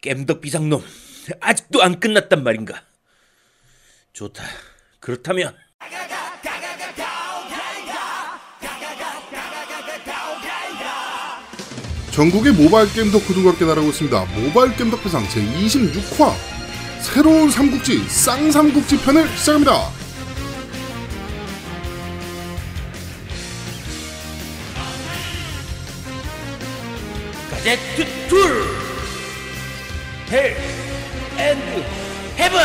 겜덕 0.00 0.40
비상놈 0.40 0.82
아직도 1.40 1.82
안 1.82 2.00
끝났단 2.00 2.42
말인가? 2.42 2.82
좋다. 4.12 4.44
그렇다면 4.98 5.54
전국의 12.12 12.52
모바일 12.52 12.92
게임 12.92 13.10
덕후들과 13.12 13.50
함께 13.50 13.64
나라고 13.64 13.88
있습니다. 13.88 14.24
모바일 14.36 14.74
게임 14.76 14.90
덕배상 14.90 15.24
제26화 15.26 16.34
새로운 17.00 17.50
삼국지 17.50 18.08
쌍삼국지 18.08 18.98
편을 19.02 19.28
시작합니다. 19.36 19.90
가제트 27.50 28.28
툴 28.28 28.89
헬 30.30 30.56
앤드 31.38 31.84
헤븐 32.38 32.60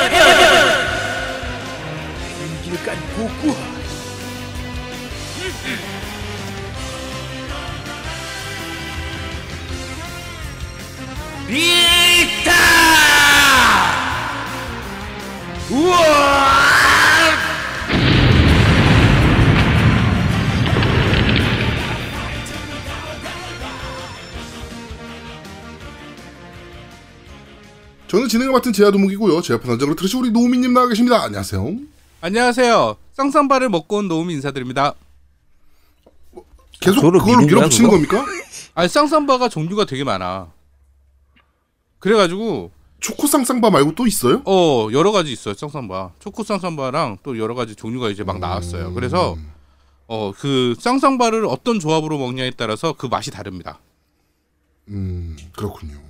인기를 2.45 2.85
깐 2.85 2.95
고구. 3.15 3.55
비타! 11.47 12.51
우와 15.71 16.64
저는 28.15 28.29
진행을 28.29 28.53
맡은 28.53 28.71
제아도목이고요. 28.71 29.41
제 29.41 29.55
앞에 29.55 29.67
단장으로 29.67 29.93
들으시 29.97 30.15
우리 30.15 30.31
노우미님 30.31 30.73
나와 30.73 30.87
계십니다. 30.87 31.21
안녕하세요. 31.21 31.75
안녕하세요. 32.21 32.95
쌍쌍바를 33.11 33.67
먹고 33.67 33.97
온 33.97 34.07
노움 34.07 34.29
인사드립니다. 34.29 34.93
계속 36.79 37.01
거야, 37.11 37.39
밀어붙이는? 37.39 37.89
겁니까? 37.89 38.25
아니 38.73 38.87
쌍쌍바가 38.87 39.49
종류가 39.49 39.83
되게 39.83 40.05
많아. 40.05 40.47
그래가지고 41.99 42.71
초코 43.01 43.27
쌍쌍바 43.27 43.69
말고 43.69 43.95
또 43.95 44.07
있어요? 44.07 44.41
어 44.45 44.87
여러 44.93 45.11
가지 45.11 45.33
있어요 45.33 45.53
쌍쌍바. 45.53 46.11
초코 46.19 46.43
쌍쌍바랑 46.43 47.17
또 47.21 47.37
여러 47.37 47.53
가지 47.53 47.75
종류가 47.75 48.11
이제 48.11 48.23
막 48.23 48.39
나왔어요. 48.39 48.93
그래서 48.93 49.35
어 50.07 50.31
그 50.39 50.73
쌍쌍바를 50.79 51.45
어떤 51.47 51.81
조합으로 51.81 52.17
먹냐에 52.17 52.51
따라서 52.55 52.93
그 52.93 53.07
맛이 53.07 53.29
다릅니다. 53.29 53.79
음 54.87 55.35
그렇군요. 55.51 56.04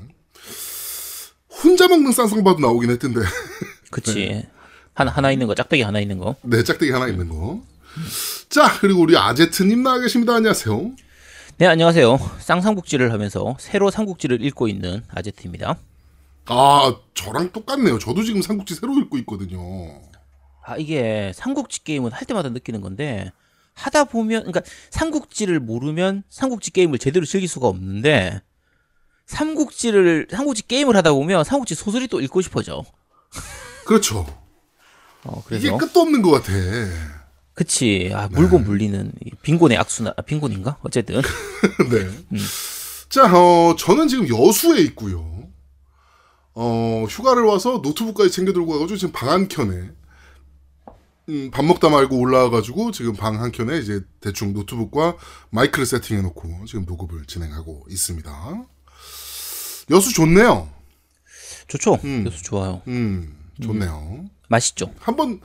혼자 1.63 1.87
먹는 1.87 2.11
쌍쌍바도 2.11 2.59
나오긴 2.59 2.89
했던데. 2.91 3.21
그치 3.91 4.43
하나 4.93 5.11
하나 5.11 5.31
있는 5.31 5.47
거 5.47 5.55
짝배기 5.55 5.83
하나 5.83 5.99
있는 5.99 6.17
거 6.17 6.35
네, 6.41 6.63
짝대기 6.63 6.91
하나 6.91 7.07
있는 7.07 7.29
거. 7.29 7.61
자, 8.49 8.77
그리고 8.79 9.01
우리 9.01 9.17
아제트님 9.17 9.83
나와 9.83 9.99
계십니다. 9.99 10.35
안녕하세요. 10.35 10.91
네 11.57 11.67
안녕하세요 11.67 12.19
쌍삼국지를 12.39 13.13
하면서 13.13 13.55
새로 13.61 13.89
삼국지를 13.89 14.43
읽고 14.43 14.67
있는 14.67 15.03
아제트입니다 15.07 15.77
아, 16.47 16.95
저랑 17.13 17.53
똑같네요. 17.53 17.97
저도 17.97 18.23
지금 18.23 18.41
삼국지 18.41 18.75
새로 18.75 18.93
읽고 18.99 19.17
있거든요. 19.19 19.59
아 20.65 20.75
이게 20.77 21.31
삼국지 21.33 21.83
게임은 21.85 22.11
할 22.11 22.25
때마다 22.25 22.49
느끼는 22.49 22.81
건데 22.81 23.31
하다 23.73 24.05
보면 24.05 24.41
그러니까 24.43 24.61
삼국지를 24.89 25.59
모르면 25.59 26.23
삼국지 26.29 26.71
게임을 26.71 26.99
제대로 26.99 27.25
즐길 27.25 27.47
수가 27.47 27.67
없는데 27.67 28.41
삼국지를 29.25 30.27
삼국지 30.29 30.67
게임을 30.67 30.95
하다 30.97 31.13
보면 31.13 31.43
삼국지 31.43 31.75
소설이 31.75 32.07
또 32.07 32.21
읽고 32.21 32.41
싶어져. 32.41 32.83
그렇죠. 33.85 34.25
어 35.23 35.43
이게 35.47 35.59
그래서 35.59 35.77
끝도 35.77 36.01
없는 36.01 36.21
것 36.21 36.31
같아. 36.31 36.51
그치 37.53 38.11
아 38.13 38.27
물고 38.31 38.59
물리는 38.59 39.11
이 39.25 39.31
빈곤의 39.41 39.77
악수나 39.77 40.13
아, 40.17 40.21
빈곤인가 40.21 40.77
어쨌든 40.83 41.21
네. 41.89 42.39
자, 43.09 43.31
어, 43.33 43.75
저는 43.77 44.07
지금 44.07 44.27
여수에 44.27 44.81
있고요. 44.81 45.47
어, 46.53 47.05
휴가를 47.09 47.43
와서 47.43 47.79
노트북까지 47.83 48.31
챙겨 48.31 48.51
들고 48.53 48.73
와가지고 48.73 48.97
지금 48.97 49.11
방 49.13 49.29
한 49.29 49.47
켠에 49.47 49.89
음, 51.29 51.49
밥 51.51 51.63
먹다 51.65 51.89
말고 51.89 52.17
올라와가지고 52.19 52.91
지금 52.91 53.13
방 53.13 53.39
한 53.39 53.51
켠에 53.51 53.77
이제 53.79 54.01
대충 54.21 54.53
노트북과 54.53 55.17
마이크를 55.49 55.85
세팅해놓고 55.85 56.65
지금 56.67 56.85
녹음을 56.85 57.25
진행하고 57.25 57.85
있습니다. 57.89 58.65
여수 59.91 60.13
좋네요. 60.13 60.69
좋죠. 61.67 61.95
음. 62.03 62.25
여수 62.27 62.43
좋아요. 62.43 62.81
음, 62.87 63.35
좋네요. 63.61 64.25
맛있죠. 64.47 64.91
한 64.99 65.15
번, 65.15 65.41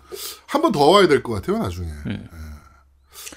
한 0.47 0.63
번 0.63 0.73
더 0.73 0.85
와야 0.87 1.09
될 1.09 1.23
것 1.23 1.33
같아요, 1.35 1.59
나중에. 1.59 1.89
예. 2.09 2.21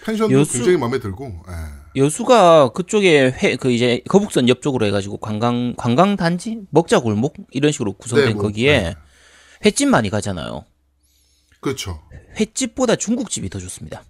펜션도 0.05 0.33
여수- 0.39 0.53
굉장히 0.53 0.77
마음에 0.77 0.99
들고, 0.99 1.43
예. 1.47 2.01
여수가 2.01 2.69
그쪽에 2.69 3.31
회 3.31 3.55
그 3.55 3.71
이제 3.71 4.01
거북선 4.09 4.49
옆쪽으로 4.49 4.85
해가지고 4.87 5.17
관광 5.17 5.75
관광 5.77 6.15
단지 6.15 6.59
먹자 6.71 6.99
골목 6.99 7.35
이런 7.51 7.71
식으로 7.71 7.93
구성된 7.93 8.27
네, 8.29 8.33
뭐, 8.33 8.43
거기에 8.43 8.81
네. 8.81 8.95
횟집 9.65 9.87
많이 9.89 10.09
가잖아요. 10.09 10.65
그렇죠. 11.61 12.01
횟집보다 12.39 12.95
중국집이 12.95 13.49
더 13.49 13.59
좋습니다. 13.59 14.03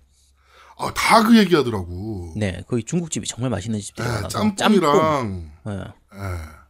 아, 0.78 0.92
다 0.96 1.22
그 1.24 1.38
얘기 1.38 1.54
하더라고. 1.56 2.34
네, 2.38 2.64
거기 2.68 2.84
중국집이 2.84 3.28
정말 3.28 3.52
맛있는 3.52 3.80
집들이 3.80 4.08
예, 4.08 4.12
많아서 4.12 4.30
짬뽕이랑, 4.56 5.52
네, 5.66 5.72
예. 5.74 6.63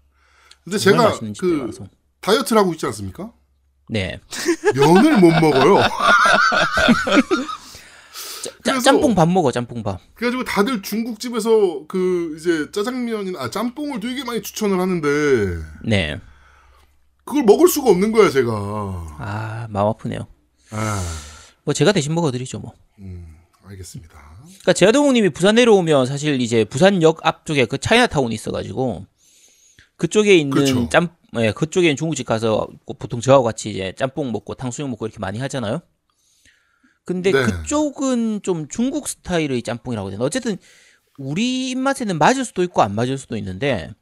근데 0.64 0.78
제가 0.78 1.18
그. 1.40 1.74
다이어트를 2.22 2.62
하고 2.62 2.72
있지 2.74 2.86
않습니까? 2.86 3.34
네, 3.90 4.20
면을 4.76 5.20
못 5.20 5.30
먹어요. 5.30 5.84
짜, 8.44 8.52
그래서- 8.64 8.82
짬뽕 8.82 9.16
밥 9.16 9.28
먹어 9.28 9.52
짬뽕 9.52 9.84
밥. 9.84 10.00
그래가지고 10.16 10.44
다들 10.46 10.82
중국집에서 10.82 11.86
그 11.88 12.36
이제 12.40 12.72
짜장면이나 12.72 13.40
아, 13.42 13.50
짬뽕을 13.50 14.00
되게 14.00 14.24
많이 14.24 14.42
추천을 14.42 14.80
하는데 14.80 15.08
네, 15.86 16.20
그걸 17.26 17.44
먹을 17.44 17.68
수가 17.68 17.90
없는 17.92 18.12
거야 18.12 18.30
제가. 18.30 18.52
아 19.20 19.68
마음 19.70 19.88
아프네요. 19.88 20.28
아, 20.72 21.04
뭐 21.66 21.74
제가 21.74 21.92
대신 21.92 22.14
먹어드리죠 22.16 22.60
뭐. 22.60 22.74
음, 23.00 23.36
알겠습니다. 23.66 24.14
그러니까 24.46 24.74
제아동욱님이 24.74 25.30
부산 25.32 25.56
내려오면 25.56 26.06
사실 26.06 26.40
이제 26.42 26.64
부산역 26.64 27.26
앞쪽에 27.26 27.66
그 27.66 27.78
차이나타운이 27.78 28.34
있어가지고 28.36 29.06
그쪽에 29.98 30.36
있는 30.36 30.52
그렇죠. 30.52 30.90
짬, 30.90 31.16
예, 31.38 31.52
그쪽에 31.52 31.88
있는 31.88 31.96
중국집 31.96 32.26
가서 32.26 32.68
보통 33.00 33.22
저하고 33.22 33.44
같이 33.44 33.70
이제 33.70 33.94
짬뽕 33.98 34.32
먹고 34.32 34.56
탕수육 34.56 34.90
먹고 34.90 35.06
이렇게 35.06 35.20
많이 35.20 35.40
하잖아요. 35.40 35.82
근데 37.06 37.32
네. 37.32 37.44
그쪽은 37.44 38.42
좀 38.44 38.68
중국 38.68 39.08
스타일의 39.08 39.62
짬뽕이라고 39.64 40.10
해야 40.10 40.18
되나? 40.18 40.26
어쨌든 40.26 40.58
우리 41.18 41.70
입맛에는 41.70 42.18
맞을 42.18 42.46
수도 42.46 42.64
있고 42.64 42.82
안 42.82 42.96
맞을 42.96 43.18
수도 43.18 43.38
있는데 43.38 43.94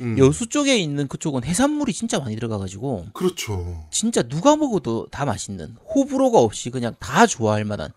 음, 0.00 0.18
여수 0.18 0.48
쪽에 0.48 0.76
있는 0.76 1.08
그쪽은 1.08 1.44
해산물이 1.44 1.92
진짜 1.92 2.18
많이 2.18 2.34
들어가가지고 2.34 3.06
그렇죠. 3.14 3.86
진짜 3.90 4.22
누가 4.22 4.56
먹어도 4.56 5.06
다 5.10 5.24
맛있는 5.24 5.76
호불호가 5.94 6.38
없이 6.38 6.70
그냥 6.70 6.94
다 6.98 7.26
좋아할 7.26 7.64
만한 7.64 7.90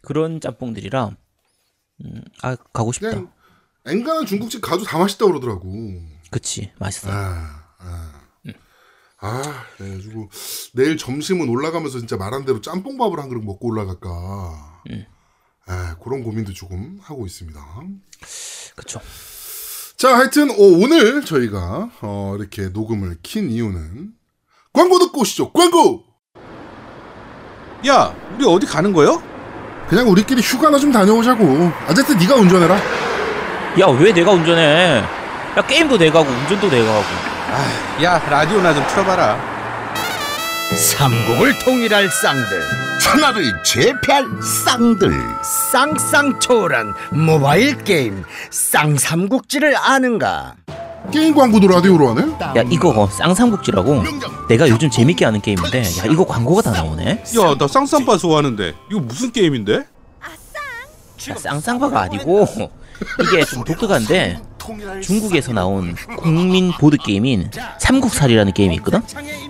그런 0.00 0.40
짬뽕들이라 0.40 1.16
음, 2.04 2.22
아 2.42 2.56
가고 2.56 2.92
싶다. 2.92 3.10
그냥 3.10 3.32
엔간한 3.86 4.26
중국집 4.26 4.60
가도 4.60 4.84
다 4.84 4.98
맛있다 4.98 5.24
고 5.24 5.32
그러더라고. 5.32 5.72
그치 6.32 6.72
맛있어. 6.80 7.08
아, 7.12 7.62
아. 7.78 8.12
아, 9.24 9.64
그래가지고 9.76 10.28
내일 10.74 10.96
점심은 10.96 11.48
올라가면서 11.48 12.00
진짜 12.00 12.16
말한 12.16 12.44
대로 12.44 12.60
짬뽕밥을 12.60 13.20
한 13.20 13.28
그릇 13.28 13.44
먹고 13.44 13.68
올라갈까. 13.68 14.08
음. 14.90 15.04
아, 15.66 15.94
그런 16.02 16.24
고민도 16.24 16.52
조금 16.54 16.98
하고 17.02 17.24
있습니다. 17.24 17.60
그쵸. 18.74 19.00
자, 19.96 20.16
하여튼 20.16 20.50
어, 20.50 20.54
오늘 20.56 21.24
저희가 21.24 21.90
어, 22.00 22.34
이렇게 22.36 22.68
녹음을 22.70 23.18
킨 23.22 23.48
이유는 23.48 24.12
광고 24.72 24.98
듣고 24.98 25.20
오시죠. 25.20 25.52
광고. 25.52 26.02
야, 27.86 28.12
우리 28.34 28.44
어디 28.44 28.66
가는 28.66 28.92
거요? 28.92 29.22
그냥 29.88 30.08
우리끼리 30.08 30.40
휴가나 30.42 30.78
좀 30.78 30.90
다녀오자고. 30.90 31.44
어쨌든 31.88 32.18
네가 32.18 32.34
운전해라. 32.34 32.76
야 33.78 33.86
왜 33.88 34.12
내가 34.12 34.32
운전해? 34.32 35.04
야 35.56 35.62
게임도 35.62 35.98
내가 35.98 36.20
하고 36.20 36.30
운전도 36.30 36.70
내가 36.70 36.94
하고. 36.94 37.04
아, 37.50 38.02
야 38.02 38.18
라디오나 38.18 38.74
좀 38.74 38.86
틀어봐라. 38.86 39.52
삼국을 40.96 41.58
통일할 41.58 42.08
쌍들 42.08 42.62
천하를 42.98 43.62
제패할 43.62 44.24
쌍들 44.42 45.12
쌍쌍초월한 45.70 46.94
모바일 47.10 47.76
게임 47.84 48.24
쌍삼국지를 48.50 49.76
아는가 49.76 50.54
게임 51.12 51.34
광고도 51.34 51.68
라디오로 51.68 52.08
하네? 52.14 52.32
야 52.58 52.64
이거 52.70 53.06
쌍삼국지라고 53.06 54.02
내가 54.48 54.66
요즘 54.66 54.88
재밌게 54.88 55.26
하는 55.26 55.42
게임인데 55.42 55.82
야 55.82 56.04
이거 56.10 56.24
광고가 56.24 56.62
다 56.62 56.70
나오네. 56.70 57.04
야, 57.10 57.54
나 57.58 57.68
쌍쌍바 57.68 58.16
좋아하는데 58.16 58.72
이거 58.90 59.00
무슨 59.00 59.30
게임인데? 59.30 59.74
야, 59.74 59.84
쌍쌍바가 61.36 62.00
아니고 62.00 62.48
이게 63.20 63.44
좀 63.44 63.62
독특한데 63.64 64.40
중국에서 65.02 65.52
나온 65.52 65.94
국민 66.18 66.72
보드 66.72 66.96
게임인 66.96 67.50
삼국살이라는 67.78 68.52
게임이 68.52 68.74
있거든. 68.76 69.00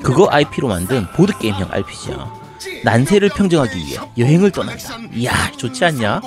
그거 0.02 0.28
IP로 0.30 0.68
만든 0.68 1.06
보드 1.14 1.36
게임형 1.38 1.68
RPG야. 1.70 2.42
난세를 2.84 3.28
평정하기 3.30 3.76
위해 3.76 3.98
여행을 4.18 4.50
떠난다. 4.50 4.96
이야, 5.14 5.50
좋지 5.56 5.84
않냐? 5.84 6.20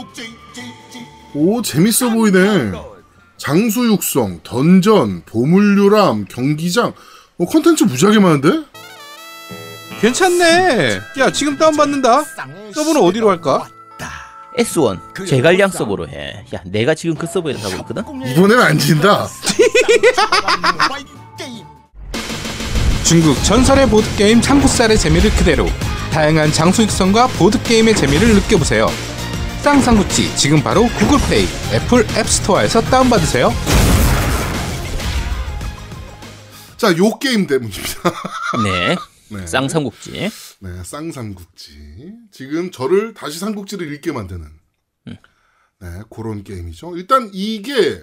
오 1.33 1.61
재밌어 1.61 2.09
보이네. 2.11 2.71
장수 3.37 3.85
육성, 3.87 4.39
던전, 4.43 5.23
보물류람, 5.25 6.25
경기장. 6.25 6.93
어, 7.37 7.45
컨텐츠 7.45 7.83
무지하게 7.83 8.19
많은데? 8.19 8.63
괜찮네. 9.99 10.99
야 11.19 11.31
지금 11.31 11.57
다운 11.57 11.75
받는다. 11.75 12.23
서버는 12.73 13.01
어디로 13.01 13.29
할까? 13.29 13.67
S1 14.57 15.27
제갈량 15.27 15.69
서버로 15.69 16.07
해. 16.07 16.43
야, 16.53 16.61
내가 16.65 16.95
지금 16.95 17.15
그 17.15 17.27
서버에 17.27 17.53
가고 17.53 17.75
있거든. 17.77 18.03
이번엔 18.27 18.59
안 18.59 18.79
진다. 18.79 19.27
중국 23.03 23.35
전설의 23.43 23.87
보드 23.89 24.07
게임 24.15 24.41
삼국살의 24.41 24.97
재미를 24.97 25.29
그대로 25.31 25.67
다양한 26.11 26.51
장수 26.51 26.81
육성과 26.83 27.27
보드 27.27 27.61
게임의 27.61 27.95
재미를 27.95 28.33
느껴보세요. 28.33 28.87
쌍삼국지 29.61 30.35
지금 30.35 30.63
바로 30.63 30.87
구글 30.97 31.19
플레이, 31.19 31.47
애플 31.73 32.05
앱 32.17 32.27
스토어에서 32.27 32.81
다운 32.81 33.09
받으세요. 33.09 33.53
자, 36.77 36.95
요 36.97 37.17
게임 37.19 37.45
때문입니다. 37.47 38.11
네. 38.63 38.95
네. 39.29 39.45
쌍삼국지. 39.47 40.11
네, 40.59 40.83
쌍삼국지. 40.83 42.13
지금 42.31 42.71
저를 42.71 43.13
다시 43.13 43.39
삼국지를 43.39 43.91
읽게 43.93 44.11
만드는 44.11 44.47
네, 45.05 46.01
그런 46.09 46.43
게임이죠. 46.43 46.95
일단 46.97 47.29
이게 47.33 48.01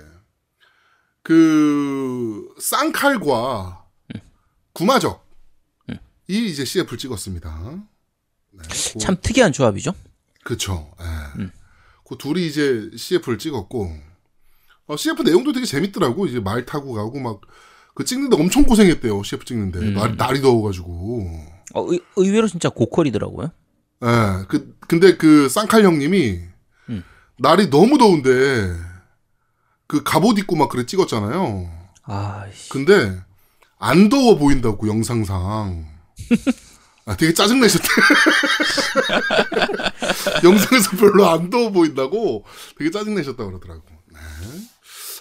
그 1.23 2.55
쌍칼과 2.61 3.87
구마적이 4.73 5.21
이제 6.29 6.65
CF를 6.65 6.99
찍었습니다. 6.99 7.83
네, 8.51 8.63
그- 8.69 8.99
참 8.99 9.17
특이한 9.21 9.53
조합이죠. 9.53 9.95
그쵸. 10.45 10.93
예. 11.01 11.51
그 12.07 12.17
둘이 12.19 12.47
이제 12.47 12.91
CF를 12.97 13.39
찍었고, 13.39 13.91
어, 14.87 14.97
CF 14.97 15.23
내용도 15.23 15.53
되게 15.53 15.65
재밌더라고. 15.65 16.27
이제 16.27 16.41
말 16.41 16.67
타고 16.67 16.93
가고 16.93 17.19
막, 17.21 17.41
그 17.95 18.05
찍는데 18.05 18.37
엄청 18.37 18.65
고생했대요. 18.65 19.23
CF 19.23 19.45
찍는데. 19.45 19.91
날, 19.91 20.17
날이 20.17 20.41
더워가지고. 20.41 21.29
어, 21.75 21.93
의, 21.93 22.01
의외로 22.17 22.49
진짜 22.49 22.69
고퀄이더라고요. 22.69 23.51
예. 24.05 24.45
그, 24.49 24.77
근데 24.81 25.17
그 25.17 25.49
쌍칼 25.49 25.85
형님이, 25.85 26.41
음. 26.89 27.05
날이 27.39 27.71
너무 27.71 27.99
더운데, 27.99 28.75
그 29.87 30.03
갑옷 30.03 30.39
입고 30.39 30.57
막 30.57 30.69
그래 30.69 30.87
찍었잖아요. 30.87 31.71
아이씨. 32.05 32.69
근데, 32.71 33.21
안 33.79 34.09
더워 34.09 34.37
보인다고, 34.37 34.89
영상상. 34.89 35.87
아, 37.05 37.17
되게 37.17 37.35
짜증내셨대. 37.35 37.89
영상에서 40.45 40.97
별로 40.97 41.29
안 41.29 41.51
더워 41.51 41.71
보인다고 41.71 42.45
되게 42.79 42.91
짜증내셨다고 42.91 43.51
그러더라고. 43.51 43.83
네. 44.13 44.19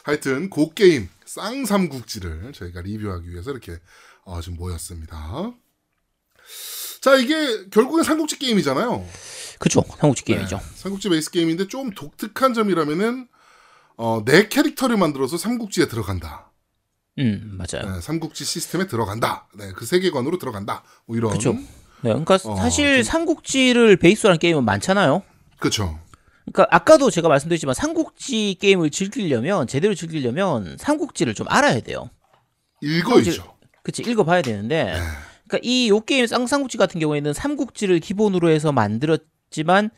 하여튼, 0.03 0.50
그 0.50 0.74
게임, 0.74 1.09
쌍삼국지를 1.35 2.51
저희가 2.53 2.81
리뷰하기 2.81 3.29
위해서 3.29 3.51
이렇게, 3.51 3.77
어, 4.25 4.41
좀 4.41 4.55
모였습니다. 4.55 5.53
자, 6.99 7.15
이게 7.15 7.69
결국엔 7.69 8.03
삼국지 8.03 8.37
게임이잖아요. 8.37 9.05
그쵸. 9.59 9.83
삼국지 9.99 10.25
게임이죠. 10.25 10.57
네, 10.57 10.63
삼국지 10.75 11.09
베이스 11.09 11.31
게임인데 11.31 11.67
좀 11.67 11.91
독특한 11.91 12.53
점이라면은, 12.53 13.27
어, 13.95 14.23
내 14.25 14.49
캐릭터를 14.49 14.97
만들어서 14.97 15.37
삼국지에 15.37 15.87
들어간다. 15.87 16.51
음, 17.19 17.57
맞아요. 17.57 17.93
네, 17.93 18.01
삼국지 18.01 18.43
시스템에 18.43 18.87
들어간다. 18.87 19.47
네, 19.55 19.71
그 19.73 19.85
세계관으로 19.85 20.37
들어간다. 20.37 20.83
뭐 21.05 21.15
이런. 21.15 21.31
그쵸. 21.31 21.53
네, 21.53 21.63
그러니까 22.01 22.39
어, 22.43 22.55
사실 22.55 23.03
삼국지를 23.03 23.97
베이스로 23.97 24.31
한 24.31 24.39
게임은 24.39 24.65
많잖아요. 24.65 25.23
그쵸. 25.59 25.99
그러니까 26.45 26.67
아까도 26.75 27.09
제가 27.09 27.27
말씀드렸지만 27.29 27.73
삼국지 27.75 28.57
게임을 28.59 28.89
즐기려면 28.89 29.67
제대로 29.67 29.93
즐기려면 29.95 30.75
삼국지를 30.79 31.33
좀 31.33 31.47
알아야 31.49 31.79
돼요. 31.81 32.09
읽어야죠. 32.81 33.55
그치 33.83 34.01
읽어봐야 34.03 34.41
되는데 34.41 34.85
네. 34.85 34.93
그러니까 35.47 35.59
이 35.67 35.89
요 35.89 35.99
게임 36.01 36.25
쌍삼국지 36.27 36.77
같은 36.77 36.99
경우에는 36.99 37.33
삼국지를 37.33 37.99
기본으로 37.99 38.49
해서 38.49 38.71
만들었지만 38.71 39.89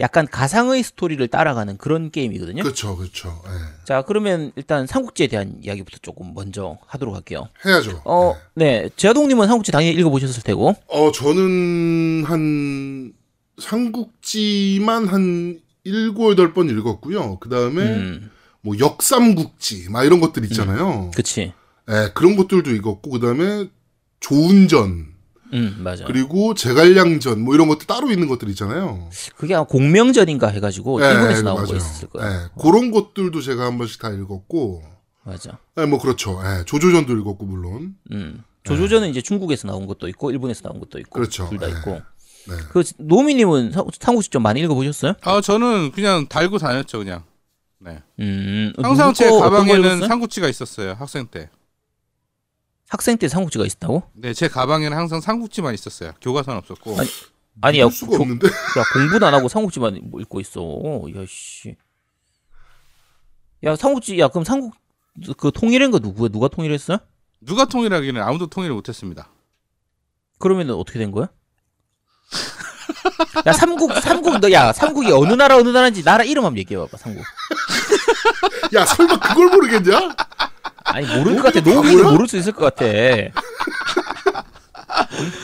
약간 0.00 0.26
가상의 0.26 0.82
스토리를 0.82 1.26
따라가는 1.28 1.76
그런 1.76 2.10
게임이거든요. 2.10 2.62
그쵸, 2.64 2.96
그쵸. 2.96 3.40
예. 3.46 3.84
자 3.84 4.02
그러면 4.02 4.50
일단 4.56 4.86
삼국지에 4.86 5.26
대한 5.28 5.58
이야기부터 5.62 5.98
조금 6.02 6.32
먼저 6.34 6.78
하도록 6.86 7.14
할게요. 7.14 7.48
해야죠. 7.64 8.00
어, 8.04 8.34
네, 8.54 8.88
제아동님은 8.96 9.46
삼국지 9.46 9.70
당연히 9.70 9.94
읽어보셨을 9.98 10.42
테고. 10.42 10.74
어, 10.88 11.12
저는 11.12 12.24
한, 12.26 13.12
삼국지만 13.60 15.06
한 15.08 15.60
일곱, 15.84 16.30
여덟 16.32 16.52
번 16.52 16.68
읽었고요. 16.68 17.38
그 17.38 17.48
다음에, 17.48 17.82
음, 17.82 18.30
뭐, 18.60 18.78
역삼국지, 18.78 19.88
막 19.90 20.04
이런 20.04 20.20
것들 20.20 20.44
있잖아요. 20.44 21.10
그치. 21.14 21.52
예, 21.90 22.10
그런 22.14 22.36
것들도 22.36 22.70
읽었고, 22.70 23.10
그 23.10 23.20
다음에, 23.20 23.68
조운전, 24.20 25.12
음, 25.54 25.76
맞아. 25.80 26.04
그리고 26.06 26.54
제갈량전, 26.54 27.42
뭐 27.42 27.54
이런 27.54 27.68
것들 27.68 27.86
따로 27.86 28.10
있는 28.10 28.26
것들 28.28 28.48
있잖아요. 28.50 29.10
그게 29.36 29.54
아마 29.54 29.64
공명전인가 29.64 30.48
해가지고 30.48 31.02
예, 31.04 31.10
일본에서 31.10 31.40
예, 31.40 31.42
나온 31.42 31.56
맞아요. 31.56 31.66
거 31.66 31.76
있었을 31.76 32.08
거야. 32.08 32.26
예, 32.26 32.48
그런 32.58 32.90
것들도 32.90 33.40
제가 33.42 33.66
한 33.66 33.76
번씩 33.76 34.00
다 34.00 34.10
읽었고, 34.10 34.82
맞아. 35.24 35.58
예, 35.78 35.84
뭐 35.84 36.00
그렇죠. 36.00 36.40
예, 36.42 36.64
조조전도 36.64 37.16
읽었고, 37.18 37.44
물론. 37.44 37.96
음. 38.12 38.44
조조전은 38.64 39.10
이제 39.10 39.20
중국에서 39.20 39.66
나온 39.66 39.86
것도 39.86 40.08
있고 40.08 40.30
일본에서 40.30 40.62
나온 40.62 40.78
것도 40.78 41.00
있고 41.00 41.10
그렇죠. 41.10 41.48
둘다 41.50 41.66
네. 41.66 41.72
있고. 41.72 42.00
네. 42.48 42.54
그 42.70 42.82
노미님은 42.98 43.72
사- 43.72 43.84
삼국지 44.00 44.30
좀 44.30 44.42
많이 44.42 44.60
읽어보셨어요? 44.60 45.14
아 45.22 45.40
저는 45.40 45.92
그냥 45.92 46.26
달고 46.28 46.58
다녔죠 46.58 46.98
그냥. 46.98 47.24
네. 47.78 48.02
음. 48.20 48.72
항상 48.80 49.12
누구 49.12 49.18
제 49.18 49.30
가방에는? 49.30 50.06
삼국지가 50.06 50.48
있었어요 50.48 50.94
학생 50.98 51.26
때. 51.26 51.50
학생 52.88 53.16
때 53.16 53.26
삼국지가 53.28 53.64
있었다고? 53.64 54.02
네, 54.12 54.34
제 54.34 54.48
가방에는 54.48 54.96
항상 54.96 55.20
삼국지만 55.20 55.72
있었어요. 55.74 56.12
교과서는 56.20 56.58
없었고. 56.58 56.98
아니, 57.00 57.08
아니 57.62 57.78
야, 57.80 57.84
볼 57.84 57.92
수가 57.92 58.16
교- 58.18 58.22
없는데. 58.22 58.46
야 58.78 58.84
공부는 58.92 59.24
안 59.26 59.34
하고 59.34 59.48
삼국지만 59.48 60.00
뭐 60.10 60.20
읽고 60.20 60.40
있어. 60.40 60.60
야 61.16 61.24
씨. 61.26 61.74
야 63.64 63.76
삼국지 63.76 64.18
야 64.18 64.28
그럼 64.28 64.44
삼국 64.44 64.74
그 65.38 65.50
통일한 65.52 65.90
거 65.90 65.98
누구야? 65.98 66.28
누가 66.28 66.48
통일했어요? 66.48 66.98
누가 67.40 67.64
통일하기는 67.64 68.20
아무도 68.22 68.46
통일을 68.46 68.74
못했습니다. 68.74 69.30
그러면은 70.38 70.74
어떻게 70.74 70.98
된 70.98 71.10
거야? 71.12 71.28
야 73.46 73.52
삼국 73.52 73.92
삼국 74.00 74.38
너야 74.38 74.72
삼국이 74.72 75.10
어느 75.12 75.32
나라 75.34 75.56
어느 75.56 75.68
나라인지 75.70 76.02
나라 76.04 76.24
이름 76.24 76.44
한번 76.44 76.58
얘기해 76.58 76.78
봐봐 76.80 76.96
삼국. 76.96 77.24
야, 78.74 78.84
설마 78.86 79.18
그걸 79.18 79.48
모르겠냐? 79.50 80.14
아니 80.84 81.06
모를 81.16 81.36
것 81.36 81.52
같아. 81.52 81.60
바보야? 81.62 82.10
모를 82.10 82.26
수 82.28 82.36
있을 82.36 82.52
것 82.52 82.64
같아. 82.74 82.84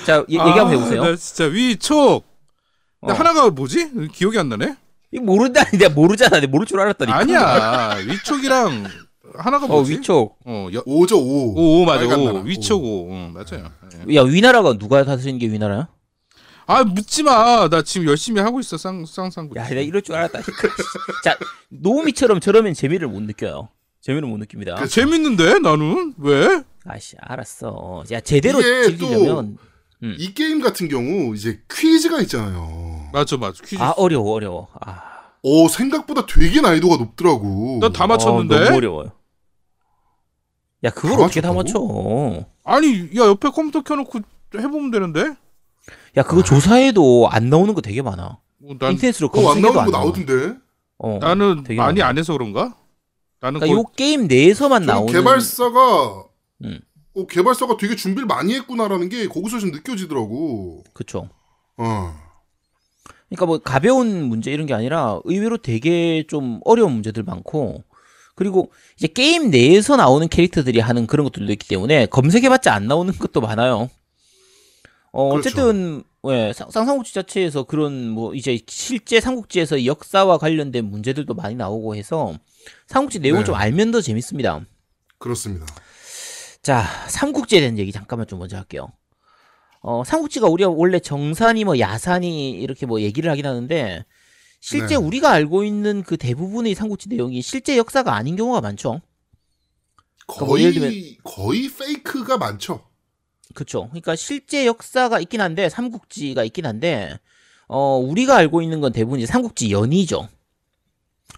자 0.07 0.19
얘, 0.19 0.35
얘기 0.35 0.39
한번 0.39 0.73
해보세요. 0.73 1.03
아, 1.03 1.09
나 1.11 1.17
진짜 1.17 1.45
위촉. 1.45 2.25
어. 3.01 3.13
하나가 3.13 3.49
뭐지? 3.51 3.91
기억이 4.13 4.39
안 4.39 4.49
나네. 4.49 4.77
이거 5.13 5.25
모른다니 5.25 5.73
내가 5.79 5.91
모르잖아. 5.95 6.41
내가 6.41 6.51
모를 6.51 6.67
줄 6.67 6.81
알았다니까. 6.81 7.17
아니야. 7.19 7.97
위촉이랑 8.07 8.87
하나가 9.37 9.65
어 9.67 9.69
뭐지? 9.69 9.93
위촉. 9.93 10.37
어, 10.45 10.69
여, 10.75 10.83
오죠, 10.85 11.19
오. 11.19 11.55
오, 11.55 11.83
오 11.83 11.85
맞아. 11.85 12.01
빨간 12.01 12.21
오, 12.21 12.25
나라. 12.27 12.41
위촉 12.41 12.83
오. 12.85 13.09
응, 13.11 13.33
맞아요. 13.35 13.71
예. 14.09 14.15
야 14.17 14.23
위나라가 14.23 14.77
누가 14.77 15.05
다스리는 15.05 15.39
게 15.39 15.47
위나라야? 15.49 15.89
아 16.71 16.85
묻지 16.85 17.23
마. 17.23 17.67
나 17.71 17.81
지금 17.83 18.07
열심히 18.07 18.43
하고 18.43 18.61
있어. 18.61 18.77
쌍 18.77 19.05
쌍쌍. 19.07 19.51
야 19.57 19.67
내가 19.69 19.81
이럴 19.81 20.03
줄 20.03 20.15
알았다니까. 20.15 20.53
자 21.25 21.37
노미처럼 21.71 22.41
저러면 22.41 22.75
재미를 22.75 23.09
못 23.09 23.23
느껴요. 23.23 23.71
재미를 24.03 24.29
못 24.29 24.37
느낍니다. 24.37 24.77
아, 24.79 24.87
재밌는데 24.87 25.61
나는 25.61 26.13
왜? 26.19 26.63
아씨 26.85 27.17
알았어. 27.21 28.05
야 28.13 28.21
제대로 28.21 28.61
즐기려면 28.61 29.57
이 30.03 30.35
게임 30.35 30.61
같은 30.61 30.89
경우 30.89 31.35
이제 31.35 31.63
퀴즈가 31.73 32.21
있잖아요. 32.21 33.09
맞아 33.15 33.39
맞아. 33.39 33.65
퀴즈. 33.65 33.83
아 33.83 33.95
어려워 33.97 34.35
어려워. 34.35 34.69
아. 34.81 35.03
어, 35.43 35.69
생각보다 35.69 36.27
되게 36.27 36.61
난이도가 36.61 36.97
높더라고. 36.97 37.79
난다 37.81 38.05
어, 38.05 38.07
맞췄는데. 38.09 38.65
너무 38.65 38.77
어려워요. 38.77 39.13
야 40.85 40.91
그걸 40.91 41.17
다 41.17 41.25
어떻게 41.25 41.41
다 41.41 41.53
맞췄다고? 41.55 42.31
맞춰? 42.31 42.47
아니 42.65 43.09
야 43.17 43.25
옆에 43.27 43.49
컴퓨터 43.49 43.83
켜놓고 43.83 44.21
해보면 44.55 44.91
되는데. 44.91 45.35
야 46.17 46.23
그거 46.23 46.43
조사해도 46.43 47.29
안 47.31 47.49
나오는 47.51 47.75
거 47.75 47.81
되게 47.81 48.03
많아. 48.03 48.39
뭐 48.59 48.77
난 48.79 48.93
인터넷으로 48.93 49.31
검색해도 49.31 49.61
나오는 49.73 49.81
안 49.81 49.87
거. 49.87 49.99
나오던데. 49.99 50.55
어, 50.99 51.19
나는 51.21 51.63
되게 51.65 51.81
많이 51.81 52.01
많아. 52.01 52.11
안 52.11 52.19
해서 52.19 52.33
그런가? 52.33 52.75
나는 53.41 53.61
그러니까 53.61 53.79
요 53.81 53.85
게임 53.97 54.27
내에서만 54.27 54.83
좀 54.83 54.87
나오는 54.87 55.13
개발사가 55.13 56.25
음. 56.65 56.81
어, 57.15 57.27
개발사가 57.27 57.77
되게 57.77 57.95
준비를 57.95 58.27
많이 58.27 58.55
했구나라는 58.55 59.09
게 59.09 59.29
거기서 59.29 59.59
좀 59.61 59.71
느껴지더라고. 59.71 60.83
그쵸. 60.93 61.29
어. 61.77 62.15
그러니까 63.29 63.47
뭐 63.47 63.59
가벼운 63.59 64.25
문제 64.25 64.51
이런 64.51 64.67
게 64.67 64.75
아니라 64.75 65.21
의외로 65.25 65.59
되게 65.59 66.25
좀 66.29 66.61
어려운 66.65 66.93
문제들 66.93 67.23
많고 67.23 67.85
그리고 68.35 68.73
이제 68.97 69.07
게임 69.07 69.51
내에서 69.51 69.97
나오는 69.97 70.27
캐릭터들이 70.29 70.81
하는 70.81 71.07
그런 71.07 71.25
것들도 71.25 71.53
있기 71.53 71.69
때문에 71.69 72.07
검색해봤자 72.07 72.73
안 72.73 72.87
나오는 72.87 73.13
것도 73.13 73.41
많아요. 73.41 73.91
어, 75.13 75.31
그렇죠. 75.31 75.49
어쨌든 75.49 76.05
예, 76.29 76.53
상- 76.53 76.71
쌍삼국지 76.71 77.15
자체에서 77.15 77.63
그런 77.65 78.09
뭐 78.11 78.35
이제 78.35 78.59
실제 78.69 79.21
삼국지에서 79.21 79.85
역사와 79.87 80.39
관련된 80.39 80.85
문제들도 80.85 81.33
많이 81.35 81.55
나오고 81.55 81.97
해서 81.97 82.35
삼국지 82.89 83.21
내용을 83.21 83.43
네. 83.43 83.47
좀 83.47 83.55
알면 83.55 83.91
더 83.93 84.01
재밌습니다. 84.01 84.61
그렇습니다. 85.19 85.67
자, 86.63 86.83
삼국지에 87.09 87.61
대한 87.61 87.79
얘기 87.79 87.93
잠깐만 87.93 88.27
좀 88.27 88.41
먼저 88.41 88.57
할게요. 88.57 88.89
어, 89.81 90.03
삼국지가 90.05 90.49
우리가 90.49 90.71
원래 90.71 90.99
정산이 90.99 91.65
뭐 91.65 91.79
야산이 91.79 92.51
이렇게 92.51 92.85
뭐 92.85 93.01
얘기를 93.01 93.31
하긴 93.31 93.47
하는데 93.47 94.05
실제 94.61 94.89
네. 94.89 94.95
우리가 94.97 95.31
알고 95.31 95.63
있는 95.65 96.03
그 96.03 96.17
대부분의 96.17 96.75
삼국지 96.75 97.09
내용이 97.09 97.41
실제 97.43 97.77
역사가 97.79 98.15
아닌 98.15 98.35
경우가 98.37 98.61
많죠. 98.61 99.01
그러니까 100.27 100.45
뭐 100.47 100.49
거의 100.57 100.65
예를 100.65 100.75
들면- 100.91 101.17
거의 101.23 101.69
페이크가 101.73 102.37
많죠. 102.39 102.85
그렇죠. 103.59 103.89
그러니까 103.89 104.15
실제 104.15 104.67
역사가 104.67 105.19
있긴 105.19 105.41
한데 105.41 105.69
삼국지가 105.69 106.45
있긴 106.45 106.65
한데 106.65 107.19
어 107.67 107.97
우리가 107.97 108.37
알고 108.37 108.63
있는 108.63 108.81
건 108.81 108.93
대부분 108.93 109.19
이제 109.19 109.27
삼국지 109.27 109.73
연이죠. 109.73 110.29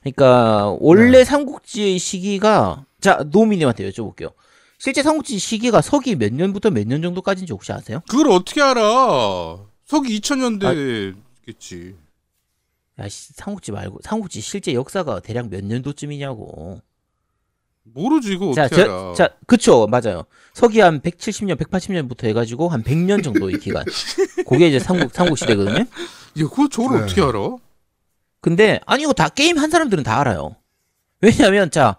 그러니까 0.01 0.77
원래 0.81 1.19
네. 1.19 1.25
삼국지의 1.25 1.99
시기가 1.99 2.85
자 3.01 3.25
노미님한테 3.31 3.89
여쭤볼게요. 3.91 4.35
실제 4.79 5.03
삼국지 5.03 5.39
시기가 5.39 5.81
서기 5.81 6.15
몇 6.17 6.31
년부터 6.35 6.69
몇 6.71 6.87
년 6.87 7.01
정도까지인지 7.01 7.55
혹시 7.55 7.73
아세요? 7.73 8.03
그걸 8.07 8.31
어떻게 8.33 8.61
알아? 8.61 8.83
서기 9.87 10.21
2000년대겠지. 10.21 11.95
야, 12.99 13.09
씨, 13.09 13.33
삼국지 13.33 13.73
말고 13.73 14.01
삼국지 14.03 14.43
실제 14.43 14.75
역사가 14.75 15.21
대략 15.21 15.49
몇 15.49 15.65
년도쯤이냐고. 15.65 16.83
모르지 17.85 18.33
이거 18.35 18.53
자, 18.55 18.65
어떻게 18.65 18.85
저, 18.85 18.91
알아? 18.91 19.15
자, 19.15 19.31
그쵸, 19.47 19.87
맞아요. 19.89 20.25
서기 20.55 20.81
한 20.81 21.01
170년, 21.01 21.57
180년부터 21.57 22.25
해가지고 22.27 22.69
한 22.69 22.83
100년 22.83 23.23
정도의 23.25 23.59
기간. 23.59 23.85
그게 24.49 24.69
이제 24.69 24.79
삼국 24.79 25.13
삼국 25.13 25.39
시대거든요. 25.39 25.81
야, 25.81 25.87
그거 26.35 26.69
저걸 26.69 26.99
네. 26.99 27.05
어떻게 27.05 27.23
알아? 27.23 27.57
근데 28.41 28.81
아니 28.87 29.03
이거 29.03 29.13
다 29.13 29.29
게임 29.29 29.59
한 29.59 29.71
사람들은 29.71 30.03
다 30.05 30.21
알아요. 30.21 30.57
왜냐하면 31.21 31.71
자 31.71 31.97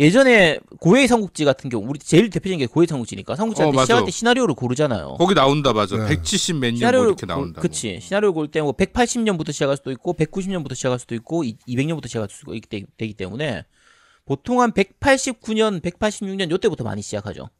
예전에 0.00 0.58
고해의 0.80 1.06
삼국지 1.06 1.44
같은 1.44 1.70
경우 1.70 1.86
우리 1.88 2.00
제일 2.00 2.28
대표적인 2.30 2.58
게 2.58 2.66
고해의 2.66 2.88
삼국지니까 2.88 3.36
삼국지 3.36 3.62
어, 3.62 3.66
맞아. 3.70 3.82
시작할 3.84 4.04
때 4.04 4.10
시나리오를 4.10 4.54
고르잖아요. 4.56 5.14
거기 5.18 5.34
나온다 5.34 5.72
맞아. 5.72 5.96
네. 5.96 6.08
170 6.08 6.56
몇 6.56 6.74
년 6.74 6.92
뭐 6.94 7.04
이렇게 7.04 7.26
나온다. 7.26 7.60
그치 7.60 8.00
시나리오 8.00 8.32
고를 8.32 8.50
때뭐 8.50 8.72
180년부터 8.72 9.52
시작할 9.52 9.76
수도 9.76 9.92
있고 9.92 10.14
190년부터 10.14 10.74
시작할 10.74 10.98
수도 10.98 11.14
있고 11.14 11.44
200년부터 11.44 12.08
시작할 12.08 12.28
수도 12.30 12.54
있기 12.56 13.14
때문에 13.16 13.64
보통 14.24 14.60
한 14.60 14.72
189년, 14.72 15.80
186년 15.80 16.50
요때부터 16.50 16.84
많이 16.84 17.02
시작하죠. 17.02 17.50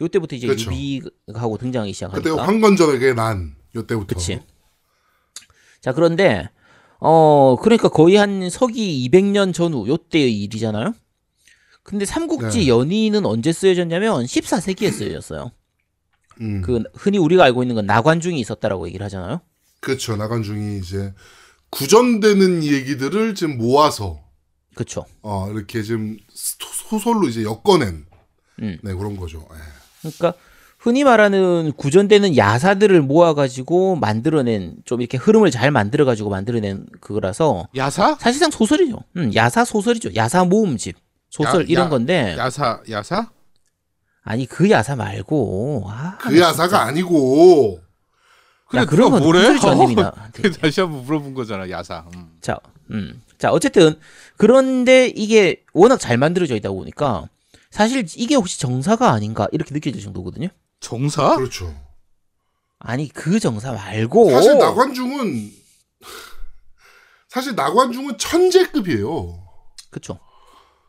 요때부터 0.00 0.36
이제 0.36 0.46
그쵸. 0.46 0.72
유비하고 0.72 1.58
등장하기 1.58 1.92
그때 1.92 1.94
시작하니까. 1.94 2.42
황건적에게 2.42 3.14
난 3.14 3.56
요때부터. 3.74 4.14
그치. 4.14 4.40
자, 5.80 5.92
그런데, 5.92 6.48
어, 7.00 7.56
그러니까 7.60 7.88
거의 7.88 8.16
한 8.16 8.48
서기 8.50 9.08
200년 9.10 9.52
전후, 9.52 9.86
요때의 9.88 10.42
일이잖아요? 10.42 10.94
근데 11.82 12.04
삼국지 12.04 12.60
네. 12.60 12.68
연의는 12.68 13.26
언제 13.26 13.52
쓰여졌냐면 13.52 14.24
14세기에 14.24 14.92
쓰여졌어요. 14.92 15.50
음. 16.40 16.62
그, 16.62 16.82
흔히 16.94 17.18
우리가 17.18 17.44
알고 17.44 17.62
있는 17.62 17.74
건 17.74 17.86
나관중이 17.86 18.38
있었다라고 18.40 18.86
얘기를 18.86 19.04
하잖아요? 19.06 19.40
그렇죠. 19.80 20.16
나간중이 20.16 20.78
이제 20.78 21.14
구전되는 21.70 22.62
얘기들을 22.64 23.34
지금 23.34 23.58
모아서 23.58 24.20
그쵸. 24.74 25.04
어, 25.22 25.50
이렇게 25.52 25.82
지금 25.82 26.16
소- 26.32 26.58
소설로 26.98 27.28
이제 27.28 27.44
엮어낸 27.44 28.06
음. 28.62 28.78
네 28.82 28.94
그런 28.94 29.16
거죠. 29.16 29.46
예. 29.52 30.08
그러니까 30.10 30.34
흔히 30.78 31.04
말하는 31.04 31.72
구전되는 31.76 32.36
야사들을 32.36 33.02
모아가지고 33.02 33.96
만들어낸, 33.96 34.76
좀 34.86 35.00
이렇게 35.02 35.18
흐름을 35.18 35.50
잘 35.50 35.70
만들어가지고 35.70 36.30
만들어낸 36.30 36.86
그거라서 37.00 37.68
야사? 37.76 38.16
사실상 38.18 38.50
소설이죠. 38.50 38.98
음, 39.16 39.30
야사 39.34 39.64
소설이죠. 39.64 40.14
야사 40.14 40.44
모음집. 40.44 40.96
소설 41.28 41.62
야- 41.62 41.66
이런 41.68 41.86
야- 41.86 41.88
건데. 41.90 42.34
야사 42.38 42.80
야사? 42.90 43.30
아니 44.22 44.46
그 44.46 44.70
야사 44.70 44.96
말고 44.96 45.84
아, 45.88 46.16
그 46.18 46.38
야사가 46.38 46.82
아니고 46.82 47.80
그래 48.68 48.84
그런 48.84 49.06
누가 49.10 49.18
건 49.18 49.22
뭐래? 49.24 49.46
어, 49.48 49.94
나- 50.02 50.28
그 50.32 50.50
다시 50.52 50.80
한번 50.80 51.04
물어본 51.04 51.34
거잖아 51.34 51.68
야사. 51.70 52.04
음. 52.14 52.30
자, 52.40 52.56
음. 52.90 53.20
자, 53.40 53.50
어쨌든 53.52 53.98
그런데 54.36 55.06
이게 55.08 55.64
워낙 55.72 55.96
잘 55.98 56.18
만들어져 56.18 56.54
있다 56.56 56.68
보니까 56.68 57.30
사실 57.70 58.06
이게 58.16 58.34
혹시 58.34 58.60
정사가 58.60 59.10
아닌가 59.10 59.48
이렇게 59.50 59.72
느껴질 59.72 60.02
정도거든요. 60.02 60.48
정사? 60.78 61.36
그렇죠. 61.36 61.74
아니 62.78 63.08
그 63.08 63.40
정사 63.40 63.72
말고 63.72 64.30
사실 64.30 64.58
나관중은 64.58 65.52
사실 67.28 67.54
나관중은 67.54 68.18
천재급이에요. 68.18 69.42
그쵸. 69.88 70.18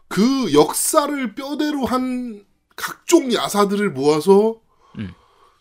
그 0.09 0.53
역사를 0.53 1.33
뼈대로 1.33 1.85
한 1.85 2.45
각종 2.75 3.31
야사들을 3.31 3.91
모아서 3.91 4.59
음. 4.97 5.13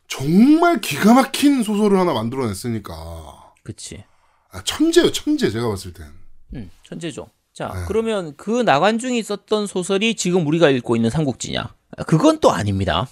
정말 0.08 0.80
기가 0.80 1.14
막힌 1.14 1.62
소설을 1.62 2.00
하나 2.00 2.12
만들어냈으니까 2.14 3.52
그치. 3.62 4.04
아, 4.50 4.64
천재요 4.64 5.12
천재 5.12 5.50
제가 5.50 5.68
봤을 5.68 5.92
땐. 5.92 6.19
음, 6.54 6.70
천재죠. 6.84 7.28
자, 7.52 7.72
네. 7.74 7.84
그러면 7.86 8.34
그 8.36 8.62
나관중이 8.62 9.22
썼던 9.22 9.66
소설이 9.66 10.14
지금 10.14 10.46
우리가 10.46 10.70
읽고 10.70 10.96
있는 10.96 11.10
삼국지냐? 11.10 11.74
그건 12.06 12.38
또 12.40 12.50
아닙니다. 12.50 13.08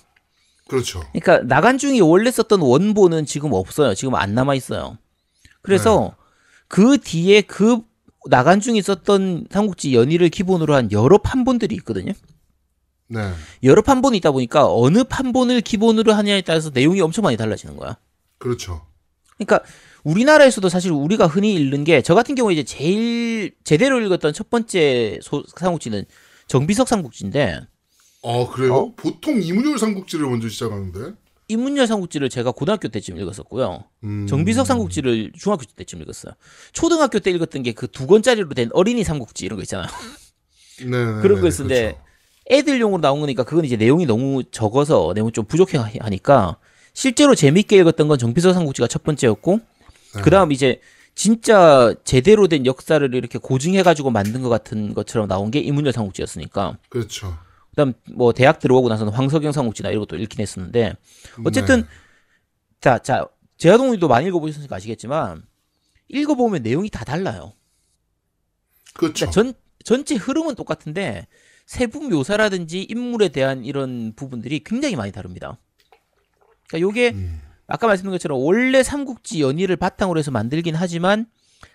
그렇죠. 0.68 1.02
그러니까 1.12 1.38
나간중이 1.38 2.00
원래 2.00 2.30
썼던 2.30 2.61
원본은 2.61 3.26
지금 3.26 3.52
없어요. 3.52 3.95
지금 3.95 4.14
안 4.14 4.35
남아 4.35 4.54
있어요. 4.54 4.99
그래서 5.62 6.14
그 6.68 6.99
뒤에 6.99 7.40
그 7.40 7.80
나간중이 8.26 8.80
썼던 8.83 9.47
삼국지 9.50 9.95
연의를 9.95 10.28
기본으로 10.28 10.75
한 10.75 10.92
여러 10.92 11.18
판본들이 11.18 11.75
있거든요. 11.76 12.12
네. 13.09 13.33
여러 13.62 13.80
판본이 13.80 14.18
있다 14.18 14.30
보니까 14.30 14.73
어느 14.73 15.02
판본을 15.04 15.62
기본으로 15.62 16.12
하냐에 16.12 16.42
따라서 16.42 16.71
내용이 16.73 17.00
엄청 17.00 17.25
많이 17.25 17.37
달라지는 17.37 17.76
거야. 17.76 17.97
그렇죠. 18.38 18.87
그러니까 19.38 19.64
우리나라에서도 20.04 20.68
사실 20.68 20.90
우리가 20.92 21.26
흔히 21.26 21.54
읽는 21.54 21.85
게 21.85 22.02
저 22.02 22.14
같은 22.14 22.35
경우에 22.35 22.54
이제 22.54 22.64
제일 22.64 23.52
제대로 23.64 24.00
읽었던 24.00 24.33
첫 24.33 24.50
번째 24.50 25.18
소, 25.23 25.45
삼국지는 25.57 26.04
정비석 26.49 26.88
삼국지인데 26.88 27.61
어 28.23 28.50
그래요? 28.50 28.75
어? 28.75 28.95
보통 28.97 29.40
이문열 29.40 29.78
삼국지를 29.78 30.26
먼저 30.28 30.49
시작하는데. 30.49 31.14
인문열 31.50 31.87
삼국지를 31.87 32.28
제가 32.28 32.50
고등학교 32.50 32.88
때쯤 32.88 33.16
읽었었고요. 33.18 33.85
음. 34.04 34.26
정비석 34.26 34.66
삼국지를 34.66 35.33
중학교 35.35 35.64
때쯤 35.64 36.02
읽었어요. 36.02 36.35
초등학교 36.73 37.18
때 37.21 37.30
읽었던 37.30 37.62
게 37.62 37.73
그 37.73 37.87
두 37.88 38.07
권짜리로 38.07 38.50
된 38.54 38.68
어린이 38.73 39.02
삼국지 39.04 39.47
이런 39.47 39.57
거 39.57 39.62
있잖아요. 39.62 39.88
네, 40.85 40.90
그런 41.23 41.40
거 41.40 41.49
있었는데 41.49 41.99
애들용으로 42.50 43.00
나온 43.00 43.21
거니까 43.21 43.45
그건 43.45 43.64
이제 43.64 43.76
내용이 43.76 44.04
너무 44.07 44.42
적어서 44.50 45.12
내용 45.14 45.33
좀 45.33 45.45
부족하니까 45.47 46.59
실제로 46.99 47.37
재밌게 47.37 47.76
읽었던 47.76 48.09
건 48.09 48.19
정비석 48.19 48.55
삼국지가 48.55 48.88
첫 48.88 49.05
번째였고 49.05 49.61
네. 50.17 50.21
그다음 50.21 50.50
이제 50.50 50.81
진짜 51.14 51.95
제대로 52.02 52.49
된 52.49 52.67
역사를 52.67 53.14
이렇게 53.14 53.38
고증해 53.38 53.85
가지고 53.85 54.11
만든 54.11 54.43
것 54.43 54.49
같은 54.49 54.95
것처럼 54.95 55.28
나온 55.28 55.52
게 55.52 55.61
이문열 55.61 55.93
삼국지였으니까 55.93 56.76
그렇죠. 56.88 57.38
그다음 57.71 57.93
뭐 58.12 58.33
대학 58.33 58.59
들어오고 58.59 58.88
나서는 58.88 59.12
황석영 59.12 59.52
삼국지나 59.52 59.90
이런 59.90 60.00
것도 60.00 60.17
읽긴 60.17 60.40
했었는데 60.40 60.97
어쨌든 61.45 61.83
네. 61.83 61.88
자, 62.81 62.99
자, 62.99 63.28
제아동님도 63.59 64.09
많이 64.09 64.26
읽어보셨으니까 64.26 64.75
아시겠지만 64.75 65.45
읽어보면 66.09 66.64
내용이 66.64 66.90
다 66.90 67.05
달라요. 67.05 67.52
그렇죠. 68.95 69.26
그러니까 69.26 69.31
전 69.31 69.55
전체 69.85 70.17
흐름은 70.17 70.57
똑같은데 70.57 71.28
세부 71.64 72.00
묘사라든지 72.09 72.83
인물에 72.83 73.28
대한 73.28 73.64
이런 73.64 74.14
부분들이 74.17 74.64
굉장히 74.64 74.97
많이 74.97 75.12
다릅니다. 75.12 75.61
그러니까 76.68 76.80
요게 76.80 77.10
음. 77.10 77.40
아까 77.66 77.87
말씀드린 77.87 78.12
것처럼 78.12 78.38
원래 78.40 78.82
삼국지 78.82 79.42
연의를 79.42 79.76
바탕으로 79.76 80.18
해서 80.18 80.30
만들긴 80.30 80.75
하지만 80.75 81.26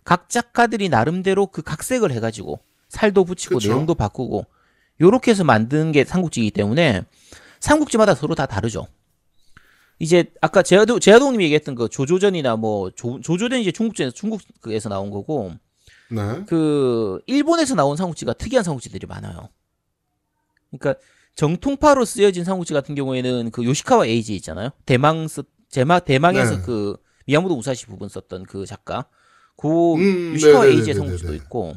각 0.03 0.29
작가들이 0.29 0.89
나름대로 0.89 1.47
그 1.47 1.62
각색을 1.62 2.12
해가지고 2.12 2.59
살도 2.89 3.25
붙이고 3.25 3.55
그쵸. 3.55 3.69
내용도 3.69 3.95
바꾸고 3.95 4.45
요렇게 5.01 5.31
해서 5.31 5.43
만든 5.43 5.91
게 5.91 6.03
삼국지이기 6.03 6.51
때문에 6.51 7.03
삼국지마다 7.59 8.15
서로 8.15 8.35
다 8.35 8.45
다르죠. 8.45 8.88
이제 10.00 10.31
아까 10.41 10.63
제아동 10.63 11.00
제아동님이 11.00 11.45
얘기했던 11.45 11.75
그 11.75 11.89
조조전이나 11.89 12.55
뭐 12.55 12.91
조, 12.91 13.21
조조전 13.21 13.59
이제 13.59 13.71
중국전에서 13.71 14.13
중국에서 14.13 14.89
나온 14.89 15.12
거고 15.12 15.53
네. 16.09 16.43
그 16.45 17.21
일본에서 17.27 17.75
나온 17.75 17.95
삼국지가 17.95 18.33
특이한 18.33 18.63
삼국지들이 18.63 19.07
많아요. 19.07 19.50
그러니까 20.71 21.00
정통파로 21.35 22.05
쓰여진 22.05 22.43
삼국지 22.43 22.73
같은 22.73 22.95
경우에는 22.95 23.51
그 23.51 23.63
요시카와 23.63 24.05
에이지 24.05 24.35
있잖아요. 24.35 24.69
대망 24.85 25.27
쓰 25.27 25.43
대마 25.71 25.99
대망에서 25.99 26.57
네. 26.57 26.61
그 26.63 26.97
미야모토 27.25 27.55
우사시 27.57 27.87
부분 27.87 28.07
썼던 28.09 28.43
그 28.43 28.65
작가. 28.65 29.07
그 29.57 29.67
음, 29.95 30.33
요시카와 30.33 30.65
네네네네네. 30.65 30.77
에이지의 30.77 30.95
삼국지도 30.95 31.33
있고. 31.35 31.75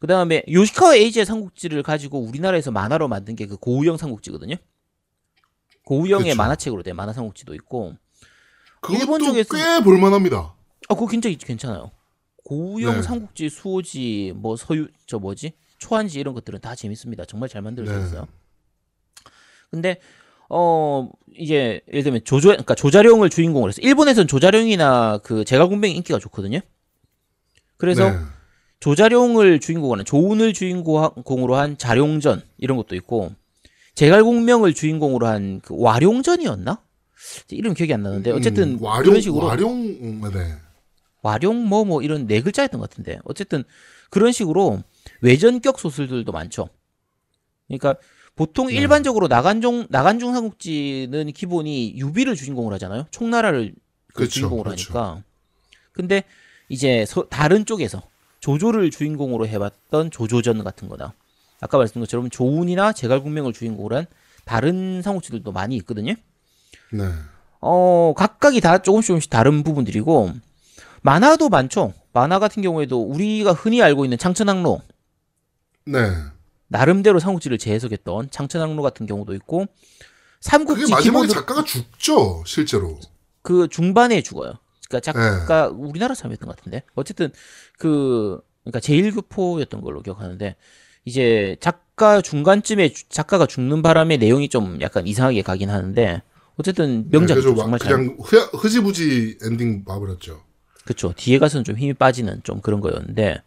그 0.00 0.06
다음에 0.06 0.42
요시카와 0.50 0.96
에이지의 0.96 1.26
삼국지를 1.26 1.82
가지고 1.82 2.20
우리나라에서 2.20 2.70
만화로 2.70 3.08
만든 3.08 3.36
게 3.36 3.46
그 3.46 3.56
고우영 3.56 3.96
삼국지거든요. 3.96 4.56
고우영의. 5.84 6.34
만화책으로 6.34 6.82
된 6.82 6.94
만화 6.96 7.12
삼국지도 7.12 7.54
있고, 7.54 7.94
일본 8.90 9.20
쪽에서- 9.22 9.56
꽤 9.56 9.82
볼만합니다. 9.82 10.36
아, 10.88 10.94
그거 10.94 11.06
굉장히 11.06 11.36
괜찮아요. 11.36 11.90
고우영 12.44 12.96
네. 12.96 13.02
삼국지, 13.02 13.48
수호지, 13.48 14.34
뭐 14.36 14.56
서유, 14.56 14.88
저 15.06 15.18
뭐지? 15.18 15.52
초한지 15.78 16.20
이런 16.20 16.34
것들은 16.34 16.60
다 16.60 16.74
재밌습니다. 16.74 17.24
정말 17.24 17.48
잘 17.48 17.62
만들어졌어요. 17.62 18.20
네. 18.22 18.26
근데 19.70 19.98
어 20.48 21.08
이제 21.36 21.80
예를 21.88 22.02
들면 22.04 22.20
조조 22.24 22.48
그러니까 22.48 22.74
조자룡을 22.74 23.28
주인공으로 23.30 23.68
해서 23.68 23.80
일본에서는 23.82 24.26
조자룡이나 24.26 25.18
그 25.22 25.44
제갈공명이 25.44 25.94
인기가 25.94 26.18
좋거든요. 26.18 26.60
그래서 27.76 28.10
네. 28.10 28.18
조자룡을 28.80 29.60
주인공으로 29.60 29.98
한 29.98 30.04
조운을 30.04 30.52
주인공으로 30.52 31.56
한 31.56 31.76
자룡전 31.76 32.42
이런 32.56 32.76
것도 32.76 32.94
있고 32.96 33.32
제갈공명을 33.94 34.74
주인공으로 34.74 35.26
한 35.26 35.60
그 35.62 35.74
와룡전이었나? 35.76 36.80
이름 37.50 37.74
기억이 37.74 37.92
안 37.92 38.02
나는데 38.04 38.30
어쨌든 38.30 38.74
음, 38.78 38.82
와룡, 38.82 39.04
그런 39.04 39.20
식으로 39.20 39.46
와룡, 39.46 39.70
음, 40.00 40.20
네. 40.32 40.54
와룡 41.22 41.68
뭐뭐 41.68 42.02
이런 42.02 42.26
네 42.26 42.40
글자였던 42.40 42.80
것 42.80 42.88
같은데 42.88 43.18
어쨌든 43.24 43.64
그런 44.08 44.32
식으로 44.32 44.82
외전격 45.20 45.78
소설들도 45.80 46.30
많죠. 46.30 46.68
그러니까 47.66 47.96
보통 48.38 48.68
네. 48.68 48.74
일반적으로 48.74 49.26
나간중 49.26 49.88
나간중 49.90 50.32
삼국지는 50.32 51.32
기본이 51.32 51.94
유비를 51.96 52.36
주인공으로 52.36 52.72
하잖아요. 52.76 53.06
총나라를 53.10 53.74
그 54.06 54.14
그렇죠, 54.14 54.30
주인공으로 54.32 54.70
그렇죠. 54.70 54.96
하니까. 54.96 55.22
근데 55.92 56.22
이제 56.68 57.04
서- 57.04 57.26
다른 57.28 57.66
쪽에서 57.66 58.00
조조를 58.38 58.92
주인공으로 58.92 59.48
해봤던 59.48 60.12
조조전 60.12 60.62
같은 60.62 60.88
거다. 60.88 61.14
아까 61.60 61.78
말씀드린 61.78 62.04
것처럼 62.04 62.30
조운이나 62.30 62.92
제갈공명을 62.92 63.52
주인공으로 63.52 63.96
한 63.96 64.06
다른 64.44 65.02
삼국지들도 65.02 65.50
많이 65.50 65.74
있거든요. 65.78 66.14
네. 66.92 67.02
어, 67.60 68.14
각각이 68.16 68.60
다 68.60 68.78
조금씩 68.78 69.08
조금씩 69.08 69.30
다른 69.30 69.64
부분들이고, 69.64 70.30
만화도 71.02 71.48
많죠. 71.48 71.92
만화 72.12 72.38
같은 72.38 72.62
경우에도 72.62 73.02
우리가 73.02 73.52
흔히 73.52 73.82
알고 73.82 74.04
있는 74.04 74.16
창천항로, 74.16 74.80
네. 75.86 75.98
나름대로 76.68 77.18
삼국지를 77.18 77.58
재해석했던 77.58 78.30
창천항로 78.30 78.82
같은 78.82 79.06
경우도 79.06 79.34
있고, 79.34 79.60
그게 79.60 79.70
삼국지 80.40 80.82
마지막에 80.90 81.02
기본으로 81.02 81.28
작가가 81.32 81.64
죽죠, 81.64 82.42
실제로. 82.46 82.98
그 83.42 83.66
중반에 83.68 84.22
죽어요. 84.22 84.54
그러니까 84.88 85.12
네. 85.12 85.38
작가 85.40 85.68
우리나라 85.68 86.14
사람이었던 86.14 86.46
것 86.48 86.56
같은데 86.56 86.82
어쨌든 86.94 87.30
그 87.78 88.40
그러니까 88.64 88.80
제일교포였던 88.80 89.80
걸로 89.82 90.00
기억하는데 90.02 90.56
이제 91.04 91.56
작가 91.60 92.20
중간쯤에 92.20 92.92
주- 92.92 93.08
작가가 93.08 93.46
죽는 93.46 93.82
바람에 93.82 94.16
내용이 94.16 94.48
좀 94.48 94.80
약간 94.80 95.06
이상하게 95.06 95.42
가긴 95.42 95.68
하는데 95.70 96.22
어쨌든 96.56 97.06
명작이죠 97.10 97.50
네, 97.50 97.56
정말 97.56 97.78
잘 97.80 97.92
그냥 97.96 98.16
흐, 98.22 98.36
흐지부지 98.56 99.38
엔딩 99.44 99.84
봐버렸죠. 99.84 100.42
그쵸. 100.84 101.12
뒤에 101.16 101.38
가서는 101.38 101.64
좀 101.64 101.76
힘이 101.76 101.92
빠지는 101.92 102.40
좀 102.44 102.60
그런 102.62 102.80
거였는데, 102.80 103.42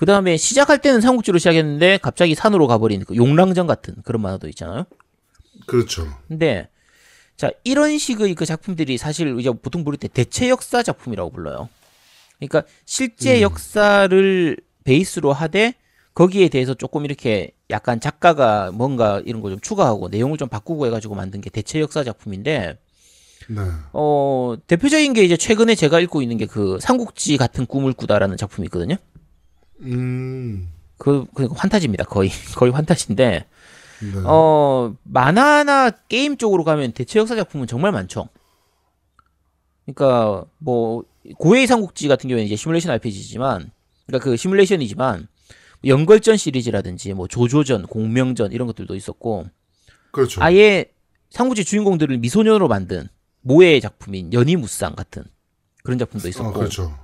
그 0.00 0.06
다음에 0.06 0.38
시작할 0.38 0.78
때는 0.78 1.02
삼국지로 1.02 1.36
시작했는데, 1.36 1.98
갑자기 2.00 2.34
산으로 2.34 2.66
가버린 2.68 3.04
그 3.04 3.16
용랑전 3.16 3.66
같은 3.66 3.96
그런 4.02 4.22
만화도 4.22 4.48
있잖아요. 4.48 4.86
그렇죠. 5.66 6.06
근데, 6.26 6.70
자, 7.36 7.50
이런 7.64 7.98
식의 7.98 8.34
그 8.34 8.46
작품들이 8.46 8.96
사실 8.96 9.38
이제 9.38 9.50
보통 9.50 9.84
부를 9.84 9.98
때 9.98 10.08
대체 10.08 10.48
역사 10.48 10.82
작품이라고 10.82 11.28
불러요. 11.28 11.68
그러니까 12.38 12.62
실제 12.86 13.40
음. 13.40 13.42
역사를 13.42 14.56
베이스로 14.84 15.34
하되, 15.34 15.74
거기에 16.14 16.48
대해서 16.48 16.72
조금 16.72 17.04
이렇게 17.04 17.50
약간 17.68 18.00
작가가 18.00 18.70
뭔가 18.72 19.20
이런 19.26 19.42
거 19.42 19.50
좀 19.50 19.60
추가하고 19.60 20.08
내용을 20.08 20.38
좀 20.38 20.48
바꾸고 20.48 20.86
해가지고 20.86 21.14
만든 21.14 21.42
게 21.42 21.50
대체 21.50 21.78
역사 21.78 22.04
작품인데, 22.04 22.78
네. 23.50 23.60
어, 23.92 24.54
대표적인 24.66 25.12
게 25.12 25.24
이제 25.24 25.36
최근에 25.36 25.74
제가 25.74 26.00
읽고 26.00 26.22
있는 26.22 26.38
게 26.38 26.46
그 26.46 26.78
삼국지 26.80 27.36
같은 27.36 27.66
꿈을 27.66 27.92
꾸다라는 27.92 28.38
작품이 28.38 28.64
있거든요. 28.68 28.96
음. 29.82 30.68
그, 30.98 31.26
그 31.34 31.46
환타지입니다. 31.46 32.04
거의. 32.04 32.30
거의 32.56 32.72
환타지인데, 32.72 33.46
네. 34.00 34.22
어, 34.24 34.94
만화나 35.02 35.90
게임 35.90 36.36
쪽으로 36.36 36.64
가면 36.64 36.92
대체 36.92 37.18
역사 37.18 37.36
작품은 37.36 37.66
정말 37.66 37.92
많죠. 37.92 38.28
그러니까, 39.86 40.44
뭐, 40.58 41.04
고해의 41.38 41.66
삼국지 41.66 42.08
같은 42.08 42.28
경우에는 42.28 42.46
이제 42.46 42.56
시뮬레이션 42.56 42.92
RPG지만, 42.92 43.70
그러니까 44.06 44.24
그 44.24 44.36
시뮬레이션이지만, 44.36 45.28
연걸전 45.84 46.36
시리즈라든지, 46.36 47.12
뭐, 47.14 47.26
조조전, 47.26 47.86
공명전, 47.86 48.52
이런 48.52 48.66
것들도 48.66 48.94
있었고, 48.94 49.46
그렇죠. 50.12 50.42
아예 50.42 50.86
삼국지 51.30 51.64
주인공들을 51.64 52.18
미소년으로 52.18 52.68
만든 52.68 53.08
모의 53.42 53.80
작품인 53.80 54.32
연희무쌍 54.32 54.94
같은 54.94 55.24
그런 55.82 55.98
작품도 55.98 56.28
있었고, 56.28 56.48
아, 56.48 56.52
그렇죠. 56.52 56.98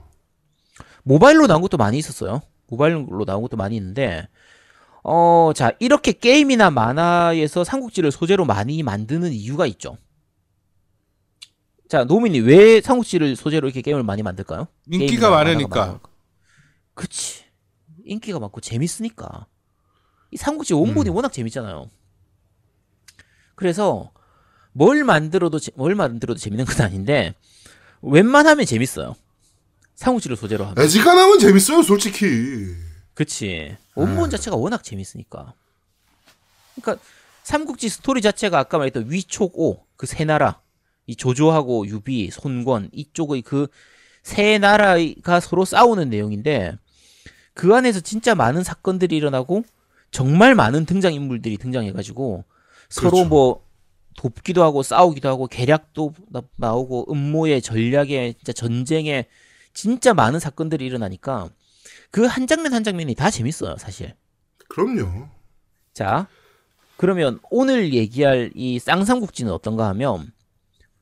모바일로 1.03 1.47
나온 1.47 1.63
것도 1.63 1.77
많이 1.77 1.99
있었어요. 1.99 2.43
모바일로 2.69 3.25
나온 3.25 3.43
것도 3.43 3.57
많이 3.57 3.77
있는데, 3.77 4.29
어, 5.05 5.53
자, 5.55 5.73
이렇게 5.81 6.13
게임이나 6.13 6.71
만화에서 6.71 7.65
삼국지를 7.65 8.11
소재로 8.13 8.45
많이 8.45 8.83
만드는 8.83 9.33
이유가 9.33 9.67
있죠. 9.67 9.99
자, 11.89 12.05
노민이 12.05 12.41
왜 12.41 12.81
삼국지를 12.81 13.37
소재로 13.37 13.69
이렇게 13.69 13.81
게임을 13.81 14.03
많이 14.03 14.23
만들까요? 14.23 14.67
인기가 14.91 15.31
많으니까. 15.31 16.01
그치. 16.95 17.45
인기가 18.05 18.39
많고 18.41 18.61
재밌으니까. 18.61 19.47
이 20.33 20.37
삼국지 20.37 20.75
원본이 20.75 21.11
워낙 21.11 21.33
재밌잖아요. 21.33 21.91
그래서 23.55 24.11
뭘 24.73 25.05
만들어도 25.05 25.59
재- 25.59 25.73
뭘 25.77 25.95
만들어도 25.95 26.39
재밌는 26.39 26.65
건 26.67 26.87
아닌데 26.87 27.35
웬만하면 28.03 28.67
재밌어요. 28.67 29.17
삼국지를 29.97 30.37
소재로 30.37 30.65
하면. 30.67 30.79
애지간하면 30.85 31.39
재밌어요, 31.39 31.83
솔직히. 31.83 32.75
그치. 33.15 33.77
원본 33.95 34.31
자체가 34.31 34.57
워낙 34.57 34.85
재밌으니까. 34.85 35.55
그러니까 36.81 37.03
삼국지 37.43 37.89
스토리 37.89 38.21
자체가 38.23 38.59
아까 38.59 38.79
말했던 38.79 39.11
위촉오 39.11 39.85
그 39.97 40.07
세 40.07 40.25
나라 40.25 40.61
이 41.07 41.17
조조하고 41.17 41.87
유비, 41.87 42.31
손권 42.31 42.91
이쪽의 42.93 43.43
그 43.43 43.69
세 44.23 44.59
나라가 44.59 45.39
서로 45.39 45.65
싸우는 45.65 46.11
내용인데 46.11 46.77
그 47.55 47.73
안에서 47.77 48.01
진짜 48.01 48.35
많은 48.35 48.65
사건들이 48.65 49.17
일어나고 49.17 49.63
정말 50.11 50.57
많은 50.57 50.85
등장 50.85 51.15
인물들이 51.15 51.57
등장해가지고 51.59 52.43
서로 52.89 53.11
그렇죠. 53.13 53.29
뭐 53.29 53.65
돕기도 54.17 54.65
하고 54.65 54.83
싸우기도 54.83 55.29
하고 55.29 55.47
계략도 55.47 56.15
나- 56.31 56.43
나오고 56.57 57.07
음모의 57.13 57.63
전략의 57.63 58.35
진짜 58.35 58.53
전쟁에 58.53 59.27
진짜 59.77 60.15
많은 60.15 60.41
사건들이 60.41 60.87
일어나니까 60.87 61.51
그 62.11 62.27
한 62.27 62.47
장면 62.47 62.73
한 62.73 62.83
장면이 62.83 63.15
다 63.15 63.31
재밌어요, 63.31 63.77
사실. 63.77 64.15
그럼요. 64.69 65.29
자, 65.93 66.27
그러면 66.97 67.39
오늘 67.51 67.93
얘기할 67.93 68.53
이 68.55 68.79
쌍삼국지는 68.79 69.53
어떤가 69.53 69.87
하면 69.89 70.33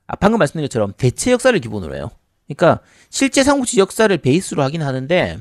아, 0.06 0.16
방금 0.16 0.38
말씀드린 0.38 0.66
것처럼 0.66 0.92
대체 0.96 1.30
역사를 1.32 1.58
기본으로 1.58 1.94
해요. 1.94 2.10
그러니까 2.46 2.82
실제 3.10 3.42
삼국지 3.42 3.78
역사를 3.80 4.14
베이스로 4.18 4.62
하긴 4.64 4.82
하는데 4.82 5.38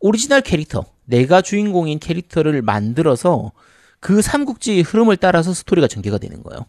오리지널 0.00 0.40
캐릭터, 0.40 0.84
내가 1.04 1.42
주인공인 1.42 1.98
캐릭터를 2.00 2.62
만들어서 2.62 3.52
그 4.00 4.20
삼국지의 4.22 4.82
흐름을 4.82 5.18
따라서 5.18 5.52
스토리가 5.54 5.86
전개가 5.86 6.18
되는 6.18 6.42
거예요. 6.42 6.66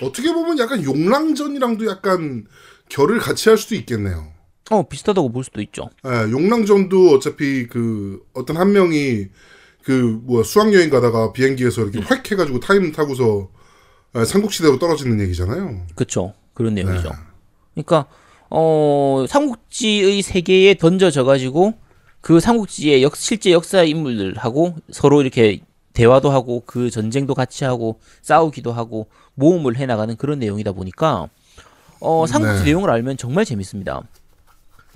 어떻게 0.00 0.32
보면 0.32 0.58
약간 0.58 0.82
용랑전이랑도 0.82 1.86
약간 1.86 2.46
결을 2.88 3.18
같이 3.18 3.48
할 3.48 3.58
수도 3.58 3.74
있겠네요. 3.74 4.32
어, 4.70 4.82
비슷하다고 4.82 5.30
볼 5.30 5.44
수도 5.44 5.60
있죠. 5.62 5.88
예, 6.04 6.30
용랑전도 6.30 7.10
어차피 7.10 7.66
그 7.68 8.24
어떤 8.34 8.56
한 8.56 8.72
명이 8.72 9.26
그 9.82 10.20
뭐야 10.24 10.42
수학 10.42 10.72
여행 10.74 10.90
가다가 10.90 11.32
비행기에서 11.32 11.82
이렇게 11.82 12.00
획 12.00 12.30
해가지고 12.30 12.60
타임 12.60 12.90
타고서 12.92 13.48
예, 14.16 14.24
삼국시대로 14.24 14.78
떨어지는 14.78 15.20
얘기잖아요. 15.20 15.86
그쵸. 15.94 16.32
그런 16.54 16.74
내용이죠. 16.74 17.10
네. 17.10 17.16
그러니까 17.74 18.06
어 18.48 19.26
삼국지의 19.28 20.22
세계에 20.22 20.74
던져져 20.74 21.24
가지고 21.24 21.74
그 22.20 22.40
삼국지의 22.40 23.02
역, 23.02 23.14
실제 23.16 23.52
역사 23.52 23.82
인물들하고 23.82 24.74
서로 24.90 25.20
이렇게 25.20 25.60
대화도 25.92 26.30
하고 26.30 26.62
그 26.66 26.90
전쟁도 26.90 27.34
같이 27.34 27.64
하고 27.64 28.00
싸우기도 28.22 28.72
하고 28.72 29.08
모험을 29.34 29.76
해 29.76 29.86
나가는 29.86 30.16
그런 30.16 30.38
내용이다 30.38 30.72
보니까 30.72 31.28
어 32.00 32.26
삼국지 32.26 32.60
네. 32.60 32.64
내용을 32.66 32.90
알면 32.90 33.16
정말 33.16 33.44
재밌습니다. 33.44 34.02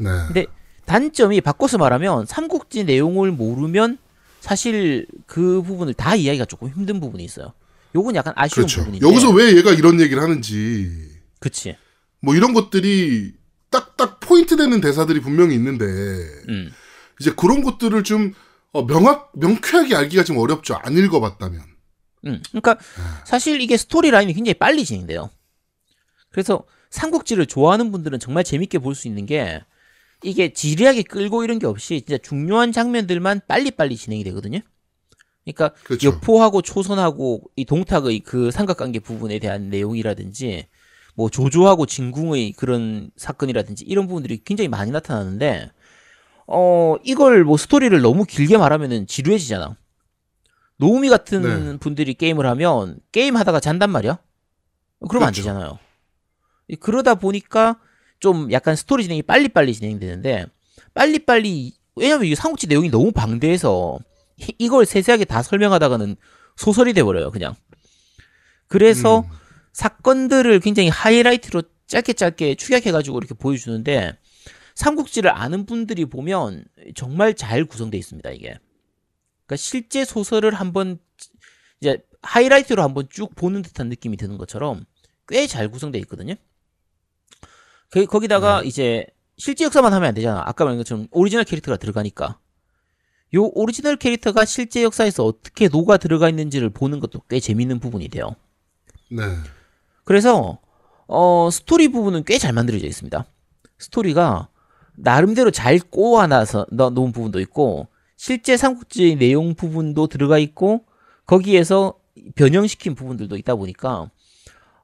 네. 0.01 0.11
근데 0.27 0.47
단점이 0.87 1.41
바꿔서 1.41 1.79
말하면 1.79 2.27
삼국지 2.27 2.85
내용을 2.85 3.31
모르면 3.31 3.99
사실 4.41 5.07
그 5.27 5.63
부분을 5.63 5.95
다 5.95 6.15
이해하기가 6.17 6.47
조금 6.47 6.69
힘든 6.69 6.99
부분이 7.01 7.23
있어요. 7.23 7.53
요건 7.95 8.15
약간 8.17 8.33
아쉬운 8.37 8.67
그렇죠. 8.67 8.81
부분인데. 8.81 9.07
여기서 9.07 9.31
왜 9.31 9.57
얘가 9.57 9.73
이런 9.73 10.01
얘기를 10.01 10.23
하는지 10.23 10.91
그치. 11.39 11.77
뭐 12.21 12.35
이런 12.35 12.55
것들이 12.55 13.33
딱딱 13.71 14.21
포인트 14.21 14.57
되는 14.57 14.81
대사들이 14.81 15.21
분명히 15.21 15.55
있는데 15.55 15.85
음. 16.49 16.73
이제 17.21 17.33
그런 17.37 17.63
것들을 17.63 18.03
좀 18.05 18.33
어, 18.73 18.87
명확 18.87 19.33
명쾌하게 19.35 19.95
알기가 19.95 20.25
좀 20.25 20.39
어렵죠. 20.39 20.75
안 20.83 20.97
읽어봤다면. 20.97 21.61
음, 22.27 22.43
그러니까 22.51 22.77
사실 23.25 23.61
이게 23.61 23.77
스토리 23.77 24.11
라인이 24.11 24.33
굉장히 24.35 24.55
빨리 24.55 24.85
진행돼요. 24.85 25.31
그래서 26.31 26.65
삼국지를 26.91 27.47
좋아하는 27.47 27.93
분들은 27.93 28.19
정말 28.19 28.45
재밌게 28.45 28.79
볼 28.79 28.95
수 28.95 29.09
있는 29.09 29.27
게 29.27 29.63
이게 30.23 30.53
지리하게 30.53 31.03
끌고 31.03 31.45
이런 31.45 31.59
게 31.59 31.67
없이 31.67 32.03
진짜 32.03 32.19
중요한 32.19 32.73
장면들만 32.73 33.43
빨리빨리 33.49 33.97
진행이 33.97 34.25
되거든요. 34.25 34.61
그러니까 35.45 35.71
그렇죠. 35.85 36.09
여포하고 36.09 36.63
초선하고 36.63 37.43
이 37.57 37.65
동탁의 37.65 38.21
그 38.21 38.51
삼각관계 38.51 39.01
부분에 39.01 39.39
대한 39.39 39.71
내용이라든지 39.71 40.67
뭐 41.15 41.29
조조하고 41.31 41.87
진궁의 41.87 42.53
그런 42.53 43.11
사건이라든지 43.17 43.85
이런 43.85 44.07
부분들이 44.07 44.43
굉장히 44.45 44.69
많이 44.69 44.91
나타나는데 44.91 45.71
어 46.47 46.97
이걸 47.05 47.45
뭐 47.45 47.57
스토리를 47.57 47.99
너무 48.01 48.25
길게 48.25 48.59
말하면은 48.59 49.07
지루해지잖아. 49.07 49.77
노우미 50.77 51.09
같은 51.09 51.43
네. 51.73 51.77
분들이 51.79 52.15
게임을 52.15 52.47
하면 52.47 52.99
게임 53.13 53.37
하다가 53.37 53.61
잔단 53.61 53.91
말이야. 53.91 54.19
그러면 55.09 55.29
안 55.29 55.33
그렇죠. 55.33 55.43
되잖아요. 55.49 55.79
이- 56.69 56.77
그러다 56.77 57.15
보니까 57.17 57.79
좀 58.21 58.53
약간 58.53 58.77
스토리 58.77 59.03
진행이 59.03 59.23
빨리빨리 59.23 59.75
진행되는데 59.75 60.47
빨리빨리 60.95 61.73
왜냐면 61.97 62.27
이게 62.27 62.35
삼국지 62.35 62.67
내용이 62.69 62.91
너무 62.91 63.13
방대해서 63.13 63.99
이- 64.37 64.55
이걸 64.59 64.87
세세하게 64.87 65.25
다 65.25 65.43
설명하다가는 65.43 66.17
소설이 66.57 66.93
돼버려요 66.93 67.31
그냥. 67.31 67.55
그래서 68.69 69.21
음. 69.21 69.25
사건들을 69.73 70.61
굉장히 70.61 70.89
하이라이트로 70.89 71.63
짧게 71.87 72.13
짧게 72.13 72.55
축약해가지고 72.55 73.19
이렇게 73.19 73.35
보여주는데 73.35 74.17
삼국지를 74.75 75.31
아는 75.37 75.67
분들이 75.67 76.05
보면 76.05 76.65
정말 76.95 77.35
잘 77.35 77.65
구성되어 77.65 77.99
있습니다 77.99 78.31
이게. 78.31 78.49
그러니까 79.47 79.57
실제 79.57 80.05
소설을 80.05 80.55
한번 80.55 80.99
이제 81.81 81.99
하이라이트로 82.23 82.83
한번 82.83 83.09
쭉 83.11 83.35
보는 83.35 83.63
듯한 83.63 83.89
느낌이 83.89 84.17
드는 84.17 84.37
것처럼 84.39 84.85
꽤 85.27 85.47
잘 85.47 85.69
구성되어 85.71 86.01
있거든요 86.03 86.35
그- 87.91 88.07
거기다가 88.07 88.63
이제 88.63 89.05
실제 89.37 89.65
역사만 89.65 89.93
하면 89.93 90.09
안 90.09 90.15
되잖아 90.15 90.43
아까 90.47 90.65
말한 90.65 90.79
것처럼 90.79 91.07
오리지널 91.11 91.45
캐릭터가 91.45 91.77
들어가니까 91.77 92.39
요 93.35 93.45
오리지널 93.55 93.97
캐릭터가 93.97 94.45
실제 94.45 94.83
역사에서 94.83 95.25
어떻게 95.25 95.69
녹아 95.69 95.97
들어가 95.97 96.29
있는지를 96.29 96.71
보는 96.71 97.01
것도 97.01 97.21
꽤 97.29 97.41
재밌는 97.41 97.79
부분이 97.81 98.09
돼요 98.09 98.37
네. 99.11 99.23
그래서 100.05 100.59
어 101.07 101.49
스토리 101.51 101.89
부분은 101.89 102.25
꽤 102.25 102.39
잘 102.39 102.53
만들어져 102.53 102.87
있습니다. 102.87 103.25
스토리가 103.79 104.49
나름대로 104.95 105.51
잘 105.51 105.81
꼬아놔서 105.81 106.67
넣- 106.73 106.91
놓은 106.93 107.11
부분도 107.13 107.41
있고 107.41 107.89
실제 108.17 108.57
삼국지 108.57 109.17
내용 109.17 109.55
부분도 109.55 110.07
들어가 110.07 110.39
있고 110.39 110.85
거기에서 111.27 111.95
변형시킨 112.37 112.95
부분들도 112.95 113.37
있다 113.37 113.57
보니까 113.57 114.11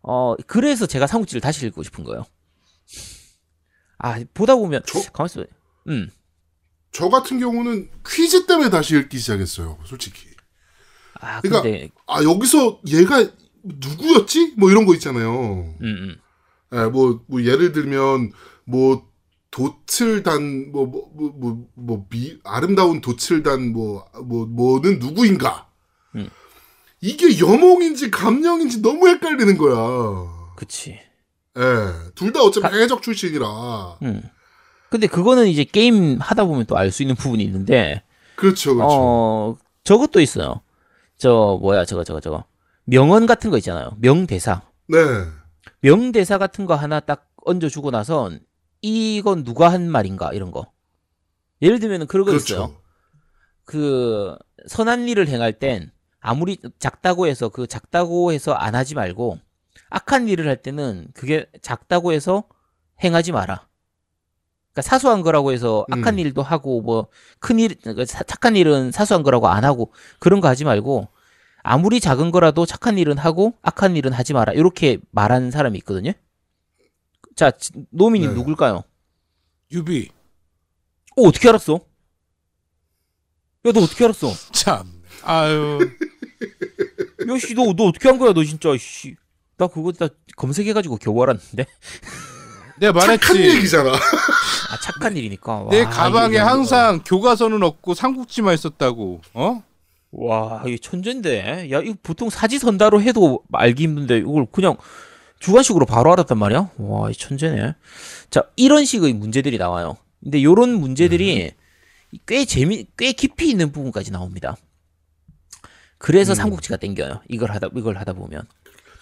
어 0.02 0.34
그래서 0.48 0.86
제가 0.86 1.06
삼국지를 1.06 1.40
다시 1.40 1.66
읽고 1.66 1.82
싶은 1.84 2.02
거예요. 2.04 2.24
아 3.98 4.22
보다 4.34 4.54
보면 4.56 4.82
저- 4.86 5.00
가만있어. 5.12 5.44
음. 5.88 6.10
저 6.92 7.08
같은 7.08 7.38
경우는 7.40 7.90
퀴즈 8.06 8.46
때문에 8.46 8.70
다시 8.70 8.96
읽기 8.96 9.18
시작했어요. 9.18 9.78
솔직히. 9.84 10.26
아 11.20 11.40
그러니까- 11.40 11.62
근데 11.62 11.90
아 12.06 12.22
여기서 12.22 12.80
얘가 12.88 13.26
누구였지? 13.62 14.54
뭐 14.56 14.70
이런 14.70 14.86
거 14.86 14.94
있잖아요. 14.94 15.74
음, 15.80 15.82
음. 15.82 16.16
예, 16.72 16.84
뭐, 16.86 17.22
뭐 17.26 17.42
예를 17.42 17.72
들면 17.72 18.32
뭐 18.64 19.08
도틀단 19.50 20.72
뭐뭐 20.72 21.10
뭐 21.14 21.68
뭐 21.74 22.06
미 22.10 22.38
아름다운 22.44 23.00
도틀단 23.00 23.72
뭐뭐 23.72 24.46
뭐는 24.46 24.98
누구인가? 24.98 25.68
음. 26.14 26.28
이게 27.00 27.38
여몽인지 27.38 28.10
감령인지 28.10 28.82
너무 28.82 29.08
헷갈리는 29.08 29.56
거야. 29.58 30.52
그치. 30.56 30.98
예, 31.56 32.12
둘 32.14 32.32
다 32.32 32.42
어차피 32.42 32.76
해적 32.76 33.02
출신이라. 33.02 33.98
음. 34.02 34.22
근데 34.90 35.06
그거는 35.06 35.48
이제 35.48 35.64
게임 35.64 36.18
하다 36.20 36.44
보면 36.44 36.66
또 36.66 36.76
알 36.76 36.90
수 36.92 37.02
있는 37.02 37.14
부분이 37.16 37.42
있는데 37.44 38.02
그렇죠, 38.36 38.74
그렇죠. 38.74 38.94
어, 38.94 39.56
저것도 39.84 40.20
있어요. 40.20 40.60
저, 41.16 41.58
뭐야, 41.60 41.84
저거, 41.86 42.04
저거, 42.04 42.20
저거. 42.20 42.44
명언 42.84 43.26
같은 43.26 43.50
거 43.50 43.56
있잖아요. 43.58 43.96
명대사. 43.98 44.62
네, 44.88 44.98
명대사 45.80 46.36
같은 46.38 46.66
거 46.66 46.74
하나 46.74 47.00
딱 47.00 47.28
얹어주고 47.46 47.90
나선, 47.90 48.40
이건 48.82 49.42
누가 49.44 49.72
한 49.72 49.90
말인가, 49.90 50.32
이런 50.34 50.50
거. 50.50 50.70
예를 51.62 51.78
들면 51.80 52.06
그런 52.06 52.26
거 52.26 52.34
있어요. 52.34 52.58
그렇죠. 52.66 52.80
그, 53.64 54.36
선한 54.68 55.08
일을 55.08 55.28
행할 55.28 55.54
땐, 55.54 55.90
아무리 56.20 56.58
작다고 56.78 57.26
해서 57.26 57.48
그 57.48 57.66
작다고 57.66 58.32
해서 58.32 58.52
안 58.52 58.74
하지 58.74 58.94
말고, 58.94 59.38
악한 59.90 60.28
일을 60.28 60.48
할 60.48 60.56
때는 60.62 61.08
그게 61.14 61.46
작다고 61.62 62.12
해서 62.12 62.44
행하지 63.02 63.32
마라. 63.32 63.66
그러니까 64.72 64.82
사소한 64.90 65.22
거라고 65.22 65.52
해서 65.52 65.86
악한 65.90 66.14
음. 66.14 66.18
일도 66.18 66.42
하고 66.42 66.80
뭐 66.82 67.08
큰 67.38 67.58
일, 67.58 67.74
그러니까 67.80 68.04
사- 68.04 68.22
착한 68.24 68.56
일은 68.56 68.90
사소한 68.92 69.22
거라고 69.22 69.48
안 69.48 69.64
하고 69.64 69.92
그런 70.18 70.40
거 70.40 70.48
하지 70.48 70.64
말고 70.64 71.08
아무리 71.62 71.98
작은 72.00 72.30
거라도 72.30 72.64
착한 72.66 72.98
일은 72.98 73.18
하고 73.18 73.54
악한 73.62 73.96
일은 73.96 74.12
하지 74.12 74.32
마라. 74.34 74.52
이렇게 74.52 74.98
말하는 75.10 75.50
사람이 75.50 75.78
있거든요. 75.78 76.12
자, 77.34 77.50
지- 77.50 77.72
노미님 77.90 78.30
네. 78.30 78.34
누굴까요? 78.36 78.82
유비. 79.72 80.10
어, 81.16 81.22
어떻게 81.22 81.48
알았어? 81.48 81.74
야, 83.66 83.72
너 83.72 83.80
어떻게 83.82 84.04
알았어? 84.04 84.30
참. 84.52 85.02
아유. 85.22 85.78
야, 87.28 87.38
씨, 87.38 87.54
너, 87.54 87.72
너 87.74 87.84
어떻게 87.86 88.08
한 88.08 88.18
거야, 88.18 88.32
너 88.32 88.44
진짜, 88.44 88.76
씨. 88.78 89.16
나 89.58 89.66
그거 89.66 89.92
다 89.92 90.08
검색해가지고 90.36 90.96
겨우 90.98 91.22
알았는데. 91.22 91.66
내가 92.78 93.00
착한 93.00 93.36
말했지. 93.36 93.56
얘기잖아. 93.56 93.90
아, 93.92 94.80
착한 94.82 95.16
일이니까. 95.16 95.66
내 95.70 95.82
와, 95.82 95.90
가방에 95.90 96.28
이게- 96.34 96.38
항상 96.38 97.00
교과서는 97.04 97.62
없고 97.62 97.94
삼국지만 97.94 98.52
있었다고. 98.54 99.22
어? 99.32 99.62
와, 100.10 100.62
이게 100.66 100.76
천재인데. 100.76 101.70
야, 101.70 101.80
이거 101.80 101.94
보통 102.02 102.28
사지 102.28 102.58
선다로 102.58 103.00
해도 103.00 103.42
알기 103.52 103.84
힘든데, 103.84 104.18
이걸 104.18 104.46
그냥 104.52 104.76
주관식으로 105.40 105.86
바로 105.86 106.12
알았단 106.12 106.36
말이야? 106.38 106.70
와, 106.76 107.10
이 107.10 107.14
천재네. 107.14 107.74
자, 108.30 108.42
이런 108.56 108.84
식의 108.84 109.14
문제들이 109.14 109.56
나와요. 109.56 109.96
근데 110.22 110.42
요런 110.42 110.74
문제들이 110.78 111.52
꽤 112.26 112.44
재미, 112.44 112.86
꽤 112.98 113.12
깊이 113.12 113.48
있는 113.48 113.72
부분까지 113.72 114.10
나옵니다. 114.12 114.56
그래서 115.98 116.32
음. 116.32 116.34
삼국지가 116.34 116.76
땡겨요. 116.76 117.22
이걸 117.28 117.50
하다, 117.52 117.68
이걸 117.74 117.96
하다 117.96 118.12
보면. 118.12 118.42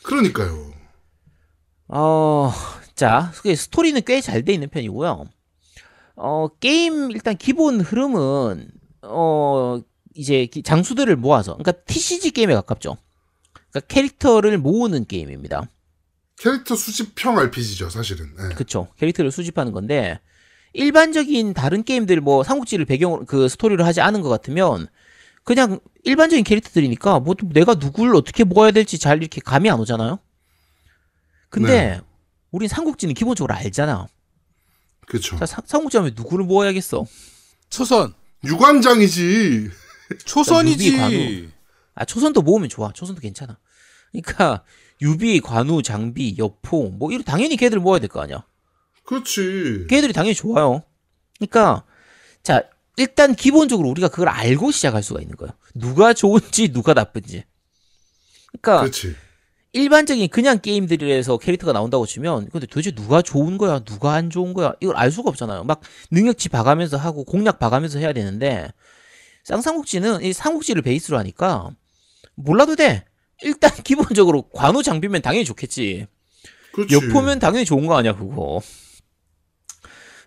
그러니까요. 0.04 0.72
어, 1.88 2.52
자, 2.94 3.32
그 3.42 3.54
스토리는 3.54 4.00
꽤 4.04 4.20
잘 4.20 4.44
돼 4.44 4.52
있는 4.54 4.68
편이고요. 4.68 5.24
어, 6.16 6.48
게임 6.60 7.10
일단 7.10 7.36
기본 7.36 7.80
흐름은 7.80 8.68
어, 9.02 9.80
이제 10.14 10.46
기- 10.46 10.62
장수들을 10.62 11.14
모아서 11.16 11.56
그러니까 11.56 11.72
TCG 11.84 12.30
게임에 12.30 12.54
가깝죠. 12.54 12.96
그러니까 13.70 13.80
캐릭터를 13.88 14.58
모으는 14.58 15.06
게임입니다. 15.06 15.68
캐릭터 16.38 16.74
수집형 16.76 17.38
RPG죠, 17.38 17.90
사실은. 17.90 18.32
예. 18.50 18.54
그쵸. 18.54 18.88
캐릭터를 18.98 19.30
수집하는 19.30 19.72
건데 19.72 20.20
일반적인 20.72 21.54
다른 21.54 21.82
게임들 21.84 22.20
뭐 22.20 22.42
삼국지를 22.42 22.84
배경으로 22.84 23.24
그 23.26 23.48
스토리를 23.48 23.84
하지 23.84 24.00
않은 24.00 24.20
것 24.20 24.28
같으면 24.28 24.88
그냥 25.44 25.78
일반적인 26.04 26.44
캐릭터들이니까 26.44 27.20
뭐 27.20 27.34
내가 27.52 27.74
누굴 27.74 28.16
어떻게 28.16 28.44
모아야 28.44 28.70
될지 28.70 28.98
잘 28.98 29.18
이렇게 29.18 29.40
감이 29.40 29.70
안 29.70 29.78
오잖아요. 29.80 30.18
근데 31.50 32.00
우린 32.50 32.68
삼국지는 32.68 33.14
기본적으로 33.14 33.54
알잖아. 33.54 34.06
그렇죠. 35.06 35.36
자, 35.36 35.46
삼국지 35.46 35.98
하면 35.98 36.12
누구를 36.16 36.44
모아야겠어? 36.46 37.04
초선. 37.68 38.14
유관장이지. 38.44 39.70
초선이지. 40.24 40.86
유비, 40.88 40.96
관우. 40.98 41.48
아, 41.94 42.04
초선도 42.04 42.42
모으면 42.42 42.68
좋아. 42.68 42.90
초선도 42.92 43.20
괜찮아. 43.20 43.58
그러니까 44.12 44.64
유비, 45.02 45.40
관우, 45.40 45.82
장비, 45.82 46.36
여포 46.38 46.90
뭐 46.90 47.10
이런 47.10 47.22
당연히 47.24 47.56
걔들 47.56 47.78
모아야 47.80 48.00
될 48.00 48.08
거 48.08 48.20
아니야. 48.22 48.46
그렇지. 49.04 49.86
걔들이 49.88 50.12
당연히 50.12 50.34
좋아요. 50.34 50.82
그러니까 51.38 51.84
자 52.42 52.62
일단 52.96 53.34
기본적으로 53.34 53.88
우리가 53.88 54.08
그걸 54.08 54.28
알고 54.28 54.70
시작할 54.70 55.02
수가 55.02 55.20
있는 55.20 55.36
거예요. 55.36 55.52
누가 55.74 56.12
좋은지 56.12 56.72
누가 56.72 56.94
나쁜지. 56.94 57.44
그러니까 58.52 58.80
그렇지. 58.82 59.16
일반적인 59.72 60.28
그냥 60.28 60.60
게임들에서 60.60 61.38
캐릭터가 61.38 61.72
나온다고 61.72 62.06
치면 62.06 62.48
근데 62.50 62.66
도대체 62.66 62.92
누가 62.92 63.22
좋은 63.22 63.58
거야 63.58 63.80
누가 63.80 64.12
안 64.12 64.30
좋은 64.30 64.54
거야 64.54 64.74
이걸 64.80 64.96
알 64.96 65.10
수가 65.10 65.30
없잖아요. 65.30 65.64
막 65.64 65.80
능력치 66.12 66.48
봐가면서 66.48 66.96
하고 66.96 67.24
공략 67.24 67.58
봐가면서 67.58 67.98
해야 67.98 68.12
되는데 68.12 68.70
쌍삼국지는 69.42 70.22
이 70.22 70.32
삼국지를 70.32 70.82
베이스로 70.82 71.18
하니까 71.18 71.70
몰라도 72.36 72.76
돼. 72.76 73.04
일단 73.42 73.70
기본적으로 73.82 74.42
관우 74.50 74.84
장비면 74.84 75.22
당연히 75.22 75.44
좋겠지. 75.44 76.06
그렇지. 76.72 76.94
여포면 76.94 77.40
당연히 77.40 77.64
좋은 77.64 77.86
거 77.86 77.96
아니야 77.96 78.14
그거. 78.14 78.60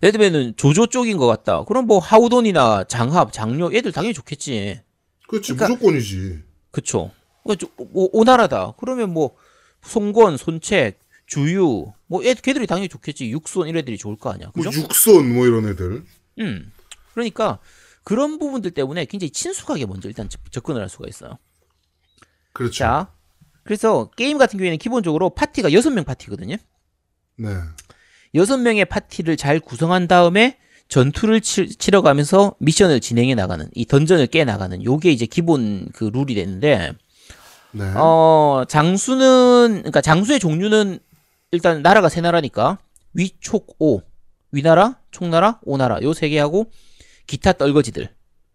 예를 0.04 0.12
들면은 0.12 0.54
조조 0.58 0.88
쪽인 0.88 1.18
것 1.18 1.26
같다. 1.28 1.64
그럼 1.66 1.86
뭐 1.88 2.00
하우돈이나 2.00 2.84
장합, 2.86 3.32
장료 3.34 3.74
얘들 3.74 3.92
당연히 3.92 4.14
좋겠지. 4.14 4.82
그렇지 5.28 5.54
그러니까- 5.54 5.74
무조건이지. 5.76 6.44
그쵸. 6.72 7.12
그러니까 7.44 7.60
좀 7.78 7.88
뭐, 7.92 8.10
오나라다. 8.14 8.74
그러면 8.78 9.12
뭐, 9.14 9.36
송권, 9.82 10.38
손책, 10.38 11.00
주유, 11.26 11.92
뭐, 12.08 12.24
얘, 12.26 12.34
걔들이 12.34 12.68
당연히 12.68 12.88
좋겠지. 12.90 13.30
육손 13.32 13.68
이런 13.68 13.80
애들이 13.80 13.98
좋을 13.98 14.16
거 14.18 14.32
아니야. 14.32 14.52
뭐 14.56 14.64
그죠? 14.66 14.80
육손 14.82 15.34
뭐 15.34 15.46
이런 15.46 15.68
애들. 15.68 16.04
음. 16.40 16.72
그러니까, 17.14 17.60
그런 18.04 18.38
부분들 18.40 18.72
때문에 18.72 19.06
굉장히 19.06 19.32
친숙하게 19.32 19.86
먼저 19.86 20.08
일단 20.08 20.30
접- 20.30 20.52
접근을 20.52 20.82
할 20.82 20.90
수가 20.90 21.06
있어요. 21.10 21.38
그렇죠. 22.54 22.74
자. 22.76 23.12
그래서 23.64 24.10
게임 24.16 24.38
같은 24.38 24.58
경우에는 24.58 24.78
기본적으로 24.78 25.30
파티가 25.32 25.70
6명 25.72 26.06
파티거든요. 26.06 26.56
네. 27.38 27.50
여섯 28.36 28.58
명의 28.58 28.86
파티를 28.86 29.38
잘 29.38 29.60
구성한 29.60 30.08
다음에 30.08 30.58
전투를 30.90 31.42
치, 31.42 31.68
치러가면서 31.70 32.56
미션을 32.60 33.00
진행해 33.02 33.36
나가는 33.36 33.70
이 33.76 33.86
dungeon을 33.86 34.28
깨 34.28 34.46
나가는 34.46 34.84
요게 34.84 35.12
이제 35.12 35.26
기본 35.26 35.90
그 35.94 36.06
룰이 36.06 36.34
되는데 36.36 36.94
네. 37.72 37.92
어 37.96 38.64
장수는 38.68 39.78
그러니까 39.80 40.02
장수의 40.02 40.40
종류는 40.40 41.00
일단 41.52 41.82
나라가 41.82 42.10
세 42.10 42.22
나라니까 42.22 42.80
위촉오 43.14 44.02
위나라 44.52 45.00
총나라 45.12 45.60
오나라 45.64 46.02
요 46.02 46.14
세 46.14 46.30
개하고 46.30 46.72
기타 47.28 47.52
떨거지들 47.54 48.10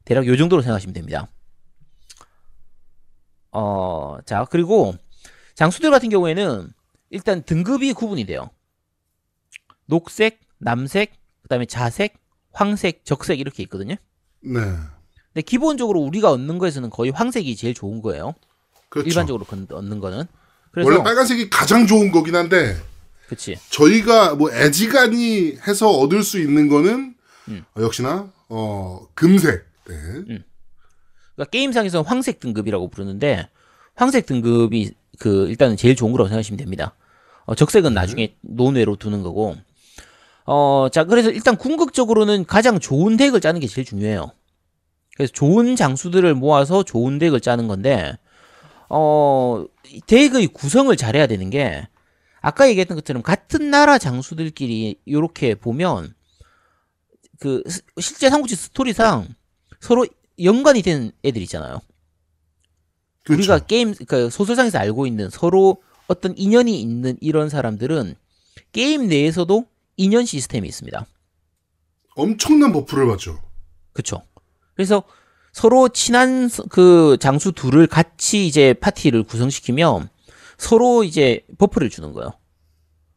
대략 0.04 0.26
요 0.26 0.36
정도로 0.36 0.62
생각하시면 0.62 0.94
됩니다. 0.94 1.28
어 3.50 4.18
자 4.24 4.46
그리고 4.50 4.94
장수들 5.54 5.90
같은 5.90 6.08
경우에는 6.08 6.68
일단 7.10 7.42
등급이 7.42 7.92
구분이 7.92 8.24
돼요. 8.24 8.50
녹색, 9.86 10.40
남색, 10.58 11.12
그다음에 11.42 11.66
자색, 11.66 12.14
황색, 12.52 13.04
적색 13.04 13.40
이렇게 13.40 13.62
있거든요. 13.64 13.94
네. 14.40 14.60
근데 15.32 15.42
기본적으로 15.44 16.00
우리가 16.00 16.30
얻는 16.30 16.58
거에서는 16.58 16.90
거의 16.90 17.10
황색이 17.10 17.56
제일 17.56 17.74
좋은 17.74 18.02
거예요. 18.02 18.34
그렇죠. 18.88 19.08
일반적으로 19.08 19.44
건- 19.44 19.66
얻는 19.70 20.00
거는. 20.00 20.24
그래서 20.70 20.90
원래 20.90 21.02
빨간색이 21.02 21.50
가장 21.50 21.86
좋은 21.86 22.10
거긴 22.12 22.34
한데 22.36 22.76
그치. 23.28 23.56
저희가 23.70 24.34
뭐 24.34 24.50
애지간히 24.52 25.56
해서 25.66 25.90
얻을 25.90 26.22
수 26.22 26.38
있는 26.38 26.68
거는 26.68 27.14
음. 27.48 27.64
어, 27.76 27.82
역시나 27.82 28.30
어 28.48 29.06
금색. 29.14 29.64
네. 29.88 29.94
그러니까 31.34 31.50
게임상에서는 31.50 32.04
황색 32.04 32.40
등급이라고 32.40 32.88
부르는데 32.88 33.48
황색 33.94 34.26
등급이 34.26 34.92
그 35.18 35.48
일단은 35.48 35.76
제일 35.76 35.96
좋은 35.96 36.12
거라고 36.12 36.28
생각하시면 36.28 36.58
됩니다. 36.58 36.94
어, 37.44 37.54
적색은 37.54 37.94
나중에 37.94 38.36
논외로 38.42 38.96
두는 38.96 39.22
거고. 39.22 39.56
어, 40.44 40.88
자, 40.90 41.04
그래서 41.04 41.30
일단 41.30 41.56
궁극적으로는 41.56 42.44
가장 42.46 42.80
좋은 42.80 43.16
덱을 43.16 43.40
짜는 43.40 43.60
게 43.60 43.66
제일 43.66 43.84
중요해요. 43.84 44.32
그래서 45.16 45.32
좋은 45.32 45.76
장수들을 45.76 46.34
모아서 46.34 46.82
좋은 46.82 47.18
덱을 47.18 47.40
짜는 47.40 47.68
건데, 47.68 48.16
어, 48.88 49.64
이 49.88 50.00
덱의 50.06 50.48
구성을 50.48 50.94
잘해야 50.96 51.26
되는 51.26 51.50
게, 51.50 51.86
아까 52.40 52.68
얘기했던 52.68 52.96
것처럼 52.96 53.22
같은 53.22 53.70
나라 53.70 53.98
장수들끼리 53.98 55.00
이렇게 55.04 55.54
보면, 55.54 56.14
그, 57.38 57.62
스- 57.68 57.82
실제 58.00 58.30
삼국지 58.30 58.56
스토리상 58.56 59.28
서로 59.80 60.06
연관이 60.42 60.82
된 60.82 61.12
애들 61.24 61.42
있잖아요. 61.42 61.80
그렇죠. 63.24 63.38
우리가 63.38 63.66
게임 63.66 63.94
그 64.06 64.30
소설상에서 64.30 64.78
알고 64.78 65.06
있는 65.06 65.30
서로 65.30 65.82
어떤 66.08 66.36
인연이 66.36 66.80
있는 66.80 67.16
이런 67.20 67.48
사람들은 67.48 68.16
게임 68.72 69.06
내에서도 69.08 69.66
인연 69.96 70.24
시스템이 70.24 70.68
있습니다. 70.68 71.06
엄청난 72.16 72.72
buff를 72.72 73.06
받죠. 73.08 73.40
그렇죠. 73.92 74.22
그래서 74.74 75.02
서로 75.52 75.88
친한 75.90 76.48
서- 76.48 76.64
그 76.64 77.16
장수 77.20 77.52
둘을 77.52 77.86
같이 77.86 78.46
이제 78.46 78.72
파티를 78.74 79.22
구성시키면 79.24 80.08
서로 80.58 81.04
이제 81.04 81.44
buff를 81.58 81.90
주는 81.90 82.12
거예요. 82.12 82.30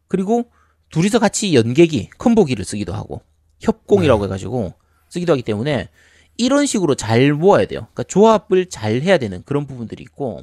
그리고 0.08 0.52
둘이서 0.92 1.20
같이 1.20 1.54
연계기, 1.56 2.10
컴보기를 2.18 2.64
쓰기도 2.66 2.94
하고 2.94 3.22
협공이라고 3.60 4.26
해가지고 4.26 4.74
쓰기도 5.10 5.34
하기 5.34 5.44
때문에 5.44 5.90
이런 6.38 6.66
식으로 6.66 6.96
잘 6.96 7.32
모아야 7.34 7.66
돼요. 7.66 7.82
그러니까 7.94 8.04
조합을 8.04 8.68
잘 8.70 9.02
해야 9.02 9.18
되는 9.18 9.42
그런 9.46 9.66
부분들이 9.66 10.04
있고, 10.04 10.42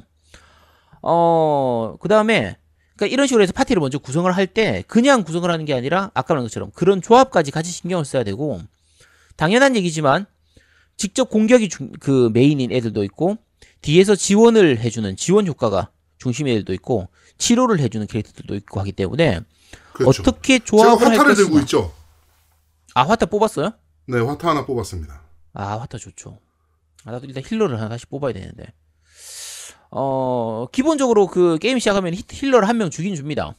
어, 1.03 1.95
그 1.99 2.07
다음에, 2.09 2.57
그러니까 2.95 3.13
이런 3.13 3.27
식으로 3.27 3.41
해서 3.43 3.53
파티를 3.53 3.79
먼저 3.79 3.97
구성을 3.97 4.31
할 4.31 4.47
때 4.47 4.83
그냥 4.87 5.23
구성을 5.23 5.49
하는 5.49 5.65
게 5.65 5.73
아니라 5.73 6.11
아까 6.13 6.33
말한 6.33 6.45
것처럼 6.45 6.71
그런 6.73 7.01
조합까지 7.01 7.51
같이 7.51 7.71
신경을 7.71 8.05
써야 8.05 8.23
되고, 8.23 8.61
당연한 9.35 9.75
얘기지만 9.75 10.25
직접 10.95 11.29
공격이 11.29 11.69
중- 11.69 11.91
그 11.99 12.29
메인인 12.33 12.71
애들도 12.71 13.03
있고, 13.05 13.37
뒤에서 13.81 14.15
지원을 14.15 14.79
해주는 14.79 15.15
지원 15.15 15.47
효과가 15.47 15.89
중심의 16.19 16.53
애들도 16.53 16.73
있고, 16.75 17.07
치료를 17.39 17.79
해주는 17.79 18.05
캐릭터들도 18.07 18.55
있고 18.55 18.79
하기 18.81 18.91
때문에 18.91 19.41
그렇죠. 19.93 20.21
어떻게 20.21 20.59
제가 20.59 20.65
조합을 20.65 21.07
할 21.07 21.11
화타를 21.17 21.35
들고. 21.35 21.59
있죠. 21.61 21.93
아 22.93 23.03
화타 23.07 23.25
뽑았어요? 23.25 23.73
네, 24.05 24.19
화타 24.19 24.49
하나 24.49 24.65
뽑았습니다. 24.65 25.21
아 25.53 25.79
화타 25.79 25.97
좋죠. 25.97 26.37
아, 27.05 27.11
나도 27.11 27.25
일단 27.25 27.43
힐러를 27.45 27.81
하나씩 27.81 28.07
뽑아야 28.09 28.33
되는데. 28.33 28.71
어 29.95 30.65
기본적으로 30.71 31.27
그 31.27 31.57
게임 31.59 31.77
시작하면 31.79 32.13
히- 32.13 32.23
힐러를 32.29 32.67
한명 32.67 32.89
주긴 32.89 33.15
줍니다. 33.15 33.55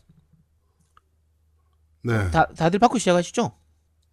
네. 2.02 2.30
다 2.30 2.46
다들 2.56 2.78
받고 2.78 2.98
시작하시죠? 2.98 3.52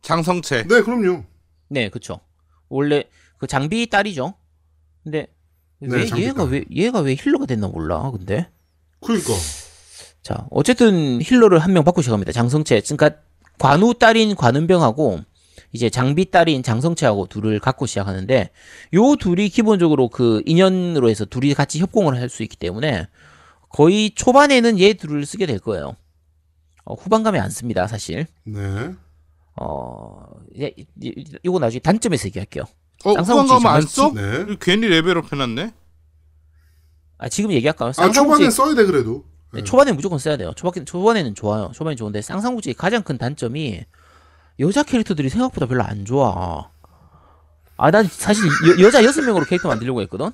장성채. 0.02 0.64
네, 0.68 0.82
그럼요. 0.82 1.24
네, 1.68 1.90
그쵸. 1.90 2.20
원래 2.70 3.04
그 3.38 3.48
장비 3.48 3.90
딸이죠. 3.90 4.34
근데 5.04 5.28
네, 5.80 5.88
왜 5.98 6.10
얘가 6.22 6.44
딸. 6.44 6.48
왜 6.52 6.66
얘가 6.72 7.00
왜 7.00 7.16
힐러가 7.16 7.46
됐나 7.46 7.68
몰라. 7.68 8.12
근데 8.12 8.50
그러니까 9.02 9.34
자 10.22 10.46
어쨌든 10.52 11.22
힐러를 11.22 11.60
한 11.60 11.74
명 11.74 11.84
받고 11.84 12.02
시작합니다. 12.02 12.32
장성채. 12.32 12.82
그러니까 12.82 13.20
관우 13.58 13.94
딸인 13.96 14.36
관은병하고 14.36 15.22
이제 15.74 15.90
장비 15.90 16.30
딸인 16.30 16.64
장성채하고 16.64 17.28
둘을 17.28 17.60
갖고 17.60 17.86
시작하는데 17.86 18.50
요 18.94 19.16
둘이 19.16 19.50
기본적으로 19.50 20.10
그 20.10 20.42
인연으로 20.46 21.10
해서 21.10 21.24
둘이 21.26 21.54
같이 21.54 21.80
협공을 21.80 22.16
할 22.20 22.30
수 22.30 22.44
있기 22.44 22.58
때문에 22.58 23.08
거의 23.70 24.12
초반에는 24.16 24.80
얘 24.80 24.94
둘을 24.94 25.26
쓰게 25.26 25.46
될 25.46 25.60
거예요. 25.60 25.96
어, 26.84 26.94
후반 26.96 27.24
가면 27.24 27.42
안 27.42 27.50
씁니다, 27.50 27.88
사실. 27.88 28.26
네. 28.44 28.92
어, 29.56 30.26
예, 30.60 30.74
이- 30.78 30.86
이- 31.02 31.26
이거 31.44 31.60
나중에 31.60 31.80
단점에서 31.80 32.26
얘기할게요. 32.28 32.64
어, 33.06 33.14
쌍쌍국지 33.14 33.54
후반 33.54 33.64
가면 33.64 33.76
안 33.78 33.82
써? 33.82 34.12
네. 34.14 34.56
괜히 34.60 34.88
레벨업 34.88 35.32
해놨네. 35.32 35.74
아, 37.18 37.30
지금 37.30 37.52
얘기할까요? 37.52 37.92
아, 37.98 38.12
초반에 38.12 38.50
써야 38.50 38.74
돼 38.76 38.86
그래도. 38.86 39.24
네, 39.54 39.64
초반에 39.64 39.92
무조건 39.92 40.18
써야 40.20 40.38
돼요. 40.38 40.52
초반, 40.56 40.86
초반에는 40.86 41.36
좋아요. 41.36 41.72
초반에 41.74 41.96
좋은데 41.96 42.22
쌍쌍국지의 42.22 42.74
가장 42.74 43.04
큰 43.04 43.18
단점이 43.18 43.82
여자 44.62 44.84
캐릭터들이 44.84 45.28
생각보다 45.30 45.66
별로 45.66 45.84
안 45.84 46.06
좋아. 46.06 46.70
아, 47.78 47.92
난 47.92 48.08
사실 48.08 48.46
여, 48.46 48.86
여자 48.86 49.04
여섯 49.04 49.22
명으로 49.24 49.46
캐릭터 49.46 49.68
만들려고 49.68 50.02
했거든. 50.04 50.32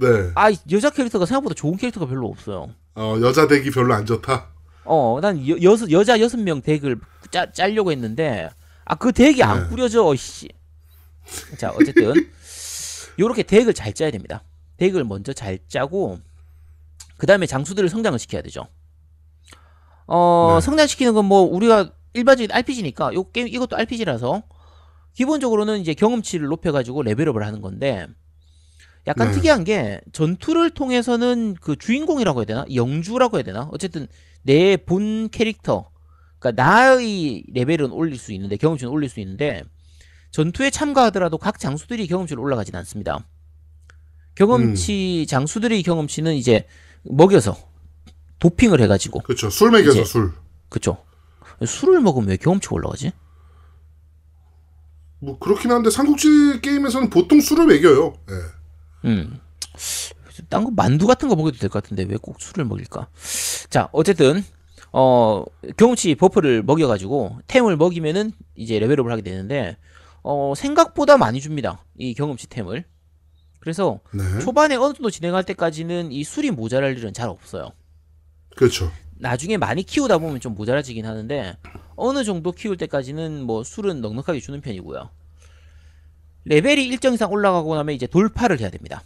네. 0.00 0.32
아, 0.34 0.50
여자 0.72 0.90
캐릭터가 0.90 1.26
생각보다 1.26 1.54
좋은 1.54 1.76
캐릭터가 1.76 2.06
별로 2.06 2.26
없어요. 2.28 2.70
어, 2.94 3.16
여자 3.20 3.46
덱이 3.46 3.70
별로 3.70 3.94
안 3.94 4.06
좋다. 4.06 4.48
어, 4.84 5.18
난 5.20 5.46
여, 5.46 5.56
여섯 5.62 5.90
여자 5.90 6.18
여섯 6.18 6.38
명 6.38 6.62
덱을 6.62 6.98
짜, 7.30 7.52
짜려고 7.52 7.92
했는데 7.92 8.48
아, 8.86 8.94
그 8.94 9.12
덱이 9.12 9.42
안 9.42 9.64
네. 9.64 9.68
꾸려져. 9.68 10.14
씨. 10.16 10.48
자, 11.58 11.70
어쨌든 11.78 12.14
요렇게 13.18 13.42
덱을 13.44 13.74
잘 13.74 13.92
짜야 13.92 14.10
됩니다. 14.10 14.42
덱을 14.78 15.04
먼저 15.04 15.32
잘 15.34 15.58
짜고 15.68 16.18
그 17.18 17.26
다음에 17.26 17.46
장수들을 17.46 17.88
성장을 17.90 18.18
시켜야 18.18 18.40
되죠. 18.42 18.66
어, 20.06 20.56
네. 20.58 20.64
성장시키는 20.64 21.12
건 21.12 21.26
뭐 21.26 21.42
우리가 21.42 21.92
일반적인 22.14 22.50
RPG니까 22.52 23.14
요 23.14 23.30
게임 23.30 23.48
이것도 23.48 23.76
RPG라서 23.76 24.42
기본적으로는 25.14 25.80
이제 25.80 25.94
경험치를 25.94 26.46
높여가지고 26.48 27.02
레벨업을 27.02 27.44
하는 27.44 27.60
건데 27.60 28.06
약간 29.06 29.28
네. 29.28 29.34
특이한 29.34 29.64
게 29.64 30.00
전투를 30.12 30.70
통해서는 30.70 31.54
그 31.60 31.76
주인공이라고 31.76 32.40
해야 32.40 32.44
되나 32.46 32.64
영주라고 32.74 33.38
해야 33.38 33.44
되나 33.44 33.68
어쨌든 33.72 34.06
내 34.42 34.76
본 34.76 35.28
캐릭터 35.30 35.90
그러니까 36.38 36.62
나의 36.62 37.44
레벨은 37.52 37.92
올릴 37.92 38.18
수 38.18 38.32
있는데 38.32 38.56
경험치는 38.56 38.92
올릴 38.92 39.08
수 39.08 39.20
있는데 39.20 39.62
전투에 40.30 40.70
참가하더라도 40.70 41.38
각 41.38 41.58
장수들이 41.58 42.06
경험치를 42.06 42.40
올라가진 42.40 42.74
않습니다. 42.76 43.26
경험치 44.36 45.26
장수들의 45.28 45.82
경험치는 45.82 46.34
이제 46.34 46.66
먹여서 47.02 47.56
도핑을 48.38 48.80
해가지고 48.80 49.20
그렇죠. 49.20 49.50
술 49.50 49.70
먹여서 49.70 50.04
술. 50.04 50.32
그쵸 50.68 50.98
술을 51.66 52.00
먹으면 52.00 52.28
왜 52.28 52.36
경험치가 52.36 52.74
올라가지? 52.74 53.12
뭐 55.18 55.38
그렇긴 55.38 55.70
한데 55.70 55.90
삼국지 55.90 56.60
게임에서는 56.62 57.10
보통 57.10 57.40
술을 57.40 57.66
먹여요. 57.66 58.14
예. 58.30 59.08
음. 59.08 59.40
딴거 60.48 60.70
만두 60.70 61.06
같은 61.06 61.28
거 61.28 61.36
먹여도 61.36 61.58
될 61.58 61.68
것 61.68 61.82
같은데 61.82 62.04
왜 62.04 62.16
꼭 62.16 62.40
술을 62.40 62.64
먹일까? 62.64 63.08
자, 63.68 63.88
어쨌든 63.92 64.42
어 64.92 65.44
경험치 65.76 66.14
buff를 66.14 66.62
먹여가지고 66.62 67.40
템을 67.46 67.76
먹이면은 67.76 68.32
이제 68.56 68.78
level 68.78 68.95
up을 68.95 69.12
하게 69.12 69.22
되는데 69.22 69.76
어 70.22 70.54
생각보다 70.56 71.16
많이 71.18 71.40
줍니다. 71.40 71.84
이 71.98 72.14
경험치 72.14 72.48
템을. 72.48 72.84
그래서 73.60 74.00
네. 74.14 74.22
초반에 74.40 74.74
어느 74.76 74.94
정도 74.94 75.10
진행할 75.10 75.44
때까지는 75.44 76.12
이 76.12 76.24
술이 76.24 76.50
모자랄 76.50 76.96
일은 76.96 77.12
잘 77.12 77.28
없어요. 77.28 77.72
그렇죠. 78.56 78.90
나중에 79.20 79.56
많이 79.56 79.82
키우다 79.82 80.18
보면 80.18 80.40
좀 80.40 80.54
모자라지긴 80.54 81.06
하는데 81.06 81.56
어느 81.94 82.24
정도 82.24 82.52
키울 82.52 82.76
때까지는 82.76 83.42
뭐 83.42 83.62
술은 83.62 84.00
넉넉하게 84.00 84.40
주는 84.40 84.60
편이고요. 84.60 85.10
레벨이 86.46 86.86
일정 86.86 87.14
이상 87.14 87.30
올라가고 87.30 87.74
나면 87.74 87.94
이제 87.94 88.06
돌파를 88.06 88.60
해야 88.60 88.70
됩니다. 88.70 89.02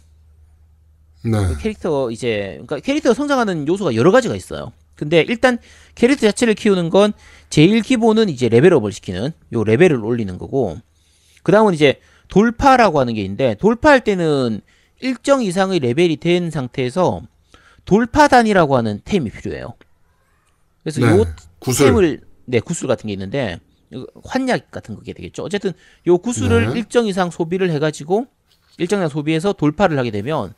네. 1.23 1.31
그 1.31 1.57
캐릭터 1.57 2.11
이제 2.11 2.61
그러니까 2.65 2.79
캐릭터가 2.79 3.13
성장하는 3.13 3.67
요소가 3.67 3.95
여러 3.95 4.11
가지가 4.11 4.35
있어요. 4.35 4.71
근데 4.95 5.25
일단 5.27 5.57
캐릭터 5.95 6.27
자체를 6.27 6.53
키우는 6.53 6.89
건 6.89 7.11
제일 7.49 7.81
기본은 7.81 8.29
이제 8.29 8.47
레벨업을 8.47 8.93
시키는 8.93 9.31
요 9.53 9.63
레벨을 9.63 10.03
올리는 10.03 10.37
거고 10.37 10.77
그 11.43 11.51
다음은 11.51 11.73
이제 11.73 11.99
돌파라고 12.29 13.01
하는 13.01 13.13
게 13.13 13.21
있는데 13.21 13.55
돌파할 13.55 14.03
때는 14.03 14.61
일정 15.01 15.43
이상의 15.43 15.79
레벨이 15.79 16.17
된 16.17 16.49
상태에서 16.49 17.21
돌파단이라고 17.83 18.77
하는 18.77 19.01
템이 19.03 19.29
필요해요. 19.29 19.73
그래서 20.85 21.01
네. 21.01 21.07
요 21.17 21.25
구슬. 21.59 21.87
템을 21.87 22.21
네 22.45 22.59
구슬 22.59 22.87
같은 22.87 23.07
게 23.07 23.13
있는데 23.13 23.59
환약 24.23 24.69
같은 24.69 24.95
그게 24.95 25.13
되겠죠. 25.13 25.41
어쨌든 25.43 25.73
요 26.05 26.17
구슬을 26.19 26.67
네. 26.73 26.79
일정 26.79 27.07
이상 27.07 27.31
소비를 27.31 27.71
해가지고 27.71 28.27
일정 28.77 28.99
이상 28.99 29.09
소비해서 29.09 29.51
돌파를 29.51 29.97
하게 29.97 30.11
되면 30.11 30.53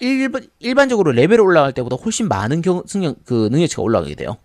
일반 0.00 0.46
일반적으로 0.60 1.12
레벨 1.12 1.40
올라갈 1.40 1.72
때보다 1.72 1.96
훨씬 1.96 2.28
많은 2.28 2.60
경, 2.60 2.82
승령 2.86 3.16
그 3.24 3.48
능력치가 3.50 3.80
올라가게 3.82 4.14
돼요. 4.16 4.36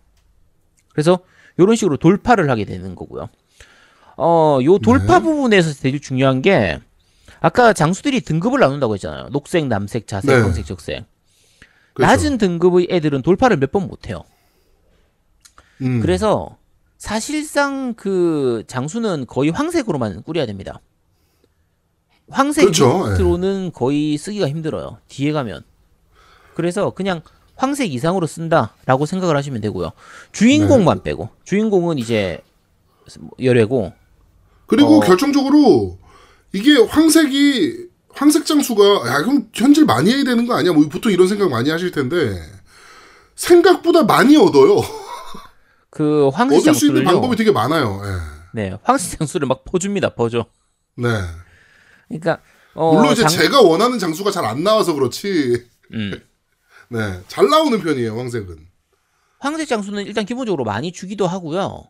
그래서 0.93 1.19
이런 1.58 1.75
식으로 1.75 1.97
돌파를 1.97 2.49
하게 2.49 2.63
되는 2.63 2.95
거고요. 2.95 3.27
어, 4.15 4.60
요 4.63 4.77
돌파 4.79 5.19
부분에서 5.19 5.73
되게 5.82 5.99
중요한 5.99 6.41
게 6.41 6.79
아까 7.41 7.73
장수들이 7.73 8.21
등급을 8.21 8.60
나눈다고 8.60 8.93
했잖아요. 8.95 9.29
녹색, 9.32 9.67
남색, 9.67 10.08
자색, 10.08 10.29
네. 10.34 10.41
황색, 10.41 10.65
적색. 10.65 11.05
그렇죠. 11.93 12.12
낮은 12.12 12.38
등급의 12.38 12.88
애들은 12.89 13.21
돌파를 13.21 13.58
몇 13.58 13.71
번 13.71 13.88
못 13.88 14.08
해요. 14.08 14.23
음. 15.81 15.99
그래서 16.01 16.57
사실상 16.97 17.93
그 17.93 18.63
장수는 18.67 19.25
거의 19.27 19.51
황색으로만 19.51 20.23
꾸려야 20.23 20.45
됩니다. 20.45 20.81
황색 22.29 22.65
그렇죠, 22.65 22.85
예. 22.85 23.09
유니트로는 23.09 23.71
거의 23.73 24.17
쓰기가 24.17 24.47
힘들어요. 24.47 24.97
뒤에 25.07 25.31
가면. 25.31 25.63
그래서 26.53 26.91
그냥 26.91 27.21
황색 27.55 27.93
이상으로 27.93 28.27
쓴다라고 28.27 29.05
생각을 29.05 29.35
하시면 29.35 29.61
되고요. 29.61 29.85
네. 29.85 29.91
주인공만 30.31 31.03
빼고 31.03 31.29
주인공은 31.43 31.97
이제 31.97 32.39
열애고 33.41 33.93
그리고 34.67 34.97
어. 34.97 34.99
결정적으로 34.99 35.97
이게 36.53 36.77
황색이 36.77 37.87
황색 38.13 38.45
장수가 38.45 38.83
야 39.07 39.21
그럼 39.23 39.49
현질 39.53 39.85
많이 39.85 40.11
해야 40.13 40.23
되는 40.23 40.45
거 40.45 40.55
아니야? 40.55 40.73
뭐 40.73 40.87
보통 40.87 41.11
이런 41.11 41.27
생각 41.27 41.49
많이 41.49 41.69
하실 41.69 41.91
텐데 41.91 42.39
생각보다 43.35 44.03
많이 44.03 44.37
얻어요. 44.37 44.77
그 45.89 46.30
황색 46.30 46.60
얻을 46.60 46.73
수 46.75 46.88
있는. 46.88 47.04
방법이 47.04 47.36
되게 47.36 47.52
많아요. 47.52 48.02
예. 48.04 48.62
네, 48.62 48.78
황색 48.84 49.19
장수를 49.19 49.47
막 49.47 49.63
퍼줍니다. 49.65 50.10
퍼줘. 50.15 50.45
네. 50.95 51.08
그러니까 52.08 52.41
어, 52.73 52.93
물론 52.93 53.13
이제 53.13 53.21
장- 53.23 53.30
제가 53.32 53.62
원하는 53.62 53.99
장수가 53.99 54.32
잘 54.32 54.45
안 54.45 54.63
나와서 54.63 54.93
그렇지. 54.93 55.65
음. 55.93 56.21
네. 56.89 57.21
잘 57.28 57.47
나오는 57.49 57.80
편이에요, 57.80 58.17
황색은. 58.17 58.67
황색 59.39 59.67
장수는 59.67 60.06
일단 60.06 60.25
기본적으로 60.25 60.63
많이 60.63 60.91
주기도 60.91 61.25
하고요. 61.28 61.86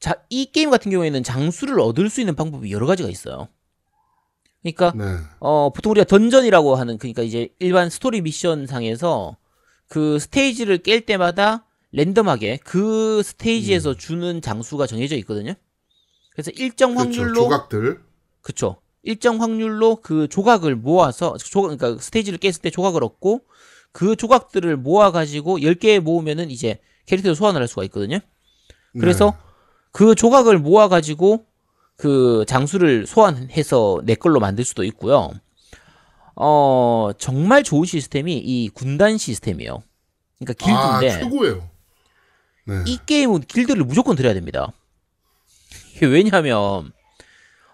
자, 0.00 0.14
이 0.30 0.46
게임 0.50 0.68
같은 0.70 0.90
경우에는 0.90 1.22
장수를 1.22 1.78
얻을 1.80 2.10
수 2.10 2.20
있는 2.20 2.34
방법이 2.34 2.70
여러 2.72 2.86
가지가 2.86 3.08
있어요. 3.08 3.48
그러니까 4.62 4.92
네. 4.96 5.16
어, 5.40 5.70
보통 5.72 5.90
우리가 5.92 6.04
dungeon이라고 6.06 6.74
하는 6.76 6.98
그러니까 6.98 7.22
이제 7.22 7.48
일반 7.58 7.88
스토리 7.90 8.20
미션 8.20 8.66
상에서 8.66 9.36
그 9.88 10.18
스테이지를 10.18 10.78
깰 10.78 11.04
때마다 11.06 11.64
랜덤하게 11.92 12.58
그 12.64 13.22
스테이지에서 13.22 13.94
주는 13.94 14.40
장수가 14.40 14.86
정해져 14.86 15.16
있거든요. 15.18 15.54
그래서 16.32 16.50
일정 16.52 16.92
음. 16.92 16.98
확률로 16.98 17.34
조각들. 17.34 18.00
그쵸. 18.40 18.76
일정 19.02 19.40
확률로 19.40 19.96
그 19.96 20.28
조각을 20.28 20.76
모아서 20.76 21.36
조각 21.36 21.76
그러니까 21.76 22.00
스테이지를 22.00 22.38
깼을 22.38 22.54
때 22.62 22.70
조각을 22.70 23.04
얻고 23.04 23.42
그 23.92 24.16
조각들을 24.16 24.76
모아 24.76 25.10
가지고 25.10 25.58
10개 25.58 26.00
모으면은 26.00 26.50
이제 26.50 26.80
캐릭터를 27.06 27.34
소환을 27.34 27.60
할 27.60 27.68
수가 27.68 27.84
있거든요. 27.84 28.18
그래서 28.98 29.30
네. 29.30 29.36
그 29.90 30.14
조각을 30.14 30.58
모아 30.58 30.88
가지고 30.88 31.46
그 31.96 32.44
장수를 32.46 33.06
소환해서 33.06 34.00
내 34.04 34.14
걸로 34.14 34.40
만들 34.40 34.64
수도 34.64 34.84
있고요. 34.84 35.32
어, 36.36 37.10
정말 37.18 37.62
좋은 37.62 37.84
시스템이 37.84 38.38
이 38.38 38.68
군단 38.70 39.18
시스템이에요. 39.18 39.82
그러니까 40.38 40.64
아, 40.64 41.00
길드인데 41.00 41.20
최고예요. 41.22 41.71
네. 42.64 42.82
이 42.86 42.98
게임은 43.04 43.42
길드를 43.42 43.84
무조건 43.84 44.16
들여야 44.16 44.34
됩니다. 44.34 44.72
왜냐하면 46.00 46.92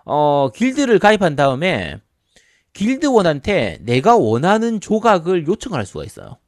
어 0.05 0.51
길드를 0.55 0.99
가입한 0.99 1.37
다음에 1.37 2.01
길드원한테 2.73 3.79
내가 3.83 4.17
원하는 4.17 4.81
조각을 4.81 5.47
요청할 5.47 5.85
수가 5.87 6.05
있어요. 6.05 6.39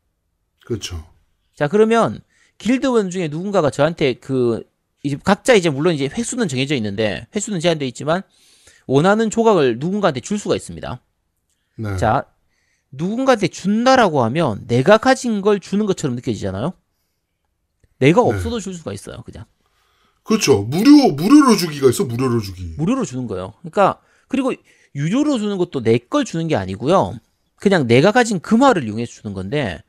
그렇죠. 0.64 1.04
자 1.54 1.68
그러면 1.68 2.20
길드원 2.58 3.10
중에 3.10 3.28
누군가가 3.28 3.70
저한테 3.70 4.14
그 4.14 4.62
이제 5.02 5.18
각자 5.22 5.54
이제 5.54 5.70
물론 5.70 5.94
이제 5.94 6.06
횟수는 6.06 6.48
정해져 6.48 6.74
있는데 6.76 7.26
횟수는 7.34 7.60
제한돼 7.60 7.86
있지만 7.88 8.22
원하는 8.86 9.30
조각을 9.30 9.78
누군가한테 9.78 10.20
줄 10.20 10.38
수가 10.38 10.56
있습니다. 10.56 11.00
네. 11.76 11.96
자 11.96 12.24
누군가한테 12.90 13.48
준다라고 13.48 14.22
하면 14.24 14.66
내가 14.66 14.98
가진 14.98 15.40
걸 15.40 15.60
주는 15.60 15.86
것처럼 15.86 16.16
느껴지잖아요. 16.16 16.74
내가 18.00 18.22
네. 18.22 18.28
없어도 18.28 18.58
줄 18.60 18.74
수가 18.74 18.92
있어요, 18.92 19.22
그냥. 19.24 19.44
그렇죠. 20.24 20.62
무료 20.62 21.12
무료로 21.12 21.56
주기가 21.56 21.88
있어. 21.90 22.04
무료로 22.04 22.40
주기. 22.40 22.74
무료로 22.76 23.04
주는 23.04 23.26
거예요. 23.26 23.54
그러니까 23.60 24.00
그리고 24.28 24.52
유료로 24.94 25.38
주는 25.38 25.56
것도 25.56 25.82
내 25.82 25.98
걸 25.98 26.24
주는 26.24 26.46
게 26.48 26.56
아니고요. 26.56 27.14
그냥 27.56 27.86
내가 27.86 28.10
가진 28.12 28.40
금화를 28.40 28.84
이용해서 28.84 29.12
주는 29.12 29.34
건데 29.34 29.82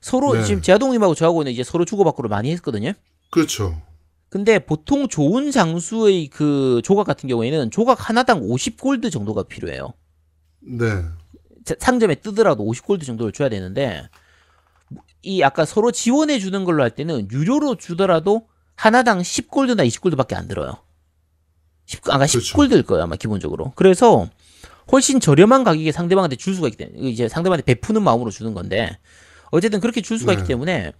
서로 0.00 0.34
네. 0.34 0.44
지금 0.44 0.62
제아동님하고 0.62 1.14
저하고는 1.14 1.50
이제 1.52 1.64
서로 1.64 1.84
주고받고를 1.84 2.28
많이 2.28 2.50
했거든요. 2.52 2.92
그렇죠. 3.30 3.80
근데 4.28 4.58
보통 4.58 5.08
좋은 5.08 5.50
장수의 5.50 6.26
그 6.28 6.80
조각 6.84 7.06
같은 7.06 7.28
경우에는 7.28 7.70
조각 7.70 8.08
하나당 8.08 8.40
50골드 8.42 9.10
정도가 9.12 9.44
필요해요. 9.44 9.94
네. 10.60 10.86
자- 11.64 11.76
상점에 11.78 12.16
뜨더라도 12.16 12.64
50골드 12.64 13.04
정도를 13.06 13.32
줘야 13.32 13.48
되는데 13.48 14.08
이 15.24 15.42
아까 15.42 15.64
서로 15.64 15.90
지원해 15.90 16.38
주는 16.38 16.64
걸로 16.64 16.82
할 16.82 16.90
때는 16.90 17.28
유료로 17.30 17.76
주더라도 17.76 18.46
하나당 18.76 19.20
10골드나 19.20 19.86
20골드밖에 19.86 20.34
안 20.34 20.48
들어요. 20.48 20.76
10, 21.86 22.08
아까 22.08 22.26
그렇죠. 22.26 22.38
10골드일 22.38 22.86
거예요 22.86 23.04
아마 23.04 23.16
기본적으로. 23.16 23.72
그래서 23.76 24.28
훨씬 24.92 25.20
저렴한 25.20 25.64
가격에 25.64 25.92
상대방한테 25.92 26.36
줄 26.36 26.54
수가 26.54 26.68
있기 26.68 26.78
때문에 26.78 27.08
이제 27.08 27.28
상대방한테 27.28 27.64
베푸는 27.64 28.02
마음으로 28.02 28.30
주는 28.30 28.54
건데 28.54 28.98
어쨌든 29.50 29.80
그렇게 29.80 30.00
줄 30.00 30.18
수가 30.18 30.32
네. 30.32 30.38
있기 30.38 30.48
때문에 30.48 30.92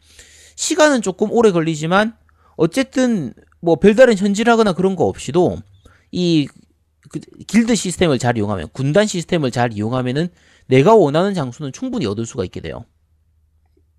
시간은 0.57 1.03
조금 1.03 1.31
오래 1.33 1.51
걸리지만 1.51 2.17
어쨌든 2.57 3.35
뭐 3.61 3.77
별다른 3.77 4.17
현질하거나 4.17 4.73
그런 4.73 4.97
거 4.97 5.05
없이도 5.05 5.59
이 6.13 6.47
그 7.11 7.21
길드 7.47 7.75
시스템을 7.75 8.19
잘 8.19 8.37
이용하면 8.37 8.69
군단 8.73 9.07
시스템을 9.07 9.51
잘 9.51 9.73
이용하면은 9.73 10.29
내가 10.67 10.95
원하는 10.95 11.35
장수는 11.35 11.73
충분히 11.73 12.07
얻을 12.07 12.27
수가 12.27 12.45
있게 12.45 12.61
돼요. 12.61 12.85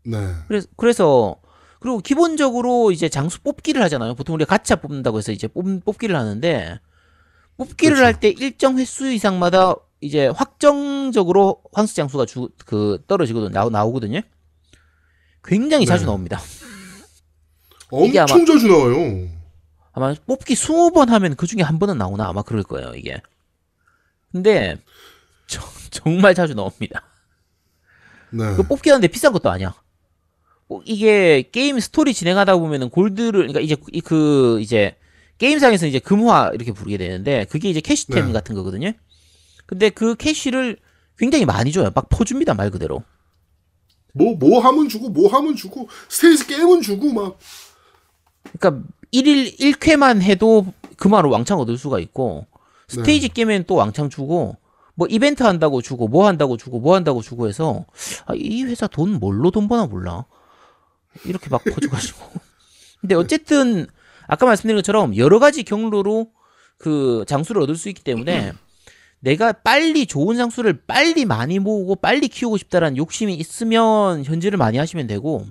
네. 0.06 0.18
그래서 0.48 0.68
그래서 0.78 1.36
그리고 1.80 2.00
기본적으로 2.00 2.92
이제 2.92 3.10
장수 3.10 3.42
뽑기를 3.42 3.82
하잖아요. 3.84 4.16
보통 4.16 4.36
우리가 4.36 4.50
가차 4.58 4.76
뽑는다고 4.78 5.18
해서 5.18 5.32
이제 5.32 5.48
뽑, 5.48 5.66
뽑기를 5.84 6.16
하는데 6.16 6.80
뽑기를 7.58 7.96
그렇죠. 7.98 8.06
할때 8.06 8.30
일정 8.30 8.78
횟수 8.80 9.12
이상마다 9.12 9.76
이제 10.02 10.28
확정적으로 10.28 11.62
황수 11.74 11.96
장수가 11.96 12.26
주, 12.26 12.50
그 12.66 13.04
떨어지거든 13.08 13.52
나오, 13.52 13.70
나오거든요. 13.70 14.22
굉장히 15.44 15.86
자주 15.86 16.04
네. 16.04 16.08
나옵니다. 16.08 16.40
엄청 17.92 18.46
자주 18.46 18.68
나와요. 18.68 19.30
아마 19.94 20.14
뽑기 20.26 20.54
20번 20.56 21.08
하면 21.08 21.36
그 21.36 21.48
중에 21.48 21.62
한 21.62 21.80
번은 21.80 21.98
나오나 21.98 22.28
아마 22.28 22.42
그럴 22.42 22.64
거예요, 22.64 22.94
이게. 22.96 23.22
근데 24.32 24.78
저- 25.48 25.62
정말 25.92 26.34
자주 26.36 26.54
나옵니다. 26.54 27.04
네. 28.32 28.56
그 28.56 28.64
뽑기 28.64 28.90
하는데 28.90 29.08
비싼 29.08 29.32
것도 29.32 29.50
아니야. 29.50 29.74
뭐 30.68 30.82
이게 30.86 31.44
게임 31.52 31.80
스토리 31.80 32.14
진행하다 32.14 32.58
보면은 32.58 32.90
골드를 32.90 33.32
그러니까 33.48 33.60
이제 33.60 33.76
이- 33.92 34.02
그 34.02 34.60
이제 34.62 34.96
게임상에서 35.38 35.86
이제 35.86 36.00
금화 36.00 36.52
이렇게 36.54 36.72
부르게 36.72 36.98
되는데 36.98 37.46
그게 37.46 37.70
이제 37.70 37.82
캐시템 37.82 38.28
네. 38.28 38.34
같은 38.34 38.56
거거든요. 38.56 38.92
근데 39.66 39.90
그 39.90 40.16
캐시를 40.16 40.78
굉장히 41.18 41.46
많이 41.46 41.72
줘요. 41.72 41.92
막 41.94 42.10
퍼줍니다 42.10 42.54
말 42.54 42.72
그대로. 42.72 43.04
뭐, 44.14 44.34
뭐 44.38 44.62
하면 44.62 44.88
주고, 44.88 45.10
뭐 45.10 45.28
하면 45.28 45.58
주고, 45.58 45.90
스테이지 46.08 46.48
게임은 46.48 46.82
주고, 46.82 47.12
막. 47.12 47.38
그러니까 48.58 48.88
1일 49.14 49.58
1쾌만 49.60 50.22
해도 50.22 50.66
그만으로 50.98 51.32
왕창 51.32 51.60
얻을 51.60 51.78
수가 51.78 52.00
있고 52.00 52.46
스테이지 52.88 53.30
게임엔 53.30 53.66
또 53.68 53.76
왕창 53.76 54.10
주고 54.10 54.56
뭐 54.94 55.08
이벤트 55.10 55.44
한다고 55.44 55.82
주고 55.82 56.08
뭐 56.08 56.28
한다고 56.28 56.56
주고 56.56 56.80
뭐 56.80 56.96
한다고 56.96 57.22
주고 57.22 57.48
해서 57.50 57.86
아, 58.26 58.34
이 58.36 58.64
회사 58.64 58.88
돈 58.88 59.20
뭘로 59.20 59.52
돈 59.52 59.68
버나 59.68 59.88
몰라 59.88 60.26
이렇게 61.24 61.50
막 61.50 61.64
퍼져가지고 61.64 62.20
근데 63.02 63.16
어쨌든 63.16 63.88
아까 64.28 64.46
말씀드린 64.46 64.76
것처럼 64.78 65.16
여러 65.16 65.40
가지 65.40 65.64
경로로 65.64 66.32
그 66.78 67.24
장수를 67.28 67.62
얻을 67.62 67.76
수 67.76 67.90
있기 67.90 68.04
때문에 68.04 68.54
내가 69.20 69.54
빨리 69.54 70.06
좋은 70.06 70.38
장수를 70.38 70.86
빨리 70.86 71.26
많이 71.26 71.60
모으고 71.60 71.96
빨리 71.96 72.28
키우고 72.28 72.58
싶다라는 72.58 72.98
욕심이 72.98 73.34
있으면 73.34 74.24
현질을 74.24 74.58
많이 74.58 74.78
하시면 74.78 75.08
되고 75.08 75.46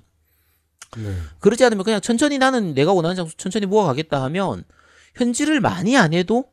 네. 0.96 1.16
그렇지 1.40 1.64
않으면 1.64 1.84
그냥 1.84 2.00
천천히 2.00 2.38
나는 2.38 2.74
내가 2.74 2.92
원하는 2.92 3.16
장수 3.16 3.36
천천히 3.36 3.66
모아가겠다 3.66 4.22
하면 4.24 4.64
현질을 5.16 5.60
많이 5.60 5.96
안 5.96 6.12
해도 6.12 6.44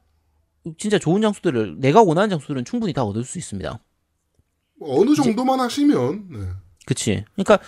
진짜 0.77 0.99
좋은 0.99 1.21
장수들을 1.21 1.79
내가 1.79 2.01
원하는 2.01 2.29
장수들은 2.29 2.65
충분히 2.65 2.93
다 2.93 3.03
얻을 3.03 3.23
수 3.23 3.37
있습니다. 3.37 3.79
어느 4.81 5.15
정도만 5.15 5.59
하시면 5.59 6.27
네. 6.31 6.39
그치? 6.85 7.23
그러니까 7.33 7.59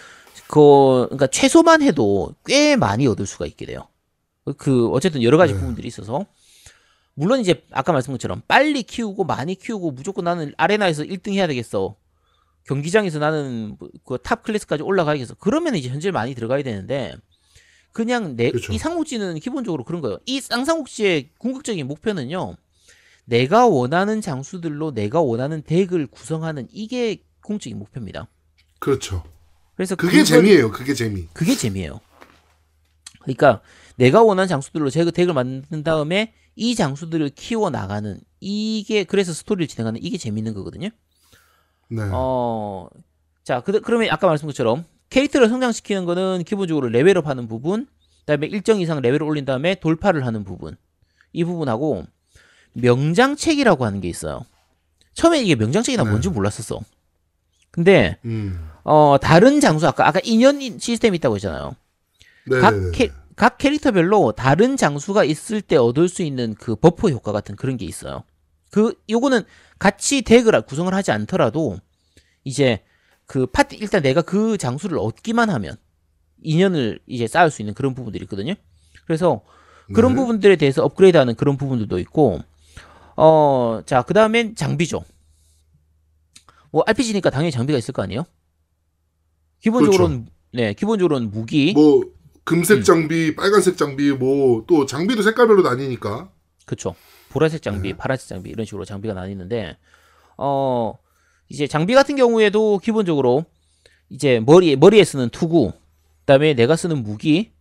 그 0.48 1.06
그러니까 1.10 1.28
최소만 1.28 1.82
해도 1.82 2.34
꽤 2.46 2.76
많이 2.76 3.08
얻을 3.08 3.26
수가 3.26 3.46
있게 3.46 3.66
돼요. 3.66 3.88
그 4.58 4.90
어쨌든 4.90 5.24
여러 5.24 5.38
가지 5.38 5.54
네. 5.54 5.60
부분들이 5.60 5.88
있어서 5.88 6.26
물론 7.14 7.40
이제 7.40 7.64
아까 7.72 7.92
말씀한 7.94 8.18
것처럼 8.18 8.42
빨리 8.48 8.84
키우고 8.84 9.24
많이 9.24 9.56
키우고 9.56 9.92
무조건 9.92 10.26
나는 10.26 10.54
arena에서 10.58 11.04
1등 11.04 11.34
해야 11.34 11.48
되겠어. 11.48 11.96
경기장에서 12.66 13.20
나는 13.20 13.78
그 14.06 14.18
top 14.18 14.44
class까지 14.44 14.84
올라가야겠어. 14.84 15.36
그러면 15.40 15.76
이제 15.76 15.90
현질 15.90 16.12
많이 16.12 16.34
들어가야 16.34 16.64
되는데 16.64 17.14
그냥 17.92 18.36
내이 18.36 18.52
그쵸. 18.52 18.76
삼국지는 18.78 19.40
기본적으로 19.40 19.84
그런 19.84 20.02
거예요. 20.02 20.18
이 20.26 20.40
쌍삼국지의 20.42 21.30
궁극적인 21.38 21.86
목표는요. 21.88 22.56
내가 23.26 23.68
원하는 23.68 24.20
장수들로 24.22 24.94
내가 24.94 25.22
원하는 25.22 25.62
deck을 25.62 26.08
구성하는 26.08 26.68
이게 26.72 27.24
궁극적인 27.42 27.78
목표입니다. 27.78 28.28
그렇죠. 28.84 29.24
그래서 29.76 29.96
그게 29.96 30.12
그걸- 30.24 30.26
재미예요. 30.26 30.72
그게 30.72 30.94
재미. 30.94 31.28
그게 31.34 31.56
재미예요. 31.56 32.02
그러니까 33.22 33.62
내가 33.96 34.22
원하는 34.22 34.48
장수들로 34.50 34.90
제 34.90 35.10
deck을 35.10 35.34
만든 35.34 35.84
다음에 35.84 36.34
이 36.56 36.76
장수들을 36.76 37.30
키워 37.30 37.70
나가는 37.70 38.20
이게 38.42 39.06
그래서 39.06 39.32
스토리를 39.32 39.68
진행하는 39.68 40.04
이게 40.04 40.18
재밌는 40.18 40.54
거거든요. 40.54 40.90
네. 41.90 42.02
어, 42.12 42.88
자, 43.44 43.62
그, 43.62 43.80
그러면 43.82 44.10
아까 44.12 44.28
말씀한 44.28 44.50
것처럼 44.50 44.86
캐릭터를 45.10 45.48
성장시키는 45.48 46.04
거는 46.06 46.44
기본적으로 46.46 46.90
level 46.90 47.17
up 47.17 47.28
하는 47.28 47.48
부분, 47.48 47.88
그다음에 48.22 48.48
일정 48.48 48.82
이상 48.82 49.00
레벨을 49.02 49.24
올린 49.24 49.46
다음에 49.46 49.76
돌파를 49.76 50.26
하는 50.26 50.44
부분, 50.44 50.76
이 51.32 51.44
부분하고 51.46 52.06
명장책이라고 52.74 53.86
하는 53.86 54.02
게 54.02 54.10
있어요. 54.10 54.46
처음에 55.14 55.42
이게 55.42 55.56
명장책이 55.56 55.96
나 55.98 56.04
네. 56.04 56.10
뭔지 56.10 56.30
몰랐었어. 56.30 56.82
근데 57.72 58.18
음. 58.26 58.70
어 58.84 59.18
다른 59.22 59.60
장수 59.60 59.88
아까 59.88 60.08
아까 60.08 60.20
인연 60.24 60.60
시스템이 60.80 61.18
있다고 61.18 61.36
했잖아요. 61.36 61.76
네. 62.46 62.60
각, 62.60 62.72
네, 62.72 62.92
캐, 62.92 63.08
네. 63.08 63.14
각 63.36 63.58
캐릭터별로 63.58 64.34
다른 64.34 64.78
장수가 64.78 65.24
있을 65.24 65.62
때 65.62 65.78
얻을 65.78 66.10
수 66.10 66.24
있는 66.24 66.56
그 66.56 66.76
buff 66.76 67.10
효과 67.10 67.32
같은 67.32 67.56
그런 67.56 67.78
게 67.78 67.86
있어요. 67.86 68.24
그 68.72 68.94
요거는 69.10 69.44
같이 69.80 70.22
deck을 70.24 70.62
구성을 70.64 70.94
하지 70.94 71.12
않더라도 71.12 71.78
이제 72.44 72.84
그 73.26 73.46
파티 73.48 73.78
일단 73.78 74.02
내가 74.04 74.22
그 74.22 74.58
장수를 74.58 74.98
얻기만 75.00 75.50
하면 75.50 75.78
인연을 76.44 77.00
이제 77.08 77.28
쌓을 77.28 77.52
수 77.52 77.62
있는 77.62 77.74
그런 77.74 77.94
부분들이 77.96 78.24
있거든요. 78.26 78.54
그래서 79.06 79.42
그런 79.92 80.14
네. 80.14 80.16
부분들에 80.16 80.56
대해서 80.58 80.84
업그레이드 80.84 81.18
하는 81.18 81.36
그런 81.36 81.58
부분들도 81.58 82.00
있고 82.00 82.42
어 83.16 83.82
자 83.86 84.04
그 84.04 84.14
다음엔 84.14 84.56
장비죠. 84.56 85.04
뭐 86.72 86.84
RPG니까 86.88 87.30
당연히 87.30 87.52
장비가 87.52 87.78
있을 87.78 87.94
거 87.94 88.02
아니에요? 88.02 88.26
기본적으로는 89.64 90.28
네 90.54 90.74
기본적으로는 90.74 91.32
무기 91.32 91.74
뭐 91.74 92.04
금색 92.44 92.80
음. 92.80 92.84
장비, 92.84 93.36
빨간색 93.36 93.78
장비, 93.78 94.12
뭐 94.12 94.66
또 94.68 94.86
장비도 94.86 95.22
색깔별로 95.22 95.62
나뉘니까. 95.64 96.30
그쵸. 96.66 96.96
보라색 97.30 97.62
장비, 97.62 97.90
네. 97.94 97.98
파란색 97.98 98.28
장비 98.28 98.50
이런 98.52 98.66
식으로 98.66 98.86
장비가 98.86 99.14
나뉘는데 99.14 99.78
어 100.38 100.94
이제 101.50 101.66
장비 101.68 101.94
같은 101.94 102.16
경우에도 102.16 102.78
기본적으로 102.78 103.46
이제 104.10 104.40
머리 104.46 104.76
머리에 104.76 105.04
쓰는 105.04 105.30
투구, 105.30 105.72
그다음에 106.20 106.54
내가 106.54 106.76
쓰는 106.76 107.02
무기, 107.02 107.52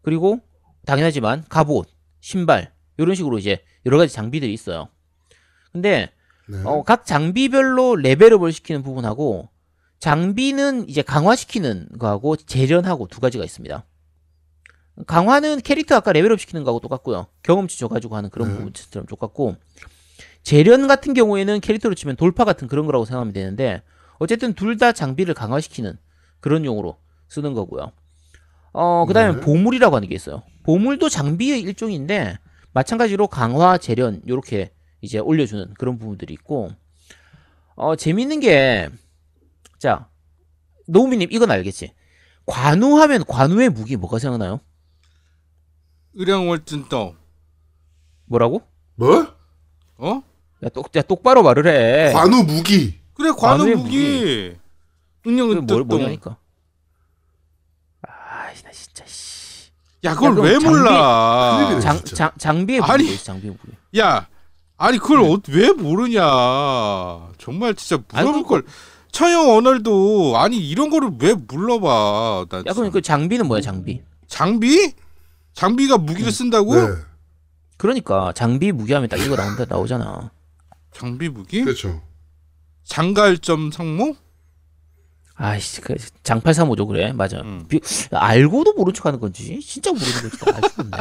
그리고 0.00 0.40
당연하지만 0.86 1.44
갑옷, 1.48 1.86
신발 2.20 2.72
이런 2.96 3.14
식으로 3.14 3.38
이제 3.38 3.62
여러 3.86 3.98
가지 3.98 4.12
장비들이 4.12 4.52
있어요. 4.52 4.88
근데 5.70 6.10
네. 6.48 6.62
어, 6.64 6.82
각 6.82 7.06
장비별로 7.06 7.96
레벨업을 7.96 8.52
시키는 8.52 8.82
부분하고 8.82 9.48
장비는 10.06 10.88
이제 10.88 11.00
강화시키는 11.00 11.90
거하고 11.96 12.34
재련하고 12.34 13.06
두 13.06 13.20
가지가 13.20 13.44
있습니다. 13.44 13.84
강화는 15.06 15.60
캐릭터 15.60 15.94
아까 15.94 16.12
레벨업 16.12 16.40
시키는 16.40 16.64
거하고 16.64 16.80
똑같고요. 16.80 17.28
경험치 17.44 17.78
줘가지고 17.78 18.16
하는 18.16 18.28
그런 18.28 18.48
네. 18.48 18.56
부분처럼 18.56 19.06
똑같고 19.06 19.54
재련 20.42 20.88
같은 20.88 21.14
경우에는 21.14 21.60
캐릭터로 21.60 21.94
치면 21.94 22.16
돌파 22.16 22.44
같은 22.44 22.66
그런 22.66 22.84
거라고 22.86 23.04
생각하면 23.04 23.32
되는데 23.32 23.82
어쨌든 24.18 24.54
둘 24.54 24.76
다 24.76 24.90
장비를 24.90 25.34
강화시키는 25.34 25.96
그런 26.40 26.64
용으로 26.64 26.96
쓰는 27.28 27.54
거고요. 27.54 27.92
어, 28.72 29.04
그 29.06 29.14
다음에 29.14 29.34
네. 29.36 29.40
보물이라고 29.40 29.94
하는 29.94 30.08
게 30.08 30.16
있어요. 30.16 30.42
보물도 30.64 31.10
장비의 31.10 31.60
일종인데 31.60 32.38
마찬가지로 32.72 33.28
강화, 33.28 33.78
재련 33.78 34.20
요렇게 34.26 34.72
이제 35.00 35.20
올려주는 35.20 35.74
그런 35.78 35.96
부분들이 36.00 36.34
있고 36.34 36.70
어 37.76 37.94
재밌는 37.94 38.40
게 38.40 38.88
자 39.82 40.06
노우미님 40.86 41.32
이건 41.32 41.50
알겠지? 41.50 41.92
관우하면 42.46 43.24
관우의 43.26 43.70
무기 43.70 43.96
뭐가 43.96 44.20
생각나요? 44.20 44.60
의량월진떡. 46.14 47.16
뭐라고? 48.26 48.62
뭐? 48.94 49.26
어? 49.96 50.22
야, 50.62 50.68
똑, 50.68 50.94
야 50.94 51.02
똑바로 51.02 51.42
말을 51.42 51.66
해. 51.66 52.12
관우 52.12 52.44
무기. 52.44 53.00
그래 53.14 53.30
관우 53.36 53.66
무기. 53.76 54.56
그 55.24 55.28
능력은 55.28 55.66
뭘. 55.66 55.82
뭐냐니까. 55.82 56.36
아, 58.06 58.52
나 58.62 58.70
진짜 58.70 59.04
씨. 59.04 59.70
야 60.04 60.14
그걸 60.14 60.38
야, 60.38 60.42
왜 60.42 60.52
장비- 60.60 60.66
몰라? 60.68 61.80
장. 61.80 62.04
장 62.04 62.30
장비의 62.38 62.80
무기 62.82 62.92
아니. 62.92 63.18
장비의 63.18 63.56
무기. 63.60 63.76
야 63.98 64.28
아니 64.76 64.98
그걸 64.98 65.22
어, 65.22 65.40
왜 65.48 65.72
모르냐? 65.72 67.32
정말 67.38 67.74
진짜 67.74 67.96
물어볼 68.12 68.34
아이고, 68.34 68.46
걸. 68.46 68.64
처형 69.12 69.50
언얼도 69.56 70.38
아니 70.38 70.56
이런 70.58 70.90
거를 70.90 71.10
왜 71.20 71.34
물러봐? 71.34 72.46
나 72.50 72.58
야 72.58 72.62
그럼 72.62 72.74
참. 72.74 72.90
그 72.90 73.02
장비는 73.02 73.46
뭐야 73.46 73.60
장비? 73.60 74.02
장비? 74.26 74.94
장비가 75.54 75.98
무기를 75.98 76.32
쓴다고? 76.32 76.74
네. 76.74 76.94
그러니까 77.76 78.32
장비 78.34 78.72
무기하면 78.72 79.08
딱 79.08 79.18
이거 79.18 79.36
나온다 79.36 79.64
나오잖아. 79.68 80.30
장비 80.94 81.28
무기? 81.28 81.62
그렇죠. 81.62 82.00
장갈점 82.84 83.70
상무? 83.70 84.14
아이씨 85.34 85.80
그 85.80 85.94
장팔사모죠 86.22 86.86
그래 86.86 87.12
맞아. 87.12 87.38
음. 87.40 87.64
비- 87.68 87.80
알고도 88.12 88.74
모른 88.74 88.94
척하는 88.94 89.18
건지 89.20 89.60
진짜 89.60 89.90
모르는 89.90 90.12
건지 90.12 90.36
알 90.46 90.70
수가 90.70 90.82
없네. 90.82 90.96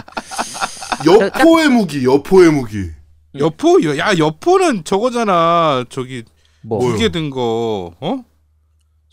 여포의 1.27 1.69
무기, 1.69 2.03
여포의 2.05 2.51
무기. 2.51 2.89
여포? 3.37 3.81
여- 3.83 3.97
야 3.97 4.17
여포는 4.17 4.83
저거잖아. 4.83 5.85
저기 5.89 6.23
뭐 6.63 6.79
뭐요? 6.79 6.93
무게 6.93 7.09
든 7.09 7.29
거. 7.29 7.95
어? 7.99 8.23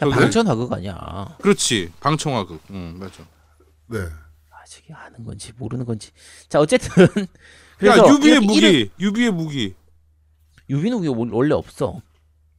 야, 0.02 0.08
방천화극 0.08 0.72
아니야. 0.72 1.36
그렇지. 1.40 1.90
방청화극. 2.00 2.60
응 2.70 2.96
맞아. 2.98 3.22
네. 3.86 3.98
아, 3.98 4.64
저게 4.68 4.92
아는 4.92 5.24
건지 5.24 5.52
모르는 5.56 5.84
건지. 5.84 6.10
자, 6.48 6.60
어쨌든 6.60 6.88
야 7.04 7.26
그래서 7.78 8.08
유비의 8.08 8.32
이렇게 8.36 8.46
무기. 8.46 8.58
이름- 8.58 8.88
유비의 9.00 9.30
무기. 9.32 9.74
유비는 10.70 10.98
그게 10.98 11.08
원- 11.08 11.30
원래 11.32 11.54
없어. 11.54 12.00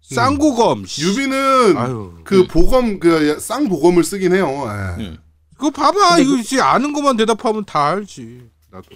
쌍고검. 0.02 0.86
씨. 0.86 1.04
유비는 1.06 1.78
아유. 1.78 2.20
그 2.24 2.48
보검 2.48 3.00
그 3.00 3.40
쌍보검을 3.40 4.04
쓰긴 4.04 4.34
해요. 4.34 4.48
예. 4.98 5.04
음. 5.04 5.18
그거 5.56 5.70
봐봐. 5.70 6.20
이거 6.20 6.38
이제 6.38 6.60
아는 6.60 6.94
것만 6.94 7.16
대답하면 7.18 7.64
다 7.66 7.90
알지. 7.90 8.50
나도. 8.72 8.88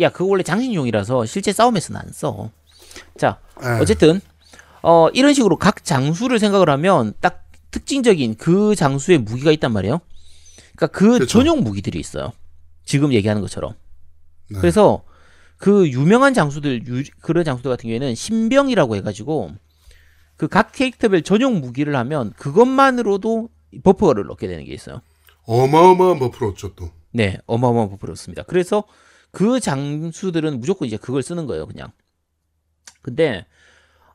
야, 0.00 0.10
그거 0.10 0.26
원래 0.26 0.42
장신용이라서 0.42 1.26
실제 1.26 1.52
싸움에서는 1.52 2.00
안 2.00 2.12
써. 2.12 2.50
자, 3.18 3.38
예. 3.62 3.80
어쨌든 3.80 4.20
어 4.88 5.08
이런 5.10 5.34
식으로 5.34 5.56
각 5.56 5.84
장수를 5.84 6.38
생각을 6.38 6.70
하면 6.70 7.12
딱 7.20 7.44
특징적인 7.72 8.36
그 8.36 8.76
장수의 8.76 9.18
무기가 9.18 9.50
있단 9.50 9.72
말이에요. 9.72 10.00
그러니까 10.76 10.86
그 10.96 11.06
그렇죠. 11.14 11.26
전용 11.26 11.64
무기들이 11.64 11.98
있어요. 11.98 12.32
지금 12.84 13.12
얘기하는 13.12 13.42
것처럼. 13.42 13.74
네. 14.48 14.60
그래서 14.60 15.02
그 15.58 15.88
유명한 15.88 16.34
장수들 16.34 16.86
유, 16.86 17.02
그런 17.20 17.44
장수들 17.44 17.68
같은 17.68 17.88
경우에는 17.88 18.14
신병이라고 18.14 18.94
해가지고 18.96 19.50
그 20.36 20.46
각 20.46 20.70
캐릭터별 20.70 21.22
전용 21.22 21.60
무기를 21.60 21.96
하면 21.96 22.32
그것만으로도 22.34 23.48
buff를 23.82 24.30
얻게 24.30 24.46
되는 24.46 24.64
게 24.64 24.72
있어요. 24.72 25.00
어마어마한 25.46 26.20
buff를 26.20 26.48
얻죠 26.52 26.74
또. 26.76 26.90
네, 27.10 27.38
어마어마한 27.46 27.88
buff를 27.90 28.12
얻습니다. 28.12 28.44
그래서 28.44 28.84
그 29.32 29.58
장수들은 29.58 30.60
무조건 30.60 30.86
이제 30.86 30.96
그걸 30.96 31.24
쓰는 31.24 31.46
거예요, 31.46 31.66
그냥. 31.66 31.90
근데 33.02 33.46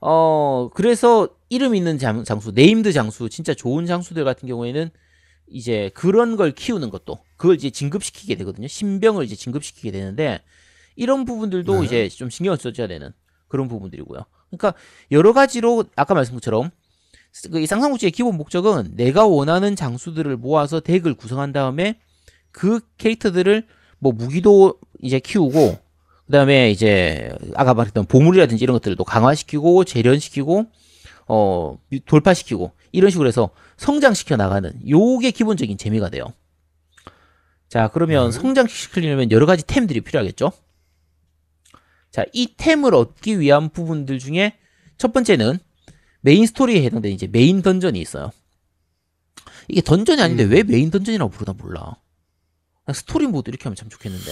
어 0.01 0.69
그래서 0.73 1.29
이름 1.49 1.75
있는 1.75 1.97
장, 1.97 2.23
장수, 2.23 2.51
named 2.51 2.91
장수, 2.91 3.29
진짜 3.29 3.53
좋은 3.53 3.85
장수들 3.85 4.25
같은 4.25 4.47
경우에는 4.47 4.89
이제 5.47 5.91
그런 5.93 6.35
걸 6.35 6.51
키우는 6.51 6.89
것도 6.89 7.19
그걸 7.37 7.55
이제 7.55 7.69
진급시키게 7.69 8.35
되거든요. 8.35 8.67
신병을 8.67 9.23
이제 9.25 9.35
진급시키게 9.35 9.91
되는데 9.91 10.41
이런 10.95 11.25
부분들도 11.25 11.79
네. 11.79 11.85
이제 11.85 12.09
좀 12.09 12.29
신경을 12.29 12.57
써줘야 12.57 12.87
되는 12.87 13.11
그런 13.47 13.67
부분들이고요. 13.67 14.23
그러니까 14.49 14.73
여러 15.11 15.33
가지로 15.33 15.85
아까 15.95 16.13
말씀 16.13 16.33
것처럼 16.33 16.71
그이 17.51 17.65
쌍삼국지의 17.65 18.11
기본 18.11 18.37
목적은 18.37 18.95
내가 18.95 19.25
원하는 19.25 19.75
장수들을 19.75 20.35
모아서 20.37 20.79
deck을 20.79 21.13
구성한 21.13 21.53
다음에 21.53 21.99
그 22.51 22.81
캐릭터들을 22.97 23.67
뭐 23.99 24.11
무기도 24.11 24.79
이제 24.99 25.19
키우고 25.19 25.77
그 26.25 26.31
다음에 26.31 26.71
이제 26.71 27.29
아까 27.55 27.73
말했던 27.73 28.05
보물이라든지 28.05 28.63
이런 28.63 28.73
것들도 28.75 29.03
강화시키고 29.03 29.83
재련시키고 29.83 30.65
어 31.27 31.77
돌파시키고 32.05 32.71
이런 32.91 33.09
식으로 33.09 33.27
해서 33.27 33.49
성장시켜 33.77 34.37
나가는 34.37 34.73
요게 34.87 35.31
기본적인 35.31 35.77
재미가 35.77 36.09
돼요. 36.09 36.33
자 37.67 37.89
그러면 37.89 38.31
네. 38.31 38.39
성장시키려면 38.39 39.31
여러 39.31 39.45
가지 39.45 39.63
템들이 39.65 40.01
필요하겠죠. 40.01 40.51
자 42.11 42.25
이 42.33 42.53
템을 42.57 42.93
얻기 42.93 43.39
위한 43.39 43.69
부분들 43.69 44.19
중에 44.19 44.57
첫 44.97 45.13
번째는 45.13 45.59
main 46.21 46.45
story에 46.45 46.83
해당되는 46.83 47.15
이제 47.15 47.27
main 47.27 47.61
dungeon이 47.61 47.99
있어요. 47.99 48.31
이게 49.67 49.81
dungeon이 49.81 50.21
아닌데 50.21 50.43
음. 50.43 50.51
왜 50.51 50.63
main 50.63 50.91
dungeon이라고 50.91 51.31
부르나 51.31 51.53
몰라. 51.57 51.95
스토리 52.93 53.27
모드 53.27 53.49
이렇게 53.49 53.63
하면 53.63 53.75
참 53.75 53.89
좋겠는데. 53.89 54.31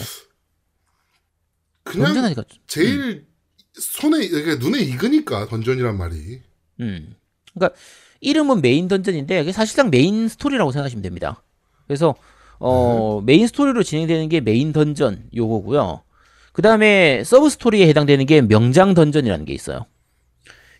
그냥 1.90 2.08
dungeon하니까 2.08 2.44
좀- 2.48 2.62
제일 2.68 3.26
손에 3.74 4.28
그러니까 4.28 4.56
눈에 4.66 4.80
익으니까 4.82 5.48
dungeon이란 5.48 5.98
말이. 5.98 6.42
음. 6.82 7.16
그러니까 7.54 7.78
이름은 8.22 8.62
main 8.62 8.88
dungeon인데 8.88 9.40
그게 9.40 9.52
사실상 9.52 9.90
main 9.90 10.28
story라고 10.28 10.72
생각하시면 10.72 11.02
됩니다. 11.02 11.44
그래서 11.88 12.16
어 12.60 13.22
main 13.22 13.48
story로 13.48 13.84
진행되는 13.84 14.30
게 14.30 14.42
main 14.42 14.74
dungeon 14.74 15.30
요거고요. 15.36 16.04
그 16.52 16.62
다음에 16.62 17.24
sub 17.24 17.50
story에 17.50 17.88
해당되는 17.88 18.26
게 18.26 18.42
명장 18.42 18.94
dungeon이라는 18.94 19.46
게 19.46 19.54
있어요. 19.54 19.86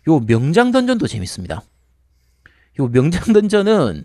요 0.08 0.20
명장 0.20 0.72
dungeon도 0.72 1.06
재밌습니다. 1.06 1.62
요 2.78 2.88
명장 2.88 3.32
dungeon은 3.32 4.04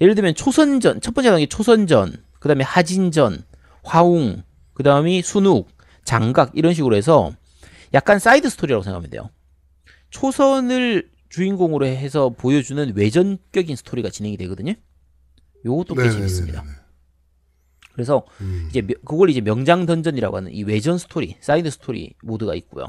예를 0.00 0.14
들면 0.14 0.34
초선전 0.34 1.00
첫 1.02 1.14
번째 1.14 1.30
단계 1.30 1.46
초선전, 1.46 2.24
그 2.38 2.48
다음에 2.48 2.64
하진전, 2.64 3.44
화웅, 3.82 4.42
그 4.72 4.82
다음이 4.82 5.20
순욱, 5.22 5.68
장각 6.04 6.52
이런 6.54 6.74
식으로 6.74 6.96
해서 6.96 7.32
약간 7.94 8.18
side 8.18 8.48
story라고 8.50 8.82
생각하면 8.82 9.10
돼요. 9.10 9.30
초선을 10.10 11.10
주인공으로 11.28 11.86
해서 11.86 12.30
보여주는 12.30 12.92
외전격인 12.96 13.76
스토리가 13.76 14.10
진행이 14.10 14.36
되거든요. 14.38 14.74
요것도 15.64 15.94
꽤 15.94 16.02
네네네네. 16.02 16.18
재밌습니다. 16.18 16.64
그래서 17.92 18.24
음. 18.40 18.66
이제 18.70 18.82
명- 18.82 18.96
그걸 19.04 19.30
이제 19.30 19.40
명장 19.40 19.86
dungeon이라고 19.86 20.36
하는 20.36 20.52
이 20.52 20.62
외전 20.62 20.98
스토리, 20.98 21.36
side 21.40 21.70
story 21.70 22.14
mode가 22.22 22.54
있고요. 22.54 22.86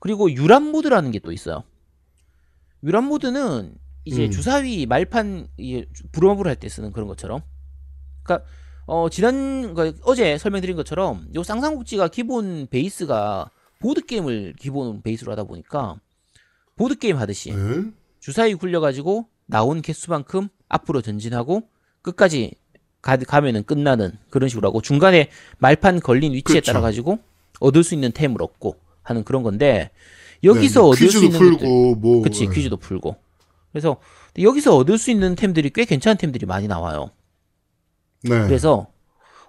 그리고 0.00 0.30
유람 0.32 0.64
모드라는 0.70 1.10
게 1.10 1.18
또 1.18 1.32
있어요. 1.32 1.64
유람 2.84 3.04
모드는 3.06 3.74
이제 4.04 4.26
음. 4.26 4.30
주사위 4.30 4.86
말판 4.86 5.48
이게 5.56 5.86
부루마블 6.12 6.46
할때 6.46 6.68
쓰는 6.68 6.92
그런 6.92 7.08
것처럼. 7.08 7.42
그러니까 8.22 8.48
어 8.88 9.10
지난 9.10 9.74
그러니까 9.74 10.00
어제 10.04 10.38
설명드린 10.38 10.74
것처럼 10.74 11.28
요 11.34 11.42
쌍삼국지가 11.42 12.08
기본 12.08 12.66
베이스가 12.70 13.50
보드 13.80 14.04
게임을 14.04 14.54
기본 14.58 15.02
베이스로 15.02 15.30
하다 15.32 15.44
보니까 15.44 15.96
보드 16.74 16.96
게임 16.96 17.18
하듯이 17.18 17.52
네. 17.52 17.84
주사위 18.18 18.54
굴려가지고 18.54 19.26
나온 19.44 19.82
개수만큼 19.82 20.48
앞으로 20.70 21.02
전진하고 21.02 21.64
끝까지 22.00 22.54
가, 23.02 23.18
가면은 23.18 23.62
끝나는 23.64 24.12
그런 24.30 24.48
식으로 24.48 24.68
하고 24.68 24.80
중간에 24.80 25.28
말판 25.58 26.00
걸린 26.00 26.32
위치에 26.32 26.54
그렇죠. 26.54 26.72
따라 26.72 26.80
가지고 26.80 27.18
얻을 27.60 27.84
수 27.84 27.94
있는 27.94 28.10
템을 28.10 28.42
얻고 28.42 28.76
하는 29.02 29.22
그런 29.22 29.42
건데 29.42 29.90
여기서 30.42 30.80
네, 30.80 30.88
얻을 30.88 30.96
수 30.96 31.20
퀴즈도 31.20 31.24
있는 31.26 31.38
풀고 31.38 31.58
것들, 31.58 32.00
뭐 32.00 32.22
그치 32.22 32.46
네. 32.46 32.54
퀴즈도 32.54 32.78
풀고 32.78 33.16
그래서 33.70 33.98
여기서 34.38 34.76
얻을 34.76 34.96
수 34.96 35.10
있는 35.10 35.34
템들이 35.34 35.70
꽤 35.74 35.84
괜찮은 35.84 36.16
템들이 36.16 36.46
많이 36.46 36.68
나와요. 36.68 37.10
네. 38.22 38.46
그래서 38.46 38.88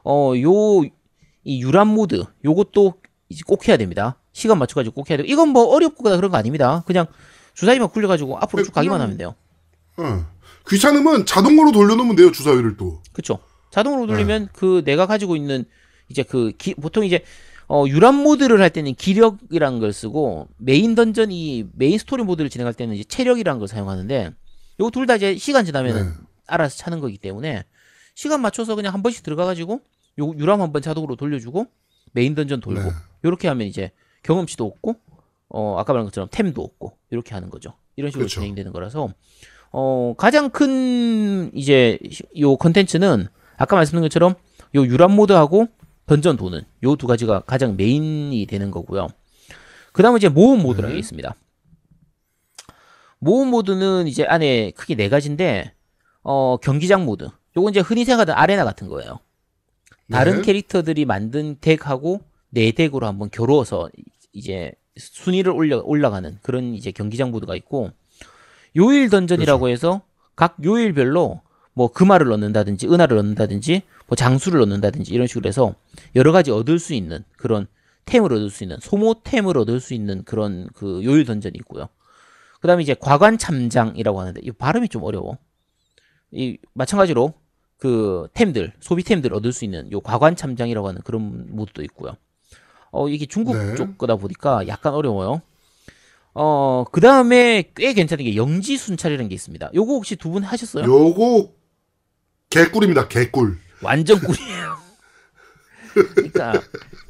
어 0.04 0.34
요 0.38 0.84
이 1.46 1.62
유람 1.62 1.88
모드 1.88 2.26
요것도 2.44 2.96
이제 3.30 3.42
꼭 3.48 3.68
해야 3.68 3.78
됩니다. 3.78 4.18
시간 4.34 4.60
맞춰가지고 4.60 4.94
꼭 4.94 5.10
해야 5.10 5.18
되고 5.18 5.28
이건 5.28 5.50
뭐 5.50 5.64
어렵고 5.74 6.04
그런 6.04 6.30
거 6.30 6.38
아닙니다. 6.38 6.84
그냥 6.86 7.08
주사위만 7.54 7.90
굴려가지고 7.90 8.38
앞으로 8.38 8.64
쭉 8.64 8.72
가기만 8.74 8.98
그냥- 8.98 9.04
하면 9.08 9.18
돼요. 9.18 9.36
어. 9.98 10.26
귀찮으면 10.68 11.26
자동으로 11.26 11.72
돌려놓으면 11.72 12.16
돼요 12.18 12.32
주사위를 12.32 12.78
또. 12.78 13.02
그쵸. 13.14 13.40
자동으로 13.72 14.06
돌리면 14.08 14.42
네. 14.44 14.50
그 14.54 14.84
내가 14.86 15.06
가지고 15.08 15.36
있는 15.36 15.64
이제 16.10 16.24
그 16.24 16.52
기- 16.58 16.76
보통 16.76 17.06
이제 17.06 17.24
어 17.68 17.86
유람 17.88 18.16
모드를 18.16 18.62
할 18.62 18.70
때는 18.70 18.94
기력이라는 18.96 19.80
걸 19.80 19.94
쓰고 19.94 20.48
main 20.58 20.94
dungeon 20.96 21.32
이 21.32 21.66
main 21.74 21.98
story 21.98 22.24
mode를 22.24 22.50
진행할 22.50 22.74
때는 22.74 22.96
이제 22.96 23.04
체력이라는 23.06 23.60
걸 23.60 23.68
사용하는데 23.68 24.32
요거 24.80 24.92
둘 24.92 25.06
다 25.08 25.16
이제 25.16 25.38
시간 25.38 25.66
지나면은 25.66 26.04
네. 26.06 26.14
알아서 26.48 26.78
차는 26.78 27.00
거기 27.00 27.18
때문에 27.18 27.64
시간 28.20 28.42
맞춰서 28.42 28.76
그냥 28.76 28.94
한 28.94 29.02
번씩 29.02 29.24
들어가 29.24 29.46
가지고 29.46 29.80
요 30.20 30.34
유람 30.38 30.62
한 30.62 30.74
번 30.74 30.82
자동으로 30.82 31.16
돌려주고 31.16 31.68
main 32.12 32.36
dungeon 32.36 32.60
돌고 32.60 32.82
네. 32.82 32.90
요렇게 33.24 33.48
하면 33.48 33.66
이제 33.66 33.92
경험치도 34.24 34.66
얻고 34.66 34.98
어 35.48 35.78
아까 35.80 35.94
말한 35.94 36.06
것처럼 36.08 36.28
템도 36.30 36.62
얻고 36.62 36.98
이렇게 37.12 37.34
하는 37.34 37.50
거죠. 37.50 37.76
이런 37.96 38.12
식으로 38.12 38.26
그쵸. 38.26 38.42
진행되는 38.42 38.74
거라서 38.74 39.14
어 39.72 40.16
가장 40.18 40.50
큰 40.50 41.50
이제 41.56 41.98
시- 42.12 42.24
요 42.42 42.58
컨텐츠는 42.58 43.28
아까 43.56 43.78
말씀드린 43.78 44.02
것처럼 44.02 44.36
요 44.76 44.86
유람 44.86 45.16
모드하고 45.16 45.68
던전 46.06 46.36
도는 46.36 46.64
요 46.84 46.98
두 46.98 47.08
가지가 47.08 47.42
가장 47.42 47.78
메인이 47.78 48.46
되는 48.48 48.70
거고요. 48.70 49.08
그다음에 49.94 50.18
이제 50.18 50.28
모험 50.28 50.62
모드라는 50.62 50.90
네. 50.90 50.96
게 50.96 51.00
있습니다. 51.00 51.34
모험 53.20 53.48
모드는 53.50 54.08
이제 54.08 54.26
안에 54.26 54.72
크게 54.72 54.96
네 54.96 55.08
가지인데 55.08 55.74
어 56.22 56.58
경기장 56.58 57.06
모드. 57.06 57.30
요건 57.60 57.72
이제 57.72 57.82
흔히 57.82 58.05
생각하는 58.05 58.34
arena 58.34 58.64
같은 58.64 58.88
거예요. 58.88 59.20
다른 60.10 60.38
네. 60.38 60.41
캐릭터들이 60.41 61.05
만든 61.05 61.57
deck하고 61.60 62.22
내 62.49 62.72
deck으로 62.72 63.06
한번 63.05 63.30
겨루어서 63.30 63.89
이제 64.34 64.72
순위를 64.97 65.51
올려 65.51 65.80
올라가는 65.80 66.38
그런 66.41 66.74
이제 66.74 66.91
경기장 66.91 67.32
모드가 67.32 67.55
있고 67.55 67.91
요일 68.76 69.10
던전이라고 69.10 69.62
그렇죠. 69.62 69.72
해서 69.72 70.01
각 70.36 70.57
요일별로 70.64 71.41
뭐 71.74 71.91
금화를 71.91 72.28
넣는다든지 72.28 72.88
은화를 72.88 73.18
넣는다든지 73.18 73.84
뭐 74.07 74.16
장수를 74.16 74.60
넣는다든지 74.62 75.14
이런 75.14 75.28
식으로 75.28 75.47
해서 75.47 75.76
여러 76.16 76.32
가지 76.32 76.51
얻을 76.51 76.80
수 76.80 76.93
있는 76.93 77.24
그런 77.38 77.68
템을 78.05 78.34
얻을 78.34 78.49
수 78.49 78.64
있는 78.64 78.78
소모템을 78.82 79.57
얻을 79.57 79.80
수 79.80 79.93
있는 79.93 80.24
그런 80.24 80.68
그 80.74 81.01
요일 81.03 81.26
던전이 81.26 81.53
있고요. 81.60 81.89
그다음에 82.62 82.84
이제 82.84 82.95
과관 82.99 83.38
참장이라고 83.38 84.20
하는데 84.20 84.41
이 84.43 84.51
발음이 84.51 84.89
좀 84.89 85.03
어려워. 85.03 85.38
이 86.32 86.57
마찬가지로 86.74 87.34
그 87.80 88.28
템들 88.34 88.74
소비템들 88.82 89.34
얻을 89.34 89.52
수 89.54 89.64
있는 89.66 89.92
요 89.92 90.02
과관 90.02 90.36
참장이라고 90.36 90.88
하는 90.88 91.02
그런 91.02 91.48
모드도 91.56 91.82
있고요. 91.84 92.16
어 92.92 93.08
이게 93.08 93.26
중국 93.26 93.56
네. 93.58 93.76
쪽 93.76 93.98
거다 93.98 94.18
보니까 94.18 94.68
약간 94.68 94.94
어려워요. 94.94 95.42
어 96.34 96.86
그 96.92 97.02
다음에 97.02 97.72
꽤 97.76 97.94
괜찮은 97.94 98.24
게 98.26 98.36
영지 98.36 98.78
순찰이라는 98.78 99.30
게 99.30 99.36
있습니다. 99.36 99.72
요거 99.74 99.94
혹시 99.94 100.16
두 100.16 100.30
분 100.32 100.44
하셨어요? 100.44 100.84
요거 100.86 101.50
개꿀입니다 102.50 103.08
개꿀. 103.08 103.58
완전 103.82 104.20
꿀이에요. 104.20 104.78
그러니까 106.16 106.62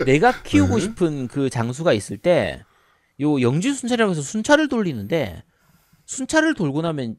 내가 0.05 0.32
키우고 0.43 0.76
네. 0.76 0.82
싶은 0.82 1.28
그 1.28 1.49
장수가 1.49 1.93
있을 1.93 2.17
때 2.17 2.63
요 3.22 3.41
영지 3.41 3.74
순찰이라고 3.74 4.11
해서 4.11 4.22
순찰을 4.22 4.70
돌리는데 4.70 5.43
순찰을 6.05 6.53
돌고 6.53 6.82
나면 6.84 7.17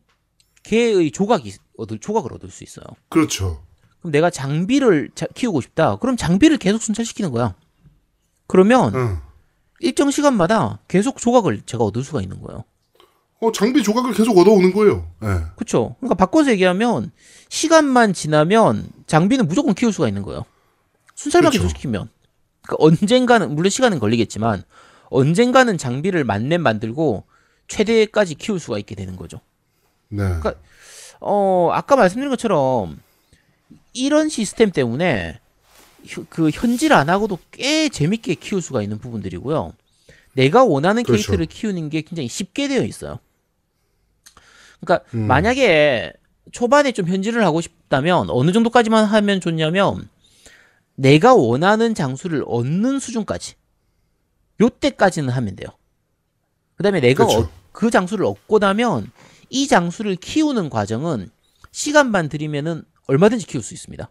걔의 0.62 1.10
조각이 1.10 1.54
얻을 1.78 1.98
조각을 1.98 2.32
얻을 2.34 2.50
수 2.50 2.64
있어요. 2.64 2.84
그렇죠. 3.08 3.62
그럼 4.00 4.12
내가 4.12 4.30
장비를 4.30 5.10
자- 5.14 5.26
키우고 5.34 5.60
싶다. 5.60 5.96
그럼 5.96 6.16
장비를 6.16 6.58
계속 6.58 6.82
순찰시키는 6.82 7.30
거야. 7.30 7.54
그러면 8.46 8.94
응. 8.94 9.18
일정 9.80 10.10
시간마다 10.10 10.80
계속 10.88 11.18
조각을 11.18 11.62
제가 11.66 11.84
얻을 11.84 12.02
수가 12.04 12.20
있는 12.20 12.40
거예요. 12.42 12.64
어 13.42 13.52
장비 13.52 13.82
조각을 13.82 14.12
계속 14.12 14.36
얻어오는 14.36 14.72
거예요. 14.74 15.10
예. 15.22 15.26
그렇죠. 15.56 15.96
그러니까 16.00 16.14
바꿔서 16.14 16.50
얘기하면 16.50 17.10
시간만 17.48 18.12
지나면 18.12 18.90
장비는 19.06 19.48
무조건 19.48 19.74
키울 19.74 19.92
수가 19.94 20.08
있는 20.08 20.22
거예요. 20.22 20.44
순찰만 21.14 21.50
그렇죠. 21.50 21.64
계속 21.66 21.76
시키면. 21.76 22.10
그러니까 22.62 22.76
언젠가는 22.84 23.54
물론 23.54 23.70
시간은 23.70 23.98
걸리겠지만 23.98 24.62
언젠가는 25.08 25.78
장비를 25.78 26.24
만렙 26.24 26.60
만들고 26.60 27.24
최대까지 27.68 28.34
키울 28.34 28.60
수가 28.60 28.78
있게 28.78 28.94
되는 28.94 29.16
거죠. 29.16 29.40
네. 30.10 30.24
어, 31.20 31.70
아까 31.72 31.96
말씀드린 31.96 32.30
것처럼 32.30 32.98
이런 33.92 34.28
시스템 34.28 34.70
때문에 34.70 35.38
혀- 36.06 36.24
그 36.28 36.50
현질 36.50 36.92
안 36.92 37.08
하고도 37.10 37.38
꽤 37.50 37.88
재밌게 37.88 38.34
키울 38.36 38.62
수가 38.62 38.82
있는 38.82 38.98
부분들이고요. 38.98 39.72
내가 40.34 40.64
원하는 40.64 41.02
그렇죠. 41.02 41.22
캐릭터를 41.22 41.46
키우는 41.46 41.90
게 41.90 42.02
굉장히 42.02 42.28
쉽게 42.28 42.68
되어 42.68 42.82
있어요. 42.84 43.18
그러니까 44.80 45.04
음. 45.14 45.26
만약에 45.26 46.12
초반에 46.52 46.92
좀 46.92 47.06
현질을 47.06 47.44
하고 47.44 47.60
싶다면 47.60 48.30
어느 48.30 48.52
정도까지만 48.52 49.04
하면 49.04 49.40
좋냐면 49.40 50.08
내가 50.94 51.34
원하는 51.34 51.94
장수를 51.94 52.44
얻는 52.46 52.98
수준까지 52.98 53.54
요때까지는 54.60 55.28
하면 55.30 55.56
돼요. 55.56 55.68
그다음에 56.76 57.00
내가 57.00 57.26
그렇죠. 57.26 57.44
어- 57.46 57.50
그 57.72 57.90
장수를 57.90 58.24
얻고 58.26 58.58
나면 58.58 59.10
이 59.50 59.66
장수를 59.66 60.16
키우는 60.16 60.70
과정은 60.70 61.28
시간만 61.72 62.28
들이면은 62.28 62.82
얼마든지 63.06 63.46
키울 63.46 63.62
수 63.62 63.74
있습니다. 63.74 64.10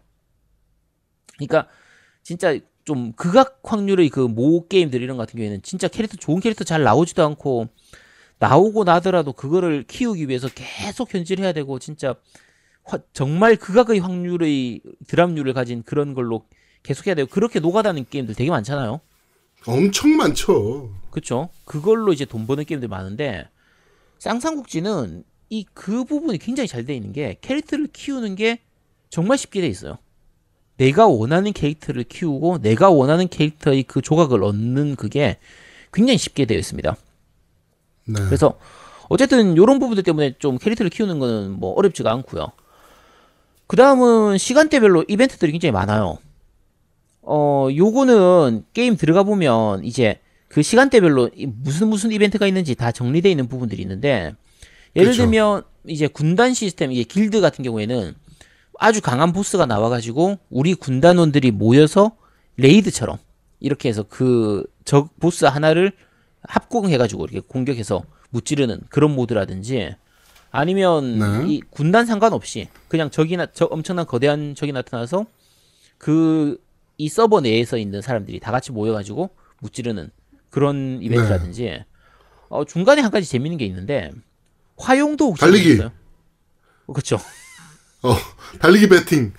그러니까 1.38 1.68
진짜 2.22 2.58
좀 2.84 3.12
극악 3.12 3.60
확률의 3.64 4.08
그 4.10 4.28
모 4.28 4.66
게임들 4.68 5.02
이런 5.02 5.16
같은 5.16 5.36
경우에는 5.36 5.62
진짜 5.62 5.88
캐릭터 5.88 6.16
좋은 6.16 6.40
캐릭터 6.40 6.64
잘 6.64 6.82
나오지도 6.82 7.24
않고 7.24 7.68
나오고 8.38 8.84
나더라도 8.84 9.32
그거를 9.32 9.84
키우기 9.86 10.28
위해서 10.28 10.48
계속 10.54 11.12
현질해야 11.14 11.52
되고 11.52 11.78
진짜 11.78 12.14
화- 12.84 12.98
정말 13.12 13.56
극악의 13.56 13.98
확률의 14.00 14.80
드랍률을 15.08 15.52
가진 15.52 15.82
그런 15.82 16.14
걸로 16.14 16.46
계속 16.82 17.06
해야 17.06 17.14
되고 17.14 17.28
그렇게 17.28 17.60
노가다는 17.60 18.06
게임들 18.08 18.34
되게 18.34 18.50
많잖아요. 18.50 19.00
엄청 19.66 20.16
많죠. 20.16 20.90
그렇죠. 21.10 21.50
그걸로 21.66 22.12
이제 22.14 22.24
돈 22.24 22.46
버는 22.46 22.64
게임들 22.64 22.88
많은데 22.88 23.48
쌍쌍국지는 24.18 25.22
이 25.50 25.64
그 25.74 26.04
부분이 26.04 26.38
굉장히 26.38 26.68
잘 26.68 26.84
돼 26.84 26.94
있는 26.94 27.12
게 27.12 27.36
캐릭터를 27.40 27.88
키우는 27.92 28.36
게 28.36 28.60
정말 29.10 29.36
쉽게 29.36 29.60
돼 29.60 29.66
있어요. 29.66 29.98
내가 30.76 31.06
원하는 31.06 31.52
캐릭터를 31.52 32.04
키우고 32.04 32.58
내가 32.58 32.88
원하는 32.90 33.28
캐릭터의 33.28 33.82
그 33.82 34.00
조각을 34.00 34.42
얻는 34.42 34.96
그게 34.96 35.38
굉장히 35.92 36.16
쉽게 36.18 36.46
되어 36.46 36.58
있습니다. 36.58 36.96
네. 38.06 38.20
그래서 38.26 38.58
어쨌든 39.08 39.52
이런 39.54 39.78
부분들 39.78 40.04
때문에 40.04 40.34
좀 40.38 40.56
캐릭터를 40.56 40.88
키우는 40.88 41.18
거는 41.18 41.50
뭐 41.58 41.72
어렵지가 41.74 42.10
않고요. 42.12 42.52
그 43.66 43.76
다음은 43.76 44.38
시간대별로 44.38 45.04
이벤트들이 45.08 45.52
굉장히 45.52 45.72
많아요. 45.72 46.18
어, 47.22 47.68
요거는 47.76 48.64
게임 48.72 48.96
들어가 48.96 49.22
보면 49.22 49.84
이제 49.84 50.20
그 50.48 50.62
시간대별로 50.62 51.30
이 51.34 51.46
무슨 51.46 51.88
무슨 51.88 52.10
이벤트가 52.10 52.46
있는지 52.46 52.74
다 52.74 52.90
정리되어 52.90 53.30
있는 53.30 53.48
부분들이 53.48 53.82
있는데 53.82 54.34
예를 54.96 55.10
그쵸. 55.12 55.22
들면 55.22 55.62
이제 55.86 56.06
군단 56.08 56.54
시스템, 56.54 56.92
이게 56.92 57.02
길드 57.04 57.40
같은 57.40 57.64
경우에는 57.64 58.14
아주 58.78 59.00
강한 59.00 59.32
보스가 59.32 59.66
나와가지고 59.66 60.38
우리 60.50 60.74
군단원들이 60.74 61.50
모여서 61.50 62.12
레이드처럼 62.56 63.18
이렇게 63.60 63.88
해서 63.88 64.02
그 64.04 64.64
적 64.84 65.20
보스 65.20 65.44
하나를 65.44 65.92
합공해가지고 66.42 67.24
이렇게 67.26 67.40
공격해서 67.46 68.02
무찌르는 68.30 68.80
그런 68.88 69.14
모드라든지 69.14 69.94
아니면 70.50 71.18
네. 71.18 71.52
이 71.52 71.60
군단 71.70 72.06
상관없이 72.06 72.66
그냥 72.88 73.10
적이나 73.10 73.46
저 73.52 73.66
엄청난 73.66 74.04
거대한 74.06 74.54
적이 74.56 74.72
나타나서 74.72 75.26
그 75.98 76.58
이 76.98 77.08
서버 77.08 77.40
내에서 77.40 77.78
있는 77.78 78.02
사람들이 78.02 78.40
다 78.40 78.52
같이 78.52 78.72
모여가지고 78.72 79.30
무찌르는 79.60 80.10
그런 80.50 80.98
이벤트라든지 81.00 81.82
어, 82.50 82.66
중간에 82.66 83.00
한 83.00 83.10
가지 83.10 83.26
재밌는 83.26 83.56
게 83.56 83.64
있는데 83.64 84.10
화용도 84.80 85.26
혹시 85.28 85.40
달리기. 85.40 85.72
있어요? 85.74 85.92
그렇죠. 86.92 87.20
어, 88.02 88.16
달리기 88.60 88.88
배팅. 88.88 89.32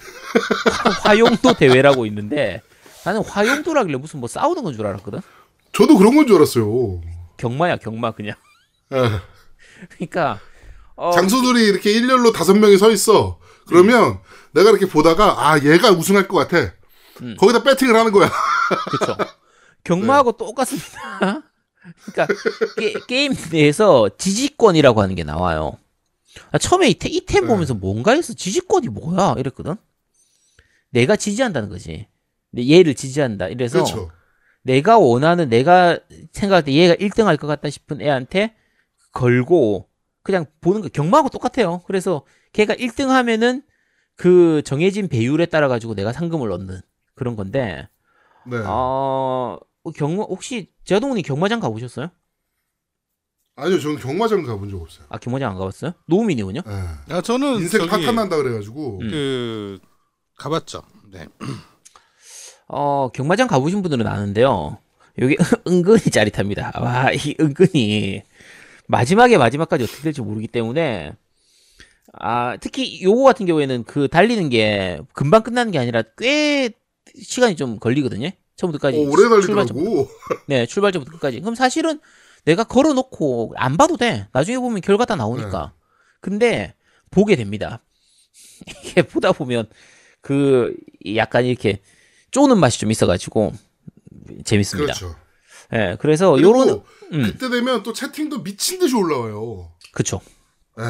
화용도 1.04 1.54
대회라고 1.54 2.06
있는데 2.06 2.62
나는 3.04 3.24
화용도라길래 3.24 3.98
무슨 3.98 4.20
뭐 4.20 4.30
싸우는 4.30 4.64
건 4.64 4.74
줄 4.76 4.86
알았거든. 4.86 5.20
저도 5.74 5.98
그런 5.98 6.16
건 6.16 6.28
줄 6.28 6.38
알았어요. 6.38 7.02
경마야 7.38 7.78
경마 7.78 8.12
그냥. 8.12 8.36
예. 8.94 9.10
그러니까 9.96 10.40
어, 10.96 11.12
장수들이 11.12 11.64
이렇게 11.66 11.92
일렬로 11.92 12.32
다섯 12.32 12.54
명이 12.54 12.78
서 12.78 12.92
있어. 12.92 13.40
그러면 13.68 14.20
내가 14.52 14.70
이렇게 14.70 14.86
보다가 14.86 15.50
아 15.50 15.60
얘가 15.60 15.92
우승할 15.92 16.28
것 16.28 16.38
같아. 16.38 16.74
음. 17.22 17.36
거기다 17.40 17.64
배팅을 17.64 17.96
하는 17.96 18.12
거야. 18.12 18.30
그렇죠. 18.92 19.18
경마하고 19.84 20.34
똑같습니다. 20.34 21.42
그러니까 22.12 22.28
게, 23.08 23.26
임 23.26 23.34
내에서 23.52 24.10
지지권이라고 24.18 25.02
하는 25.02 25.16
게 25.16 25.24
나와요. 25.24 25.78
아, 26.52 26.58
처음에 26.58 26.90
이, 26.90 26.94
태- 26.94 27.10
이템 27.10 27.48
보면서 27.48 27.74
뭔가 27.74 28.12
해서 28.14 28.34
지지권이 28.34 28.88
뭐야 28.90 29.36
이랬거든. 29.38 29.76
내가 30.92 31.16
지지한다는 31.16 31.70
거지. 31.70 32.08
얘를 32.58 32.94
지지한다. 32.96 33.48
이래서 33.48 33.84
그렇죠. 33.84 34.12
내가 34.64 34.98
원하는 35.00 35.50
내가 35.50 36.00
생각할 36.34 36.64
때 36.64 36.74
얘가 36.74 36.94
1등 36.96 37.24
할 37.26 37.38
것 37.38 37.48
같다 37.48 37.70
싶은 37.70 38.02
애한테 38.02 38.54
걸고 39.12 39.90
그냥 40.24 40.46
보는 40.62 40.82
거 40.82 40.90
경마하고 40.90 41.30
똑같아요. 41.30 41.82
그래서 41.88 42.24
걔가 42.54 42.76
1등 42.76 43.08
하면은 43.08 43.64
그 44.16 44.62
정해진 44.64 45.08
배율에 45.08 45.48
따라 45.48 45.68
가지고 45.68 45.96
내가 45.96 46.14
상금을 46.14 46.52
얻는 46.52 46.80
그런 47.16 47.36
건데 47.36 47.88
네. 48.46 48.58
어경 49.84 50.18
혹시 50.18 50.71
제동훈이 50.86 51.22
경마장 51.22 51.60
가보셨어요? 51.60 52.10
아니요, 53.56 53.80
저는 53.80 53.98
경마장 53.98 54.44
가본 54.44 54.70
적 54.70 54.82
없어요. 54.82 55.06
아 55.10 55.18
경마장 55.18 55.52
안 55.52 55.58
가봤어요? 55.58 55.94
노우미니군요. 56.08 56.62
예. 56.66 57.14
야, 57.14 57.22
저는 57.22 57.56
인생 57.58 57.82
저기 57.82 57.90
파탄 57.90 58.16
난다 58.16 58.38
그래가지고. 58.38 59.00
음. 59.02 59.10
그 59.10 59.80
가봤죠. 60.38 60.82
네. 61.12 61.28
어 62.68 63.10
경마장 63.14 63.48
가보신 63.48 63.82
분들은 63.82 64.08
아는데요. 64.08 64.80
여기 65.20 65.36
은근히 65.68 66.00
짜릿합니다. 66.00 66.72
와, 66.82 67.12
이 67.12 67.36
은근히 67.40 68.24
마지막에 68.88 69.38
마지막까지 69.38 69.84
어떻게 69.84 70.02
될지 70.02 70.22
모르기 70.22 70.48
때문에 70.48 71.14
아 72.14 72.58
특히 72.58 73.04
요거 73.04 73.24
같은 73.24 73.46
경우에는 73.46 73.84
그 73.84 74.08
달리는 74.08 74.50
게 74.50 75.00
금방 75.14 75.44
끝나는 75.44 75.72
게 75.72 75.80
아니라 75.80 76.04
꽤 76.18 76.72
시간이 77.22 77.56
좀 77.58 77.78
걸리거든요. 77.80 78.30
처음부터까지 78.62 78.98
어, 78.98 79.02
오래 79.02 79.42
출발 79.42 79.66
달리더라고. 79.66 80.10
네, 80.48 80.66
출발점부터 80.66 81.12
끝까지. 81.18 81.42
그럼 81.42 81.56
사실은 81.56 82.00
내가 82.46 82.64
걸어놓고 82.64 83.54
안 83.58 83.78
봐도 83.78 83.98
돼. 83.98 84.28
나중에 84.32 84.58
보면 84.60 84.82
결과 84.82 85.06
다 85.06 85.16
나오니까. 85.16 85.74
근데 86.22 86.76
보게 87.10 87.36
됩니다. 87.36 87.84
이게 88.86 89.02
보다 89.02 89.32
보면 89.32 89.68
그 90.22 90.76
약간 91.16 91.46
이렇게 91.46 91.82
쪼는 92.32 92.60
맛이 92.60 92.80
좀 92.80 92.92
있어가지고 92.92 93.54
재밌습니다. 94.46 94.94
그렇죠. 94.94 95.16
예, 95.74 95.98
그래서 96.00 96.40
요런 96.40 96.84
음, 97.14 97.24
그때 97.24 97.50
되면 97.50 97.82
또 97.84 97.94
채팅도 97.94 98.44
미친 98.44 98.80
듯이 98.80 98.96
올라와요. 98.96 99.72
그쵸. 99.92 100.22
예. 100.80 100.84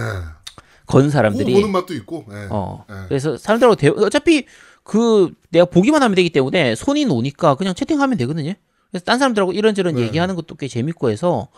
건 0.85 1.09
사람들이 1.09 1.53
보는 1.53 1.71
맛도 1.71 1.93
있고. 1.93 2.25
예. 2.31 2.47
어 2.49 2.85
예. 2.89 3.07
그래서 3.07 3.37
사람들하고 3.37 3.75
대 3.75 3.87
어차피 3.89 4.45
그 4.83 5.33
내가 5.49 5.65
보기만 5.65 6.01
하면 6.01 6.15
되기 6.15 6.29
때문에 6.29 6.75
손이 6.75 7.05
노니까 7.05 7.55
그냥 7.55 7.73
채팅하면 7.73 8.17
되거든요. 8.17 8.53
그래서 8.89 9.05
딴 9.05 9.19
사람들하고 9.19 9.53
이런저런 9.53 9.95
네. 9.95 10.01
얘기하는 10.03 10.35
것도 10.35 10.55
꽤 10.55 10.67
재밌고 10.67 11.09
해서 11.09 11.49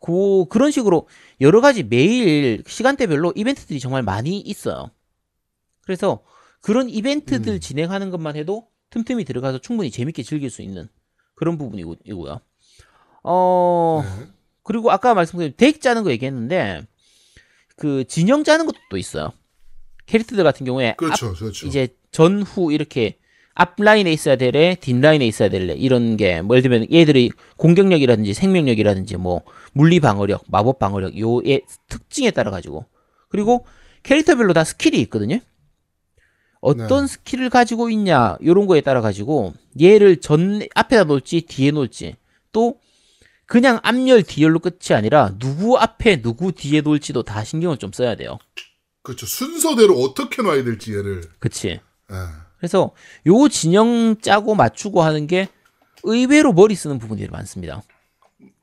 그 0.00 0.44
그런 0.50 0.70
식으로 0.70 1.08
여러 1.40 1.60
가지 1.60 1.82
매일 1.82 2.62
시간대별로 2.66 3.32
이벤트들이 3.34 3.80
정말 3.80 4.02
많이 4.02 4.38
있어요. 4.40 4.90
그래서 5.82 6.22
그런 6.60 6.88
이벤트들 6.90 7.54
음. 7.54 7.60
진행하는 7.60 8.10
것만 8.10 8.36
해도 8.36 8.68
틈틈이 8.90 9.24
들어가서 9.24 9.58
충분히 9.58 9.90
재밌게 9.90 10.22
즐길 10.22 10.50
수 10.50 10.62
있는 10.62 10.88
그런 11.34 11.58
부분이고요. 11.58 12.40
어 13.22 14.04
네. 14.04 14.26
그리고 14.62 14.90
아까 14.90 15.14
말씀드린 15.14 15.54
덱 15.56 15.80
짜는 15.80 16.02
거 16.02 16.10
얘기했는데 16.10 16.86
그 17.76 18.04
진영 18.04 18.44
짜는 18.44 18.66
것도 18.66 18.96
있어요. 18.96 19.32
캐릭터들 20.06 20.44
같은 20.44 20.64
경우에 20.66 20.94
그렇죠. 20.96 21.32
그렇죠. 21.34 21.66
이제 21.66 21.88
전후 22.16 22.72
이렇게 22.72 23.18
앞라인에 23.52 24.10
있어야 24.10 24.36
될래 24.36 24.74
뒷라인에 24.80 25.26
있어야 25.26 25.50
될래 25.50 25.74
이런 25.74 26.16
게 26.16 26.40
뭐 26.40 26.56
예를 26.56 26.62
들면 26.62 26.86
얘들의 26.90 27.30
공격력이라든지 27.58 28.32
생명력이라든지 28.32 29.18
뭐 29.18 29.42
물리 29.74 30.00
방어력 30.00 30.44
마법 30.48 30.78
방어력 30.78 31.18
요의 31.18 31.62
특징에 31.90 32.30
따라 32.30 32.50
가지고 32.50 32.86
그리고 33.28 33.66
캐릭터별로 34.02 34.54
다 34.54 34.64
스킬이 34.64 34.98
있거든요 35.02 35.40
어떤 36.62 37.02
네. 37.02 37.06
스킬을 37.06 37.50
가지고 37.50 37.90
있냐 37.90 38.38
요런 38.42 38.66
거에 38.66 38.80
따라 38.80 39.02
가지고 39.02 39.52
얘를 39.78 40.16
전 40.16 40.62
앞에다 40.74 41.04
놓을지 41.04 41.42
뒤에 41.42 41.70
놓을지 41.70 42.16
또 42.50 42.80
그냥 43.44 43.78
앞열 43.82 44.22
뒤열로 44.22 44.60
끝이 44.60 44.96
아니라 44.96 45.34
누구 45.38 45.76
앞에 45.76 46.22
누구 46.22 46.52
뒤에 46.52 46.80
놓을지도 46.80 47.24
다 47.24 47.44
신경을 47.44 47.76
좀 47.76 47.92
써야 47.92 48.16
돼요 48.16 48.38
그렇죠. 49.02 49.24
순서대로 49.24 49.94
어떻게 50.00 50.42
놔야 50.42 50.64
될지 50.64 50.92
얘를. 50.92 51.20
그치 51.38 51.78
예. 52.12 52.16
그래서 52.58 52.92
요 53.26 53.48
진영 53.48 54.16
짜고 54.20 54.54
맞추고 54.54 55.02
하는 55.02 55.26
게 55.26 55.48
의외로 56.02 56.52
머리 56.52 56.74
쓰는 56.74 56.98
부분들이 56.98 57.28
많습니다. 57.28 57.82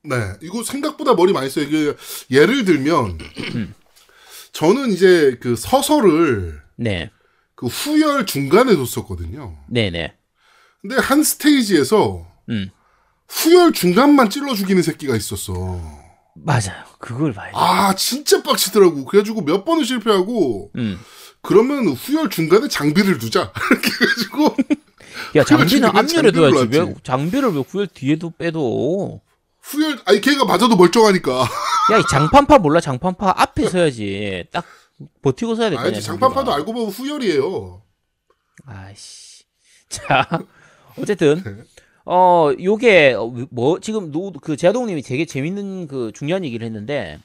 네, 0.04 0.16
이거 0.42 0.64
생각보다 0.64 1.14
머리 1.14 1.32
많이 1.32 1.50
써요. 1.50 1.66
이게 1.66 1.94
예를 2.32 2.66
들면 2.66 3.18
음. 3.56 3.74
저는 4.52 4.92
이제 4.92 5.38
그 5.42 5.56
서서를 5.56 6.62
네, 6.76 7.10
그 7.56 7.68
후열 7.68 8.26
중간에 8.26 8.76
뒀었거든요. 8.76 9.58
네, 9.68 9.90
네, 9.90 10.16
근데 10.82 10.98
한 10.98 11.24
스테이지에서 11.24 12.28
음. 12.50 12.70
후열 13.30 13.72
중간만 13.74 14.30
찔러 14.30 14.54
죽이는 14.54 14.84
새끼가 14.84 15.16
있었어. 15.16 15.54
맞아요. 16.36 16.84
그걸 17.00 17.32
봐야 17.34 17.52
돼. 17.52 17.54
아 17.56 17.96
진짜 17.96 18.42
빡치더라고. 18.44 19.06
그래가지고 19.06 19.42
몇 19.42 19.64
번을 19.64 19.86
실패하고 19.86 20.72
음. 20.76 21.00
그러면 21.44 21.88
후열 21.90 22.30
중간에 22.30 22.68
장비를 22.68 23.20
두자. 23.20 23.52
이렇게 23.70 23.90
해가지고 23.92 24.56
야, 25.36 25.44
장비는 25.44 25.90
앞열에 25.90 26.32
둬야지. 26.32 26.78
왜. 26.78 26.94
장비를 27.04 27.54
왜 27.54 27.60
후열 27.68 27.88
뒤에도 27.88 28.32
빼도? 28.32 29.22
후열 29.62 30.00
아니 30.06 30.22
걔가 30.22 30.46
맞아도 30.46 30.76
멀쩡하니까. 30.76 31.42
야, 31.92 31.98
이 31.98 32.04
장판파 32.10 32.58
몰라? 32.60 32.80
장판파 32.80 33.34
앞에 33.38 33.70
서야지. 33.70 34.46
딱 34.52 34.66
버티고 35.22 35.56
서야 35.56 35.70
될거 35.70 35.82
아니야. 35.82 35.96
알지 35.96 36.02
장판파도 36.06 36.52
장비가. 36.52 36.56
알고 36.56 36.74
보면 36.74 36.90
후열이에요. 36.90 37.82
아이씨. 38.66 39.44
자, 39.90 40.28
어쨌든 40.98 41.66
어 42.06 42.52
요게 42.62 43.14
어, 43.14 43.34
뭐 43.52 43.80
지금 43.80 44.12
노, 44.12 44.32
그 44.32 44.56
제아동님이 44.56 45.02
되게 45.02 45.26
재밌는 45.26 45.88
그 45.88 46.12
중요한 46.16 46.44
얘기를 46.46 46.66
했는데 46.66 47.20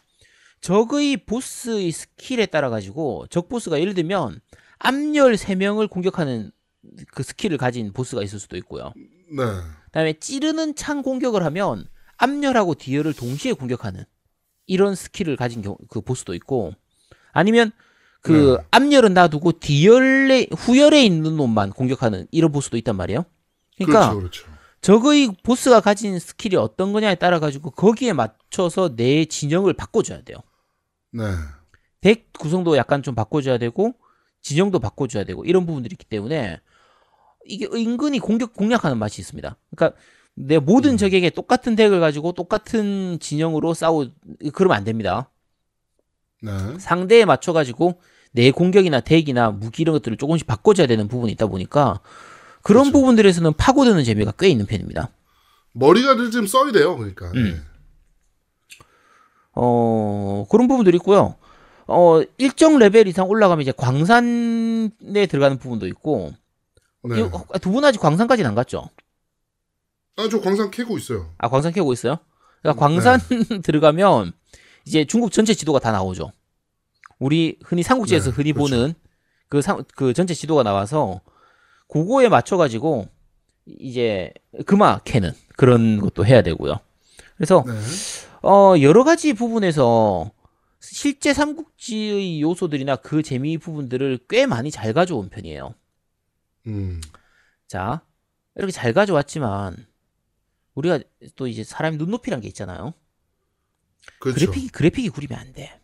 적의 0.60 1.18
보스의 1.18 1.90
스킬에 1.90 2.46
따라 2.46 2.70
가지고 2.70 3.26
적 3.30 3.48
보스가 3.48 3.80
예를 3.80 3.94
들면 3.94 4.40
앞열 4.78 5.34
3명을 5.34 5.88
공격하는 5.90 6.50
그 7.12 7.22
스킬을 7.22 7.58
가진 7.58 7.92
보스가 7.92 8.22
있을 8.22 8.38
수도 8.38 8.56
있고요. 8.56 8.92
네. 8.96 9.44
그다음에 9.86 10.14
찌르는 10.14 10.74
창 10.74 11.02
공격을 11.02 11.42
하면 11.44 11.86
앞열하고 12.16 12.74
뒤열을 12.74 13.14
동시에 13.14 13.52
공격하는 13.52 14.04
이런 14.66 14.94
스킬을 14.94 15.36
가진 15.36 15.62
경우 15.62 15.76
그 15.88 16.00
보스도 16.00 16.34
있고 16.34 16.72
아니면 17.32 17.72
그 18.20 18.56
네. 18.58 18.66
앞열은 18.70 19.14
놔두고 19.14 19.60
뒤열에 19.60 20.48
후열에 20.56 21.04
있는 21.04 21.36
놈만 21.36 21.70
공격하는 21.70 22.26
이런 22.30 22.52
보스도 22.52 22.76
있단 22.76 22.96
말이에요. 22.96 23.24
그러니까 23.76 24.10
그렇죠, 24.10 24.18
그렇죠. 24.18 24.58
적의 24.80 25.36
보스가 25.42 25.80
가진 25.80 26.18
스킬이 26.18 26.56
어떤 26.56 26.92
거냐에 26.92 27.14
따라 27.14 27.40
가지고 27.40 27.70
거기에 27.70 28.12
맞춰서 28.12 28.94
내 28.94 29.24
진영을 29.24 29.72
바꿔줘야 29.72 30.22
돼요. 30.22 30.38
네. 31.10 31.24
덱 32.00 32.32
구성도 32.32 32.76
약간 32.76 33.02
좀 33.02 33.14
바꿔줘야 33.14 33.58
되고 33.58 33.94
진영도 34.42 34.78
바꿔줘야 34.78 35.24
되고 35.24 35.44
이런 35.44 35.66
부분들이 35.66 35.94
있기 35.94 36.04
때문에 36.04 36.60
이게 37.44 37.66
은근히 37.66 38.18
공격 38.18 38.54
공략하는 38.54 38.98
맛이 38.98 39.20
있습니다. 39.20 39.56
그러니까 39.74 39.98
내 40.34 40.58
모든 40.58 40.96
적에게 40.96 41.30
똑같은 41.30 41.74
덱을 41.74 41.98
가지고 42.00 42.32
똑같은 42.32 43.18
진영으로 43.20 43.74
싸우 43.74 44.08
그러면 44.52 44.76
안 44.76 44.84
됩니다. 44.84 45.30
네. 46.40 46.52
상대에 46.78 47.24
맞춰 47.24 47.52
가지고 47.52 48.00
내 48.30 48.50
공격이나 48.50 49.00
덱이나 49.00 49.50
무기 49.50 49.82
이런 49.82 49.94
것들을 49.94 50.16
조금씩 50.16 50.46
바꿔줘야 50.46 50.86
되는 50.86 51.08
부분이 51.08 51.32
있다 51.32 51.46
보니까 51.46 52.00
그런 52.62 52.84
그렇죠. 52.84 52.92
부분들에서는 52.92 53.54
파고드는 53.54 54.04
재미가 54.04 54.32
꽤 54.38 54.48
있는 54.48 54.66
편입니다. 54.66 55.10
머리가 55.72 56.16
좀 56.30 56.46
써야 56.46 56.70
돼요. 56.70 56.96
그러니까. 56.96 57.32
음. 57.34 57.64
어, 59.60 60.46
그런 60.48 60.68
부분들이 60.68 60.96
있고요. 60.98 61.34
어, 61.88 62.22
일정 62.36 62.78
레벨 62.78 63.08
이상 63.08 63.28
올라가면 63.28 63.62
이제 63.62 63.72
광산에 63.76 65.26
들어가는 65.28 65.58
부분도 65.58 65.88
있고, 65.88 66.32
네. 67.02 67.16
네. 67.16 67.30
두분 67.60 67.84
아직 67.84 67.98
광산까지는 67.98 68.50
안 68.50 68.54
갔죠? 68.54 68.88
아, 70.16 70.28
저 70.30 70.40
광산 70.40 70.70
캐고 70.70 70.96
있어요. 70.96 71.30
아, 71.38 71.48
광산 71.48 71.72
캐고 71.72 71.92
있어요? 71.92 72.18
그러니까 72.62 72.80
광산 72.80 73.18
들어가면 73.62 74.32
이제 74.86 75.04
중국 75.04 75.32
전체 75.32 75.54
지도가 75.54 75.80
다 75.80 75.90
나오죠. 75.90 76.30
우리 77.18 77.58
흔히 77.64 77.82
삼국지에서 77.82 78.30
네, 78.30 78.36
흔히 78.36 78.52
그렇죠. 78.52 78.76
보는 78.76 78.94
그, 79.48 79.60
상, 79.60 79.82
그 79.96 80.12
전체 80.12 80.34
지도가 80.34 80.62
나와서 80.62 81.20
그거에 81.88 82.28
맞춰가지고 82.28 83.08
이제 83.66 84.32
금화 84.66 85.00
캐는 85.04 85.32
그런 85.56 86.00
것도 86.00 86.24
해야 86.24 86.42
되고요. 86.42 86.78
그래서 87.36 87.64
네. 87.66 87.72
어, 88.42 88.74
여러 88.80 89.04
가지 89.04 89.32
부분에서 89.32 90.30
실제 90.80 91.34
삼국지의 91.34 92.40
요소들이나 92.42 92.96
그 92.96 93.22
재미 93.22 93.58
부분들을 93.58 94.20
꽤 94.28 94.46
많이 94.46 94.70
잘 94.70 94.92
가져온 94.92 95.28
편이에요. 95.28 95.74
음. 96.66 97.00
자, 97.66 98.02
이렇게 98.56 98.72
잘 98.72 98.92
가져왔지만, 98.92 99.86
우리가 100.74 101.00
또 101.36 101.46
이제 101.46 101.64
사람이 101.64 101.96
눈높이란 101.96 102.40
게 102.40 102.48
있잖아요. 102.48 102.94
그렇죠. 104.20 104.46
그래픽이, 104.46 104.68
그래픽이 104.68 105.08
구리면 105.10 105.38
안 105.38 105.52
돼. 105.52 105.80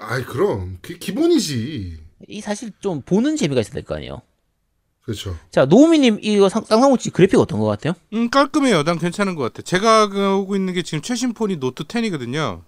아이, 0.00 0.22
그럼. 0.24 0.78
그 0.82 0.98
기본이지. 0.98 1.98
이 2.28 2.40
사실 2.40 2.72
좀 2.80 3.02
보는 3.02 3.36
재미가 3.36 3.60
있어야 3.60 3.74
될 3.74 3.84
거 3.84 3.94
아니에요. 3.96 4.22
그렇죠. 5.10 5.36
자, 5.50 5.64
노우미님, 5.64 6.20
이거 6.22 6.48
상, 6.48 6.62
쌍삼국지 6.64 7.10
그래픽 7.10 7.40
어떤 7.40 7.58
것 7.58 7.66
같아요? 7.66 7.94
음 8.12 8.30
깔끔해요. 8.30 8.84
난 8.84 8.96
괜찮은 8.96 9.34
것 9.34 9.42
같아. 9.42 9.62
제가 9.62 10.02
하고 10.08 10.54
있는 10.54 10.72
게 10.72 10.82
지금 10.82 11.02
최신 11.02 11.32
폰이 11.34 11.58
노트 11.58 11.82
10이거든요. 11.82 12.62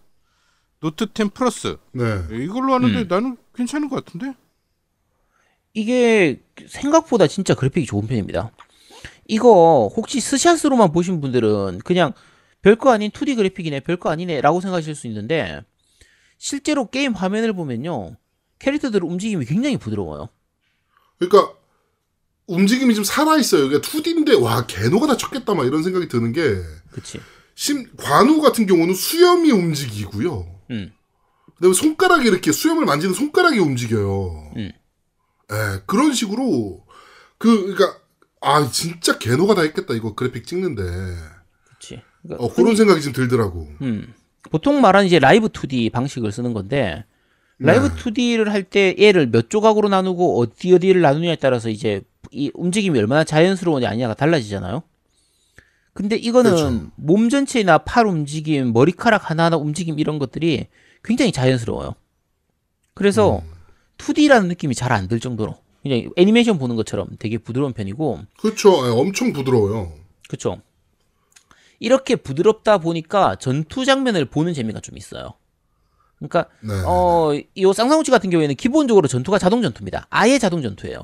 노트 0.80 1.07
10 1.14 1.32
플러스 1.34 1.76
네. 1.93 2.05
이걸로 2.32 2.74
하는데 2.74 2.99
음. 2.99 3.07
나는 3.09 3.36
괜찮은 3.55 3.88
것 3.88 4.05
같은데. 4.05 4.34
이게 5.72 6.43
생각보다 6.66 7.28
진짜 7.28 7.55
그래픽이 7.55 7.86
좋은 7.86 8.09
편입니다. 8.09 8.51
이거 9.28 9.88
혹시 9.97 10.18
스샷으로만 10.20 10.90
보신 10.90 11.20
분들은 11.20 11.78
그냥 11.84 12.12
별거 12.61 12.90
아닌 12.90 13.12
2D 13.12 13.36
그래픽이네, 13.36 13.80
별거 13.80 14.11
아니네 14.11 14.40
라고 14.40 14.61
생각하실 14.61 14.97
수 14.97 15.07
있는데 15.07 15.62
실제로 16.38 16.90
게임 16.90 17.12
화면을 17.12 17.53
보면요. 17.53 18.16
캐릭터들 18.59 19.05
움직임이 19.05 19.45
굉장히 19.45 19.76
부드러워요. 19.76 20.28
그러니까 21.18 21.55
움직임이 22.47 22.95
좀 22.95 23.05
살아있어요. 23.05 23.68
그러니까 23.68 23.88
2D인데, 23.88 24.40
와, 24.43 24.66
개노가 24.66 25.07
다 25.07 25.16
쳤겠다, 25.16 25.55
막 25.55 25.66
이런 25.66 25.82
생각이 25.82 26.09
드는 26.09 26.32
게, 26.32 26.57
그치? 26.90 27.20
심, 27.55 27.86
관우 27.97 28.40
같은 28.40 28.66
경우는 28.66 28.95
수염이 28.95 29.51
움직이고요. 29.51 30.47
음. 30.70 30.93
그다음에 31.57 31.74
손가락이 31.74 32.26
이렇게 32.26 32.51
수염을 32.51 32.84
만지는 32.84 33.14
손가락이 33.14 33.59
움직여요. 33.59 34.53
음. 34.57 34.72
예, 35.53 35.82
그런 35.86 36.12
식으로, 36.12 36.84
그, 37.38 37.74
그러니까, 37.74 37.99
아, 38.40 38.68
진짜 38.70 39.18
개노가 39.18 39.55
다 39.55 39.62
했겠다, 39.62 39.95
이거 39.95 40.14
그래픽 40.14 40.47
찍는데. 40.47 40.82
그치? 41.78 42.03
그러니까 42.22 42.45
어, 42.45 42.53
그런 42.53 42.74
생각이 42.74 43.01
좀 43.03 43.12
들더라고. 43.12 43.68
음. 43.82 44.14
보통 44.51 44.80
말하는 44.80 45.07
이제 45.07 45.18
라이브 45.20 45.49
2D 45.49 45.93
방식을 45.93 46.32
쓰는 46.32 46.53
건데 46.53 47.05
라이브 47.59 47.86
네. 47.86 47.95
2D를 47.95 48.47
할 48.49 48.64
때 48.64 48.95
얘를 48.99 49.30
몇 49.30 49.49
조각으로 49.49 49.88
나누고 49.88 50.40
어디 50.40 50.74
어디를 50.74 51.01
나누냐에 51.01 51.36
따라서 51.36 51.68
이제 51.70 52.03
이 52.33 52.51
움직임이 52.55 52.99
얼마나 52.99 53.24
자연스러우냐 53.24 53.89
아니냐가 53.89 54.14
달라지잖아요. 54.14 54.83
근데 55.95 56.16
이거는 56.16 56.51
그렇죠. 56.55 56.87
몸 56.97 57.28
전체나 57.28 57.78
팔 57.78 58.07
움직임, 58.07 58.72
머리카락 58.72 59.30
하나하나 59.30 59.57
움직임 59.59 59.99
이런 59.99 60.18
것들이 60.18 60.66
굉장히 61.05 61.33
자연스러워요. 61.33 61.95
그래서 62.95 63.37
음. 63.39 63.51
2D라는 63.99 64.47
느낌이 64.47 64.74
잘 64.74 64.93
안 64.93 65.09
들 65.09 65.20
정도로 65.20 65.57
그냥 65.83 66.11
애니메이션 66.16 66.59
보는 66.59 66.76
것처럼 66.76 67.09
되게 67.18 67.39
부드러운 67.39 67.72
편이고 67.72 68.20
그렇죠. 68.41 68.87
예, 68.87 68.91
엄청 68.91 69.33
부드러워요. 69.33 69.93
그쵸. 70.28 70.61
이렇게 71.78 72.16
부드럽다 72.16 72.78
보니까 72.78 73.37
전투 73.37 73.85
장면을 73.85 74.24
보는 74.24 74.55
재미가 74.55 74.80
좀 74.80 74.97
있어요. 74.97 75.35
그러니까 76.18 76.47
네. 76.61 76.72
어, 76.87 77.33
이 77.55 77.64
쌍쌍우치 77.74 78.11
같은 78.12 78.30
경우에는 78.30 78.55
기본적으로 78.55 79.09
전투가 79.09 79.39
자동 79.39 79.61
전투입니다. 79.61 80.07
아예 80.09 80.39
자동 80.39 80.62
전투예요. 80.62 81.03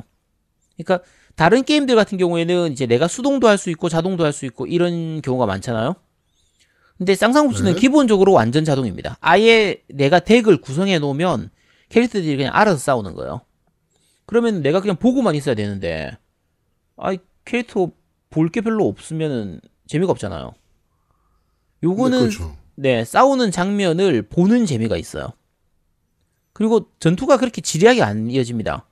그러니까 0.76 1.04
다른 1.38 1.62
게임들 1.62 1.94
같은 1.94 2.18
경우에는 2.18 2.72
이제 2.72 2.86
내가 2.86 3.06
수동도 3.06 3.46
할 3.46 3.58
수 3.58 3.70
있고 3.70 3.88
자동도 3.88 4.24
할 4.24 4.32
수 4.32 4.44
있고 4.44 4.66
이런 4.66 5.22
경우가 5.22 5.46
많잖아요. 5.46 5.94
근데 6.96 7.14
쌍쌍우치는 7.14 7.74
네. 7.74 7.80
기본적으로 7.80 8.32
완전 8.32 8.64
자동입니다. 8.64 9.18
아예 9.20 9.84
내가 9.88 10.18
덱을 10.18 10.60
구성해 10.60 10.98
놓으면 10.98 11.50
캐릭터들이 11.90 12.36
그냥 12.36 12.50
알아서 12.56 12.78
싸우는 12.78 13.14
거예요. 13.14 13.42
그러면 14.26 14.62
내가 14.62 14.80
그냥 14.80 14.96
보고만 14.96 15.36
있어야 15.36 15.54
되는데, 15.54 16.10
아이 16.96 17.18
캐릭터 17.44 17.92
볼 18.30 18.50
게 18.50 18.60
별로 18.60 18.88
없으면은 18.88 19.60
재미가 19.86 20.10
없잖아요. 20.10 20.54
요거는 21.84 22.18
네, 22.18 22.24
그렇죠. 22.36 22.56
네, 22.74 23.04
싸우는 23.04 23.52
장면을 23.52 24.22
보는 24.22 24.66
재미가 24.66 24.96
있어요. 24.96 25.28
그리고 26.52 26.90
전투가 26.98 27.36
그렇게 27.36 27.60
지리하게 27.60 28.02
안 28.02 28.28
이어집니다. 28.28 28.87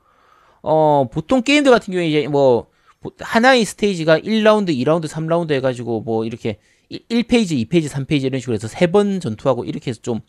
어, 0.69 1.09
보통 1.13 1.43
게임들 1.43 1.71
같은 1.71 1.93
경우에 1.93 2.09
이제 2.09 2.27
뭐, 2.27 2.67
보- 3.01 3.13
하나의 3.21 3.65
스테이지가 3.65 4.19
1라운드, 4.19 4.71
2라운드, 4.71 5.07
3라운드 5.07 5.53
해가지고 5.53 6.01
뭐 6.01 6.25
이렇게 6.25 6.59
1페이지, 6.91 7.69
2페이지, 7.69 7.89
3페이지 7.89 8.25
이런 8.25 8.41
식으로 8.41 8.55
해서 8.55 8.67
세 8.69 8.89
번 8.91 9.21
전투하고 9.21 9.65
이렇게 9.65 9.91
해서 9.91 10.01
좀, 10.03 10.21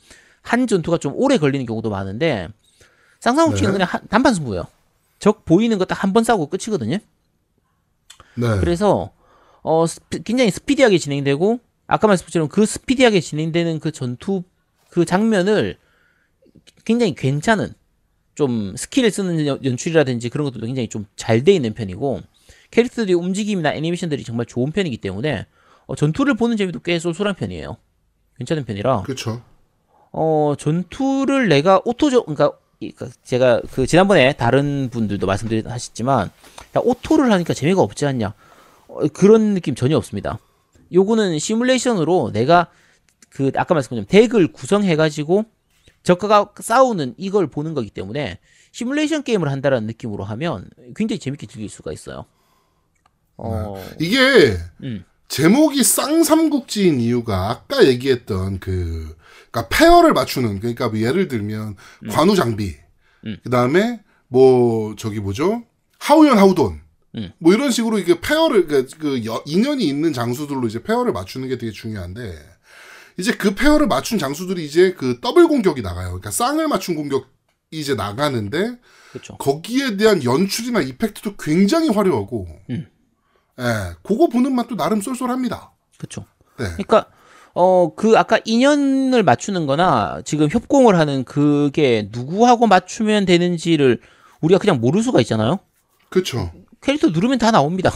한 0.44 0.68
전투가 0.68 1.00
좀 1.00 1.14
오래 1.16 1.38
걸리는 1.38 1.66
경우도 1.66 1.90
많은데, 1.90 2.50
쌍삼국지는 3.20 3.70
네. 3.72 3.74
그냥 3.74 3.88
한- 3.90 4.08
단판 4.10 4.34
승부예요. 4.36 4.66
적 5.20 5.44
보이는 5.44 5.76
거 5.80 5.86
딱 5.86 6.04
한 6.04 6.14
번 6.14 6.24
싸우고 6.24 6.48
끝이거든요. 6.48 6.98
네. 8.36 8.48
그래서 8.60 9.12
어 9.64 9.86
스피- 9.88 10.24
굉장히 10.24 10.52
스피디하게 10.52 11.00
진행되고 11.00 11.60
아까 11.88 12.08
말씀드린 12.08 12.44
것처럼 12.44 12.50
그 12.50 12.66
스피디하게 12.68 13.20
진행되는 13.22 13.80
그 13.80 13.92
전투 13.92 14.44
그 14.92 15.04
장면을 15.06 15.78
굉장히 16.86 17.16
괜찮은 17.16 17.74
좀 18.38 18.76
스킬을 18.78 19.10
쓰는 19.10 19.48
연- 19.48 19.60
연출이라든지 19.66 20.30
그런 20.30 20.46
것들도 20.46 20.68
굉장히 20.68 20.88
좀 20.90 21.06
잘 21.16 21.44
돼 21.44 21.54
있는 21.54 21.74
편이고 21.74 22.22
캐릭터들의 22.70 23.16
움직임이나 23.16 23.74
애니메이션들이 23.74 24.24
정말 24.24 24.46
좋은 24.46 24.72
편이기 24.72 24.98
때문에 24.98 25.48
어, 25.88 25.96
전투를 25.96 26.36
보는 26.36 26.56
재미도 26.56 26.82
꽤 26.82 27.00
쏠쏠한 27.00 27.34
편이에요. 27.36 27.78
괜찮은 28.38 28.64
편이라 28.66 29.02
그렇죠. 29.04 29.42
어 30.12 30.54
전투를 30.60 31.50
내가 31.50 31.82
오토적 31.84 32.28
그러니까 32.28 32.56
이- 32.80 32.92
그 32.92 33.10
제가 33.24 33.62
그 33.72 33.88
지난번에 33.88 34.34
다른 34.34 34.90
분들도 34.92 35.26
말씀드렸지만 35.26 36.28
야, 36.28 36.82
오토를 36.84 37.32
하니까 37.32 37.56
재미가 37.56 37.82
없지 37.82 38.06
않냐 38.06 38.34
어, 38.88 39.00
그런 39.14 39.56
느낌 39.56 39.74
전혀 39.74 39.98
없습니다. 39.98 40.38
요거는 40.94 41.40
시뮬레이션으로 41.40 42.32
내가 42.34 42.68
그 43.30 43.52
아까 43.56 43.74
말씀드린 43.74 44.06
덱을 44.06 44.52
구성해 44.54 44.96
가지고 44.96 45.46
적과 46.08 46.54
싸우는 46.58 47.16
이걸 47.18 47.48
보는 47.48 47.74
거기 47.74 47.90
때문에 47.90 48.40
시뮬레이션 48.72 49.24
게임을 49.24 49.52
한다라는 49.52 49.88
느낌으로 49.88 50.24
하면 50.24 50.70
굉장히 50.96 51.20
재밌게 51.20 51.48
즐길 51.48 51.68
수가 51.68 51.92
있어요. 51.92 52.26
어, 53.36 53.84
이게 54.00 54.58
음. 54.84 55.04
제목이 55.28 55.84
쌍삼국지인 55.84 57.02
이유가 57.02 57.50
아까 57.50 57.86
얘기했던 57.86 58.60
그 58.60 59.18
그러니까 59.52 59.68
pair를 59.68 60.14
맞추는 60.14 60.60
그러니까 60.62 60.88
뭐 60.88 60.98
예를 61.00 61.28
들면 61.28 61.76
관우 62.10 62.36
장비 62.38 62.76
음. 63.26 63.36
그다음에 63.44 64.02
뭐 64.30 64.96
저기 64.96 65.20
뭐죠 65.20 65.64
하후연 66.00 66.38
하후돈 66.38 66.80
음. 67.16 67.32
뭐 67.38 67.54
이런 67.54 67.70
식으로 67.70 68.00
이게 68.00 68.22
pair를 68.22 68.68
그, 68.68 68.88
그 68.98 69.26
여- 69.26 69.44
인연이 69.46 69.84
있는 69.84 70.14
장수들로 70.14 70.68
이제 70.68 70.82
pair를 70.82 71.12
맞추는 71.12 71.50
게 71.50 71.58
되게 71.58 71.74
중요한데 71.74 72.57
이제 73.18 73.32
그 73.34 73.56
pair를 73.56 73.88
맞춘 73.88 74.20
장수들이 74.20 74.64
이제 74.66 74.94
그 74.94 75.20
더블 75.20 75.48
공격이 75.48 75.82
나가요. 75.82 76.08
그러니까 76.10 76.32
쌍을 76.32 76.68
맞춘 76.68 76.96
공격이 76.96 77.26
이제 77.72 77.96
나가는데 77.96 78.78
그렇죠. 79.12 79.38
거기에 79.38 79.98
대한 79.98 80.24
연출이나 80.24 80.82
이펙트도 80.82 81.36
굉장히 81.38 81.90
화려하고, 81.90 82.48
음. 82.70 82.88
예, 83.60 83.64
그거 84.04 84.28
보는 84.28 84.54
맛도 84.54 84.76
나름 84.76 85.02
쏠쏠합니다. 85.02 85.72
그렇죠. 85.98 86.26
네. 86.60 86.66
그러니까 86.74 87.06
어 87.54 87.90
그 87.96 88.16
아까 88.20 88.40
인연을 88.46 89.24
맞추는 89.24 89.66
거나 89.66 90.22
지금 90.24 90.48
협공을 90.48 91.00
하는 91.00 91.24
그게 91.24 92.08
누구하고 92.12 92.68
맞추면 92.68 93.26
되는지를 93.26 94.00
우리가 94.42 94.60
그냥 94.60 94.80
모를 94.80 95.02
수가 95.02 95.20
있잖아요. 95.22 95.58
그쵸. 96.10 96.52
캐릭터 96.82 97.08
누르면 97.10 97.40
다 97.40 97.50
나옵니다. 97.50 97.92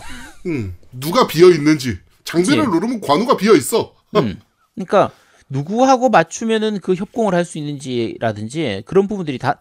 음, 0.48 0.76
누가 0.92 1.28
비어 1.28 1.50
있는지. 1.52 2.00
장비를 2.24 2.66
그치. 2.66 2.72
누르면 2.72 3.02
관우가 3.02 3.38
비어 3.38 3.54
있어. 3.54 3.94
음. 4.16 4.40
그러니까 4.86 5.14
누구하고 5.50 6.10
맞추면은 6.10 6.80
그 6.80 6.94
협공을 6.96 7.34
할 7.34 7.46
수 7.46 7.58
있는지라든지 7.58 8.84
그런 8.86 9.08
부분들이 9.08 9.38
다, 9.38 9.60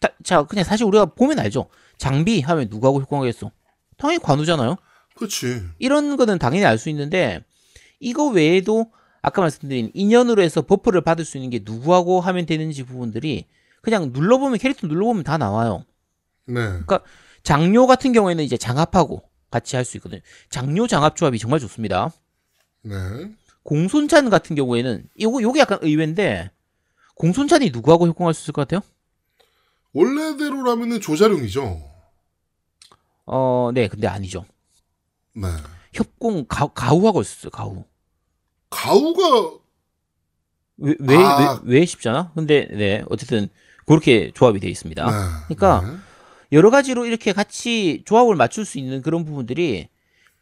다, 0.00 0.08
자 0.22 0.42
그냥 0.44 0.64
사실 0.64 0.86
우리가 0.86 1.06
보면 1.06 1.38
알죠. 1.38 1.68
장비 1.98 2.40
하면 2.40 2.68
누구하고 2.70 3.00
협공하겠어? 3.02 3.50
당연히 3.96 4.20
관우잖아요. 4.22 4.76
그치. 5.14 5.62
이런 5.78 6.16
거는 6.16 6.38
당연히 6.38 6.64
알 6.64 6.78
수 6.78 6.88
있는데 6.90 7.44
이거 8.00 8.26
외에도 8.28 8.90
아까 9.20 9.40
말씀드린 9.42 9.90
인연으로 9.94 10.42
해서 10.42 10.62
buff를 10.62 11.00
받을 11.02 11.24
수 11.24 11.36
있는 11.36 11.50
게 11.50 11.60
누구하고 11.64 12.20
하면 12.20 12.46
되는지 12.46 12.82
부분들이 12.84 13.46
그냥 13.80 14.10
눌러보면 14.12 14.58
캐릭터 14.58 14.86
눌러보면 14.86 15.22
다 15.24 15.38
나와요. 15.38 15.84
네. 16.46 16.62
장료 17.44 17.86
같은 17.86 18.12
경우에는 18.12 18.42
이제 18.44 18.56
장합하고 18.56 19.22
같이 19.50 19.76
할 19.76 19.84
수 19.84 19.96
있거든요. 19.98 20.20
장료 20.50 20.86
장합 20.86 21.14
조합이 21.16 21.38
정말 21.38 21.60
좋습니다. 21.60 22.10
네. 22.82 22.94
공손찬 23.62 24.30
같은 24.30 24.56
경우에는 24.56 25.08
이거 25.16 25.42
요게 25.42 25.60
약간 25.60 25.78
의외인데 25.82 26.50
공손찬이 27.14 27.70
누구하고 27.70 28.08
협공할 28.08 28.34
수 28.34 28.42
있을 28.44 28.52
것 28.52 28.66
같아요? 28.66 28.80
원래대로라면은 29.92 31.00
조자룡이죠. 31.00 31.80
어, 33.26 33.70
네, 33.74 33.88
근데 33.88 34.06
아니죠. 34.06 34.44
네. 35.34 35.48
협공 35.92 36.46
가, 36.48 36.66
가우하고 36.68 37.20
있었어요. 37.20 37.50
가우. 37.50 37.84
가우가, 38.70 39.58
왜, 40.78 40.94
왜, 40.98 41.16
아. 41.16 41.60
왜, 41.64 41.78
왜 41.80 41.86
쉽잖아? 41.86 42.32
근데, 42.34 42.66
네, 42.70 43.04
어쨌든, 43.10 43.48
그렇게 43.86 44.32
조합이 44.32 44.60
되어 44.60 44.70
있습니다. 44.70 45.04
네. 45.04 45.54
그러니까 45.54 45.90
네. 45.90 45.98
여러 46.52 46.70
가지로 46.70 47.04
이렇게 47.04 47.32
같이 47.32 48.02
조합을 48.06 48.34
맞출 48.36 48.64
수 48.64 48.78
있는 48.78 49.02
그런 49.02 49.24
부분들이 49.24 49.88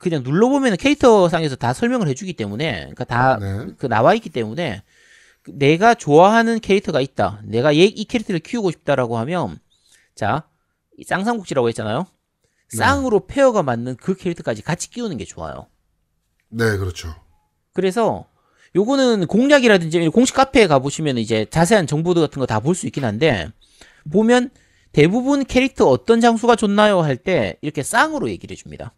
그냥 0.00 0.22
눌러보면 0.22 0.76
캐릭터 0.78 1.28
상에서 1.28 1.56
다 1.56 1.72
설명을 1.74 2.08
해주기 2.08 2.32
때문에, 2.32 2.80
그러니까 2.80 3.04
다, 3.04 3.38
네. 3.38 3.66
그 3.78 3.86
나와 3.86 4.14
있기 4.14 4.30
때문에, 4.30 4.82
그 5.42 5.52
내가 5.54 5.94
좋아하는 5.94 6.58
캐릭터가 6.58 7.00
있다. 7.02 7.42
내가 7.44 7.76
얘, 7.76 7.84
이 7.84 8.04
캐릭터를 8.06 8.40
키우고 8.40 8.70
싶다라고 8.72 9.18
하면, 9.18 9.58
자, 10.14 10.44
이 10.96 11.04
쌍삼국지라고 11.04 11.68
했잖아요? 11.68 12.06
네. 12.72 12.76
쌍으로 12.78 13.26
페어가 13.26 13.62
맞는 13.62 13.96
그 13.96 14.16
캐릭터까지 14.16 14.62
같이 14.62 14.88
끼우는 14.90 15.18
게 15.18 15.26
좋아요. 15.26 15.66
네, 16.48 16.78
그렇죠. 16.78 17.14
그래서 17.74 18.26
요거는 18.74 19.26
공략이라든지 19.26 20.08
공식 20.08 20.34
카페에 20.34 20.66
가보시면 20.66 21.18
이제 21.18 21.44
자세한 21.50 21.86
정보들 21.86 22.22
같은 22.22 22.40
거 22.40 22.46
다 22.46 22.60
볼 22.60 22.74
수 22.74 22.86
있긴 22.86 23.04
한데 23.04 23.50
보면 24.10 24.48
대부분 24.92 25.44
캐릭터 25.44 25.86
어떤 25.88 26.20
장수가 26.20 26.56
좋나요 26.56 27.00
할 27.02 27.16
때 27.16 27.56
이렇게 27.60 27.82
쌍으로 27.82 28.30
얘기를 28.30 28.54
해줍니다. 28.54 28.92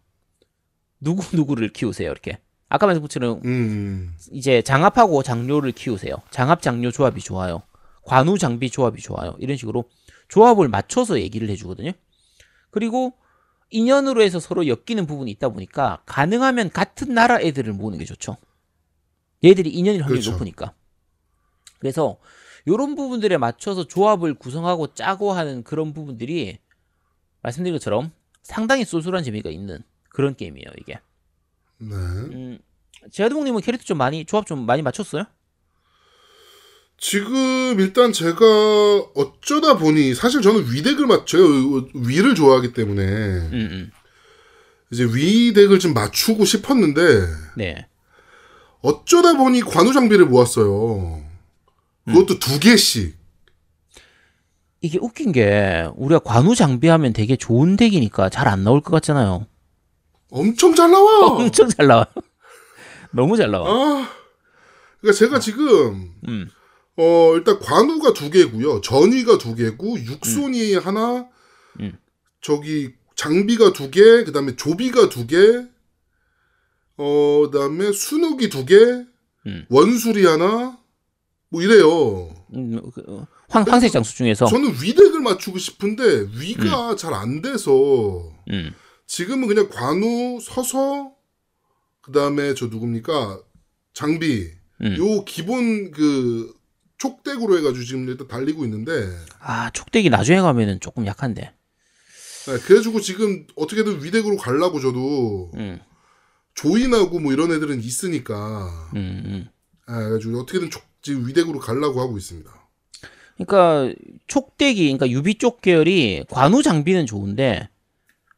누구 1.03 1.37
누구를 1.37 1.73
키우세요 1.73 2.11
이렇게. 2.11 2.39
아까 2.69 2.87
말씀드린 2.87 3.03
것처럼 3.03 3.41
음, 3.45 4.15
이제 4.31 4.63
장합하고 4.63 5.23
장료를 5.23 5.73
키우세요. 5.73 6.15
장합 6.31 6.63
장료 6.63 6.91
조합이 6.91 7.21
좋아요. 7.21 7.63
관우 8.05 8.39
장비 8.39 8.71
조합이 8.71 9.03
좋아요. 9.03 9.37
이런 9.39 9.57
식으로 9.57 9.91
조합을 10.29 10.69
맞춰서 10.69 11.21
얘기를 11.21 11.51
해주거든요. 11.51 11.93
그리고 12.71 13.13
인연으로 13.71 14.23
해서 14.23 14.39
서로 14.41 14.67
엮이는 14.67 15.07
부분이 15.07 15.31
있다 15.33 15.51
보니까 15.51 16.03
가능하면 16.07 16.71
같은 16.71 17.13
나라 17.15 17.41
애들을 17.41 17.73
모으는 17.73 17.99
게 17.99 18.05
좋죠. 18.05 18.37
얘들이 19.45 19.71
인연일 19.71 20.03
확률이 20.03 20.21
그렇죠. 20.21 20.33
높으니까. 20.33 20.73
그래서 21.79 22.19
이런 22.65 22.95
부분들에 22.95 23.37
맞춰서 23.39 23.87
조합을 23.87 24.35
구성하고 24.35 24.95
짜고 24.95 25.33
하는 25.33 25.65
그런 25.65 25.93
부분들이 25.93 26.59
말씀드린 27.43 27.75
것처럼 27.75 28.13
상당히 28.43 28.85
쏠쏠한 28.85 29.25
재미가 29.25 29.51
있는 29.51 29.83
그런 30.13 30.35
게임이에요, 30.37 30.67
이게. 30.79 30.99
네. 31.79 31.95
음, 31.95 32.59
제아드몽님은 33.11 33.61
캐릭터 33.63 33.85
좀 33.85 33.99
많이 33.99 34.25
조합 34.25 34.47
좀 34.47 34.65
많이 34.67 34.83
맞췄어요? 34.83 35.25
지금 36.99 37.81
일단 37.81 38.13
제가 38.13 38.45
어쩌다 39.17 39.77
보니 39.77 40.15
사실 40.15 40.41
저는 40.41 40.71
위덱을 40.73 41.07
맞춰요. 41.07 41.89
위를 41.95 42.35
좋아하기 42.37 42.75
때문에 42.75 43.03
음, 43.03 43.51
음. 43.53 43.91
이제 44.93 45.05
위덱을 45.05 45.81
좀 45.81 45.95
맞추고 45.95 46.45
싶었는데 46.45 47.01
네. 47.57 47.87
어쩌다 48.83 49.37
보니 49.37 49.63
관우 49.63 49.93
장비를 49.93 50.27
모았어요. 50.27 51.25
그것도 52.05 52.39
두 52.39 52.61
개씩. 52.61 53.17
이게 54.81 54.99
웃긴 55.01 55.33
게 55.33 55.89
우리가 55.97 56.21
관우 56.21 56.55
장비하면 56.55 57.13
되게 57.13 57.37
좋은 57.37 57.77
덱이니까 57.77 58.29
잘 58.29 58.47
안 58.49 58.63
나올 58.65 58.81
것 58.81 58.91
같잖아요. 58.93 59.47
엄청 60.33 60.75
잘 60.75 60.91
나와. 60.91 61.27
엄청 61.37 61.69
잘 61.69 61.87
나와. 61.87 62.07
너무 63.13 63.37
잘 63.37 63.51
나와. 63.51 63.69
아, 63.69 64.09
그러니까 65.01 65.19
제가 65.19 65.39
지금 65.39 66.15
음. 66.27 66.49
어 66.97 67.33
일단 67.37 67.59
관우가 67.61 68.15
두 68.15 68.31
개고요, 68.31 68.81
전위가 68.81 69.39
두 69.39 69.55
개고 69.55 69.99
육손이 69.99 70.75
하나, 70.77 71.27
음. 71.81 71.99
저기 72.41 72.93
장비가 73.15 73.73
두 73.73 73.91
개, 73.91 74.25
그다음에 74.25 74.57
조비가 74.57 75.09
두 75.11 75.27
개, 75.27 75.37
어 76.97 77.43
그다음에 77.51 77.93
순욱이 77.93 78.49
두 78.49 78.65
개, 78.65 78.77
음. 79.47 79.67
원술이 79.69 80.25
하나, 80.25 80.79
뭐 81.51 81.63
이래요. 81.63 82.35
음, 82.55 82.81
그, 82.95 83.03
어, 83.09 83.27
황, 83.49 83.65
황색 83.69 83.93
장수 83.93 84.15
중에서 84.17 84.47
저는 84.47 84.75
위덱을 84.83 85.21
맞추고 85.21 85.59
싶은데 85.59 86.27
위가 86.39 86.97
잘 86.97 87.13
안 87.15 87.43
돼서 87.43 88.31
음. 88.51 88.73
지금은 89.13 89.47
그냥 89.47 89.69
관우 89.69 90.41
서서 90.41 91.13
그다음에 92.01 92.55
저 92.55 92.69
누굽니까 92.69 93.43
장비 93.93 94.51
음. 94.81 94.97
요 94.97 95.23
기본 95.27 95.91
그 95.91 96.55
촉덱으로 96.97 97.59
해가지고 97.59 97.85
지금 97.85 98.09
일단 98.09 98.27
달리고 98.27 98.65
있는데 98.65 98.91
아, 99.39 99.69
촉덱이 99.71 100.09
나중에 100.09 100.41
가면은 100.41 100.81
조금 100.81 101.05
약한데. 101.05 101.43
네, 101.43 102.59
그래가지고 102.65 103.03
지금 103.03 103.47
어떻게든 103.55 104.03
위덱으로 104.03 104.39
가려고 104.39 104.81
저도 104.81 105.51
음. 105.57 105.79
조인하고 106.55 107.21
뭐 107.21 107.35
이런 107.35 107.53
애들은 107.53 107.81
있으니까 107.83 108.89
음, 108.97 108.97
음. 109.27 109.49
네, 109.89 109.95
그래가지고 109.95 110.41
어떻게든 110.41 110.71
촉- 110.71 110.85
지금 111.03 111.29
위덱으로 111.29 111.59
가려고 111.59 112.01
하고 112.01 112.17
있습니다. 112.17 112.51
그러니까 113.37 113.95
촉덱이 114.27 114.85
그러니까 114.85 115.11
유비 115.11 115.35
쪽 115.35 115.61
계열이 115.61 116.25
관우 116.31 116.63
장비는 116.63 117.05
좋은데 117.05 117.69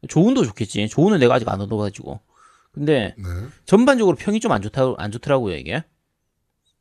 조은도 0.09 0.45
좋겠지. 0.45 0.89
조은은 0.89 1.19
내가 1.19 1.35
아직 1.35 1.49
안 1.49 1.61
얻어가지고. 1.61 2.21
근데 2.73 3.15
네. 3.19 3.25
전반적으로 3.67 4.17
평이 4.17 4.41
좀 4.41 4.53
안 4.53 4.61
좋다 4.63 4.95
안 4.99 5.11
좋더라고요 5.13 5.57
이게. 5.57 5.85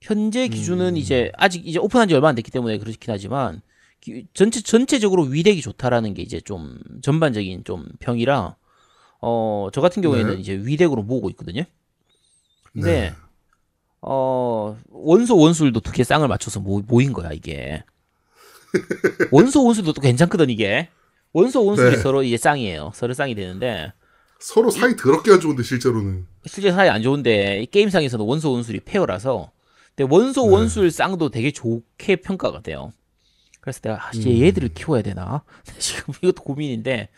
현재 0.01 0.47
기준은 0.47 0.93
음. 0.93 0.97
이제 0.97 1.31
아직 1.37 1.65
이제 1.67 1.79
오픈한 1.79 2.07
지 2.09 2.15
얼마 2.15 2.29
안 2.29 2.35
됐기 2.35 2.51
때문에 2.51 2.77
그렇긴 2.77 3.13
하지만 3.13 3.61
기- 4.01 4.27
전체 4.33 4.61
전체적으로 4.61 5.23
위덱이 5.23 5.61
좋다라는 5.61 6.13
게 6.13 6.21
이제 6.23 6.41
좀 6.41 6.77
전반적인 7.01 7.63
좀 7.63 7.87
평이라 7.99 8.55
어, 9.21 9.69
저 9.71 9.79
같은 9.81 10.01
경우에는 10.01 10.35
네. 10.35 10.41
이제 10.41 10.53
위deck으로 10.55 11.03
모으고 11.03 11.29
있거든요. 11.29 11.63
근데 12.73 13.11
네. 13.11 13.13
어, 14.01 14.77
원소 14.89 15.37
원술도 15.37 15.79
두 15.79 15.93
개 15.93 16.03
쌍을 16.03 16.27
맞춰서 16.27 16.59
모, 16.59 16.81
모인 16.81 17.13
거야, 17.13 17.31
이게. 17.31 17.83
원소 19.31 19.63
원술도 19.63 19.93
또 19.93 20.01
괜찮거든, 20.01 20.49
이게. 20.49 20.89
원소 21.33 21.65
원술이 21.65 21.95
네. 21.95 22.01
서로 22.01 22.23
이제 22.23 22.37
쌍이에요. 22.37 22.91
서로 22.95 23.13
쌍이 23.13 23.35
되는데 23.35 23.91
서로 24.39 24.69
사이 24.69 24.95
더럽게 24.95 25.31
안 25.31 25.39
좋은데 25.39 25.63
실제로는. 25.63 26.27
실제 26.45 26.71
사이 26.71 26.89
안 26.89 27.01
좋은데 27.01 27.61
이 27.61 27.65
게임상에서는 27.65 28.23
원소 28.25 28.51
원술이 28.51 28.81
pair라서 28.81 29.51
근데 29.95 30.13
원소 30.13 30.45
네. 30.45 30.49
원술 30.53 30.91
쌍도 30.91 31.29
되게 31.29 31.51
좋게 31.51 32.17
평가가 32.17 32.61
돼요. 32.61 32.93
그래서 33.61 33.79
내가 33.81 33.95
아, 33.95 34.11
음. 34.13 34.19
이제 34.19 34.39
얘들을 34.41 34.69
키워야 34.69 35.01
되나? 35.01 35.43
지금 35.79 36.13
이것도 36.21 36.43
고민인데 36.43 37.09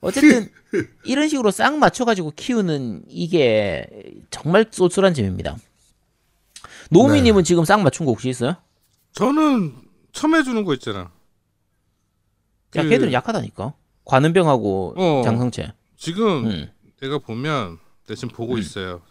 어쨌든 0.00 0.48
이런 1.04 1.28
식으로 1.28 1.50
쌍 1.50 1.78
맞춰가지고 1.78 2.32
키우는 2.36 3.04
이게 3.08 3.86
정말 4.30 4.66
쏠쏠한 4.70 5.14
재미입니다. 5.14 5.56
노미님은 6.90 7.42
지금 7.42 7.64
쌍 7.64 7.82
맞춘 7.82 8.06
거 8.06 8.12
혹시 8.12 8.28
있어요? 8.28 8.56
저는 9.12 9.74
처음 10.12 10.36
해주는 10.36 10.62
거 10.64 10.74
있잖아. 10.74 11.10
야, 12.74 12.82
그- 12.82 12.88
걔들은 12.88 13.12
약하다니까. 13.12 13.74
관음병하고 14.04 14.94
어. 14.96 15.22
장성체. 15.24 15.72
지금 15.96 16.46
음. 16.46 16.70
내가 17.00 17.18
보면 17.18 17.78
내가 18.06 18.14
지금 18.14 18.28
보고 18.34 18.54
음. 18.54 18.58
있어요. 18.58 19.02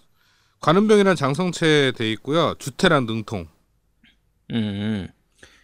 관음병이란 0.62 1.16
장성체 1.16 1.94
돼 1.96 2.12
있고요. 2.14 2.56
주태란 2.60 3.06
능통. 3.06 3.48
음, 4.52 4.56
음. 4.56 5.08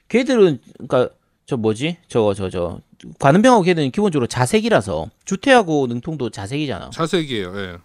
걔들은 0.09 0.59
그러니까 0.77 1.09
저 1.45 1.57
뭐지? 1.57 1.97
저거 2.07 2.33
저 2.33 2.49
저 2.49 2.79
관음병하고 3.19 3.63
걔들은 3.63 3.89
기본적으로 3.91 4.27
자색이라서 4.27 5.09
주태하고 5.25 5.87
능통도 5.87 6.29
자색이잖아. 6.29 6.91
자색이에요. 6.91 7.59
예. 7.59 7.77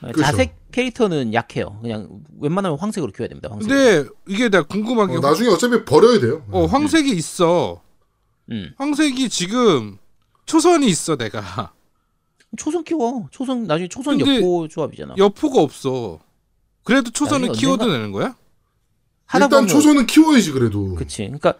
그렇죠. 0.00 0.22
자색 0.22 0.56
캐릭터는 0.72 1.34
약해요. 1.34 1.78
그냥 1.82 2.08
웬만하면 2.40 2.78
황색으로 2.78 3.12
키워야 3.12 3.28
됩니다. 3.28 3.48
황색. 3.50 3.68
근데 3.68 4.08
이게 4.28 4.48
내가 4.48 4.64
궁금한 4.64 5.08
게 5.08 5.16
어, 5.18 5.20
나중에 5.20 5.50
어차피 5.50 5.84
버려야 5.84 6.18
돼요. 6.20 6.42
어, 6.50 6.64
황색이 6.64 7.10
있어. 7.12 7.82
음. 8.50 8.72
황색이 8.76 9.28
지금 9.28 9.98
초선이 10.46 10.86
있어 10.88 11.16
내가. 11.16 11.72
초선 12.56 12.82
키워. 12.82 13.28
초선 13.30 13.64
나중에 13.64 13.88
초선 13.88 14.18
여포 14.20 14.66
조합이잖아. 14.68 15.14
여포가 15.16 15.60
없어. 15.62 16.18
그래도 16.82 17.10
초선을 17.10 17.48
나중에 17.48 17.60
키워도 17.60 17.84
언젠가- 17.84 17.92
되는 17.92 18.12
거야? 18.12 18.36
일단 19.34 19.48
보면 19.50 19.68
초선은 19.68 20.06
키워야지 20.06 20.50
그래도. 20.52 20.94
그치. 20.96 21.22
그러니까 21.22 21.54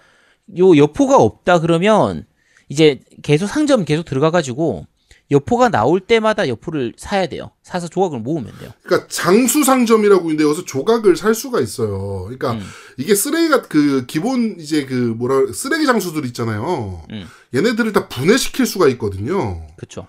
요 0.58 0.76
여포가 0.76 1.16
없다 1.16 1.60
그러면 1.60 2.26
이제 2.68 3.00
계속 3.22 3.46
상점 3.46 3.84
계속 3.84 4.04
들어가 4.04 4.32
가지고 4.32 4.86
여포가 5.30 5.68
나올 5.68 6.00
때마다 6.00 6.48
여포를 6.48 6.94
사야 6.96 7.28
돼요. 7.28 7.50
사서 7.62 7.88
조각을 7.88 8.18
모으면 8.18 8.52
돼요. 8.58 8.72
그러니까 8.82 9.06
장수 9.08 9.62
상점이라고 9.62 10.22
있는데 10.22 10.44
여기서 10.44 10.64
조각을 10.64 11.16
살 11.16 11.34
수가 11.34 11.60
있어요. 11.60 12.24
그러니까 12.24 12.52
음. 12.52 12.62
이게 12.96 13.14
쓰레기가 13.14 13.62
그 13.62 14.06
기본 14.06 14.56
이제 14.58 14.84
그 14.86 14.94
뭐라 14.94 15.52
쓰레기 15.52 15.86
장수들 15.86 16.26
있잖아요. 16.26 17.02
음. 17.10 17.26
얘네들을 17.54 17.92
다 17.92 18.08
분해시킬 18.08 18.66
수가 18.66 18.88
있거든요. 18.88 19.66
그쵸. 19.76 20.06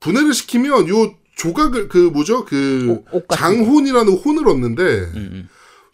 분해를 0.00 0.34
시키면 0.34 0.88
요 0.88 1.14
조각을 1.36 1.88
그 1.88 1.98
뭐죠 1.98 2.44
그 2.44 3.04
같은 3.28 3.36
장혼이라는 3.36 4.12
혼을 4.18 4.48
얻는데 4.48 4.82
음, 4.82 5.16
음, 5.16 5.48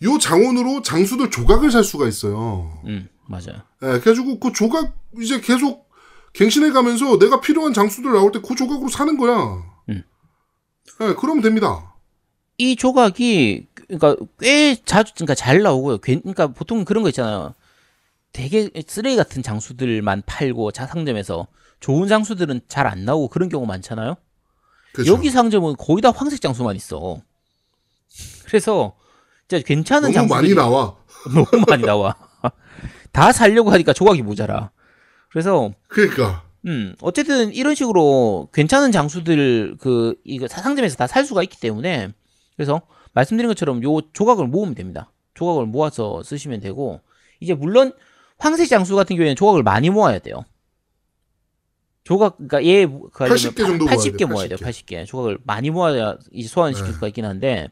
요 0.05 0.19
장혼으로 0.19 0.83
장수들 0.83 1.31
조각을 1.31 1.71
살 1.71 1.85
수가 1.85 2.09
있어요. 2.09 2.81
음, 2.87 3.09
맞아요. 3.27 3.63
예, 3.83 3.99
그래가지고 4.01 4.39
그 4.41 4.53
조각 4.53 4.97
이제 5.21 5.41
계속 5.41 5.91
갱신해 6.35 6.71
가면서 6.73 7.19
내가 7.19 7.41
필요한 7.41 7.73
장수들 7.73 8.13
나올 8.13 8.33
때 8.33 8.41
그 8.41 8.55
조각으로 8.55 8.89
사는 8.89 9.17
거야. 9.19 9.63
음. 9.91 10.03
예, 11.01 11.15
그러면 11.19 11.43
됩니다. 11.43 11.95
이 12.59 12.77
조각이 12.77 13.67
그러니까 13.89 14.17
꽤 14.41 14.77
자주 14.85 15.13
그러니까 15.15 15.35
잘 15.35 15.63
나오고요. 15.63 15.99
괜- 15.99 16.21
그러니까 16.21 16.49
보통 16.49 16.85
그런 16.85 17.03
거 17.03 17.09
있잖아요. 17.11 17.55
되게 18.33 18.71
쓰레기 18.87 19.17
같은 19.17 19.43
장수들만 19.43 20.23
팔고 20.25 20.73
자 20.73 20.87
상점에서 20.87 21.49
좋은 21.81 22.09
장수들은 22.09 22.63
잘 22.69 22.87
안 22.87 23.05
나오고 23.05 23.29
그런 23.29 23.49
경우 23.49 23.67
많잖아요. 23.67 24.17
그렇죠. 24.95 25.13
여기 25.13 25.31
상점은 25.31 25.75
거의 25.77 26.01
다 26.01 26.11
황색 26.11 26.41
장수만 26.41 26.77
있어. 26.77 27.21
그래서 28.47 28.95
진짜 29.49 29.63
괜찮은 29.67 30.13
너무 30.13 30.29
많이 30.29 30.55
나와. 30.55 30.97
너무 31.35 31.65
많이 31.69 31.83
나와. 31.85 32.15
다 33.11 33.33
살려고 33.33 33.71
하니까 33.71 33.93
조각이 33.93 34.23
모자라. 34.23 34.71
그래서 35.33 35.73
그러니까 35.89 36.45
음, 36.67 36.95
어쨌든 37.01 37.53
이런 37.53 37.75
식으로 37.75 38.49
괜찮은 38.53 38.93
장수들 38.93 39.77
그 39.81 40.15
이거 40.25 40.47
상점에서 40.47 40.97
다 40.97 41.07
살 41.07 41.25
수가 41.25 41.43
있기 41.43 41.59
때문에 41.59 42.11
그래서 42.57 42.83
말씀드린 43.15 43.49
것처럼 43.49 43.83
요 43.83 44.01
조각을 44.13 44.47
모으면 44.47 44.75
됩니다. 44.75 45.11
조각을 45.35 45.67
모아서 45.67 46.23
쓰시면 46.23 46.61
되고 46.61 47.01
이제 47.41 47.55
물론 47.55 47.93
황색 48.39 48.69
장수 48.69 48.95
같은 48.95 49.17
경우에는 49.17 49.37
조각을 49.37 49.63
많이 49.63 49.91
모아야 49.91 50.19
돼요. 50.19 50.45
조각 52.05 52.37
그러니까 52.37 52.65
얘 52.65 52.85
80개 52.87 53.57
정도 53.59 53.85
모아야 53.85 53.97
80개 53.97 54.19
돼요, 54.19 54.29
모아야 54.29 54.49
돼요. 54.49 54.59
80 54.61 54.87
개. 54.87 55.03
80개. 55.03 55.07
조각을 55.07 55.39
많이 55.45 55.71
모아야 55.71 56.17
이제 56.33 56.49
소환시킬 56.49 56.89
네. 56.89 56.93
수가 56.95 57.07
있긴 57.09 57.25
한데 57.25 57.69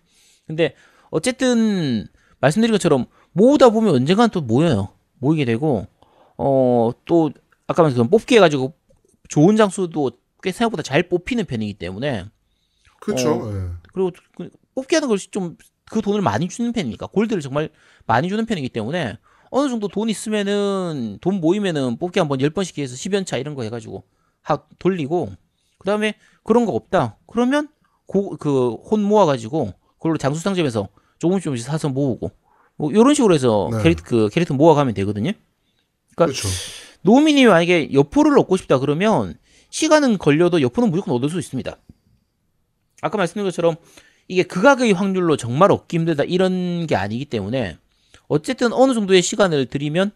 근데 0.46 0.74
어쨌든 1.10 2.06
말씀드린 2.40 2.72
것처럼 2.72 3.06
모으다 3.32 3.70
보면 3.70 3.94
언젠간 3.94 4.30
또 4.30 4.40
모여요. 4.40 4.88
모이게 5.18 5.44
되고 5.44 5.86
어 6.36 6.92
또 7.04 7.30
아까 7.70 7.82
말씀 7.82 8.08
뽑기 8.08 8.36
해가지고 8.36 8.74
좋은 9.28 9.56
장수도 9.56 10.12
꽤 10.42 10.52
생각보다 10.52 10.82
잘 10.82 11.08
뽑히는 11.08 11.44
편이기 11.44 11.74
때문에 11.74 12.26
그렇죠. 13.00 13.32
어. 13.32 13.52
예. 13.54 13.70
그리고 13.92 14.10
그 14.36 14.50
뽑기 14.74 14.94
하는 14.94 15.08
것이 15.08 15.30
좀 15.30 15.56
그 15.90 16.00
돈을 16.00 16.22
많이 16.22 16.48
주는 16.48 16.72
편이니까 16.72 17.08
골드를 17.08 17.42
정말 17.42 17.68
많이 18.06 18.28
주는 18.28 18.46
편이기 18.46 18.70
때문에 18.70 19.18
어느 19.50 19.68
정도 19.68 19.88
돈 19.88 20.08
있으면은 20.08 21.18
돈 21.20 21.40
모이면은 21.40 21.98
뽑기 21.98 22.20
한번 22.20 22.38
10번씩 22.38 22.78
해서 22.78 22.94
10연차 22.94 23.38
이런 23.40 23.56
거 23.56 23.64
해가지고 23.64 24.04
하 24.40 24.62
돌리고 24.78 25.32
그다음에 25.78 26.14
그런 26.44 26.64
거 26.64 26.72
없다 26.72 27.18
그러면 27.26 27.68
그혼 28.06 29.02
모아가지고 29.02 29.74
그걸로 29.98 30.16
장수 30.16 30.40
상점에서 30.40 30.88
조금씩 31.18 31.44
조금씩 31.44 31.66
사서 31.66 31.88
모으고 31.88 32.30
뭐 32.76 32.92
이런 32.92 33.12
식으로 33.12 33.34
해서 33.34 33.68
네. 33.72 33.82
캐릭터 33.82 34.04
그 34.04 34.28
캐릭터 34.30 34.54
모아가면 34.54 34.94
되거든요. 34.94 35.32
그러니까 36.14 36.26
그렇죠. 36.26 36.48
노미님이 37.02 37.46
만약에 37.48 37.92
여포를 37.92 38.38
얻고 38.38 38.56
싶다 38.56 38.78
그러면 38.78 39.34
시간은 39.70 40.18
걸려도 40.18 40.60
여포는 40.62 40.90
무조건 40.90 41.14
얻을 41.14 41.28
수 41.30 41.38
있습니다. 41.38 41.76
아까 43.02 43.16
말씀드린 43.16 43.46
것처럼 43.46 43.76
이게 44.28 44.42
극악의 44.42 44.92
확률로 44.92 45.36
정말 45.36 45.72
얻기 45.72 45.96
힘들다 45.98 46.24
이런 46.24 46.86
게 46.86 46.96
아니기 46.96 47.24
때문에 47.24 47.78
어쨌든 48.28 48.72
어느 48.72 48.94
정도의 48.94 49.22
시간을 49.22 49.66
들이면 49.66 50.12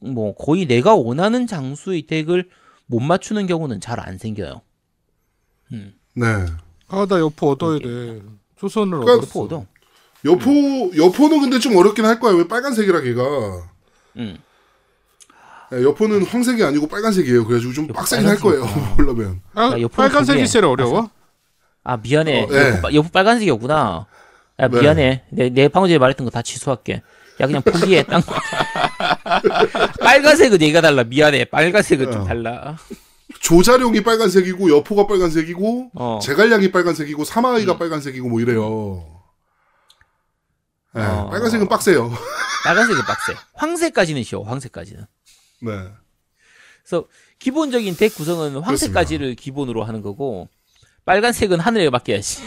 뭐 0.00 0.34
거의 0.34 0.66
내가 0.66 0.94
원하는 0.94 1.46
장수의 1.46 2.02
덱을 2.06 2.48
못 2.86 3.00
맞추는 3.00 3.46
경우는 3.46 3.80
잘 3.80 4.00
안 4.00 4.18
생겨요. 4.18 4.62
네. 5.70 6.26
아 6.88 7.06
나 7.06 7.18
여포 7.20 7.50
얻어야 7.50 7.78
돼. 7.78 8.20
초선을 8.56 8.98
그러니까 9.00 9.12
얻었어. 9.14 9.28
여포 9.28 9.44
얻어. 9.44 9.66
여포 10.24 10.96
여포는 10.96 11.40
근데 11.40 11.58
좀 11.58 11.76
어렵긴 11.76 12.04
할 12.04 12.18
거야. 12.20 12.34
왜 12.34 12.46
빨간색이라 12.48 13.00
걔가. 13.02 13.22
음. 14.16 14.36
예, 15.72 15.82
여포는 15.84 16.24
황색이 16.26 16.62
아니고 16.64 16.86
빨간색이에요. 16.88 17.44
그래가지고 17.46 17.72
좀 17.72 17.86
빡세긴 17.88 18.26
할 18.28 18.36
거예요. 18.38 18.66
보려면. 18.96 19.40
아, 19.54 19.66
야, 19.66 19.80
여포는 19.80 19.90
빨간색이 19.90 20.46
제일 20.48 20.64
어려워? 20.64 21.10
아 21.84 21.96
미안해. 21.96 22.42
어, 22.42 22.46
네. 22.48 22.68
여포, 22.70 22.80
빨- 22.82 22.94
여포 22.94 23.08
빨간색이었구나. 23.10 24.06
야 24.58 24.68
네. 24.68 24.80
미안해. 24.80 25.24
내, 25.30 25.48
내 25.50 25.68
방금 25.68 25.88
전에 25.88 25.98
말했던 25.98 26.24
거 26.24 26.30
다 26.30 26.42
취소할게. 26.42 27.02
야 27.40 27.46
그냥 27.46 27.62
포기해. 27.62 28.02
딴 28.10 28.20
거. 28.20 28.34
빨간색은 30.00 30.60
얘가 30.62 30.80
달라. 30.80 31.04
미안해. 31.04 31.46
빨간색은 31.46 32.10
좀 32.12 32.22
어. 32.22 32.24
달라. 32.24 32.76
조자룡이 33.40 34.02
빨간색이고 34.02 34.76
여포가 34.76 35.06
빨간색이고 35.06 35.92
어. 35.94 36.18
제갈량이 36.22 36.72
빨간색이고 36.72 37.24
사마이가 37.24 37.78
빨간색이고 37.78 38.28
뭐 38.28 38.40
이래요. 38.40 39.06
예, 40.98 41.00
어. 41.00 41.28
빨간색은 41.30 41.68
빡세요. 41.68 42.10
빨간색은 42.64 43.02
빡세. 43.04 43.34
황색까지는 43.54 44.22
쉬워. 44.24 44.42
황색까지는. 44.44 45.06
네. 45.60 45.72
그래서 46.82 47.06
기본적인 47.38 47.96
덱 47.96 48.14
구성은 48.14 48.56
황색까지를 48.60 49.34
기본으로 49.34 49.84
하는 49.84 50.02
거고 50.02 50.48
빨간색은 51.04 51.60
하늘에 51.60 51.90
맡겨야지. 51.90 52.42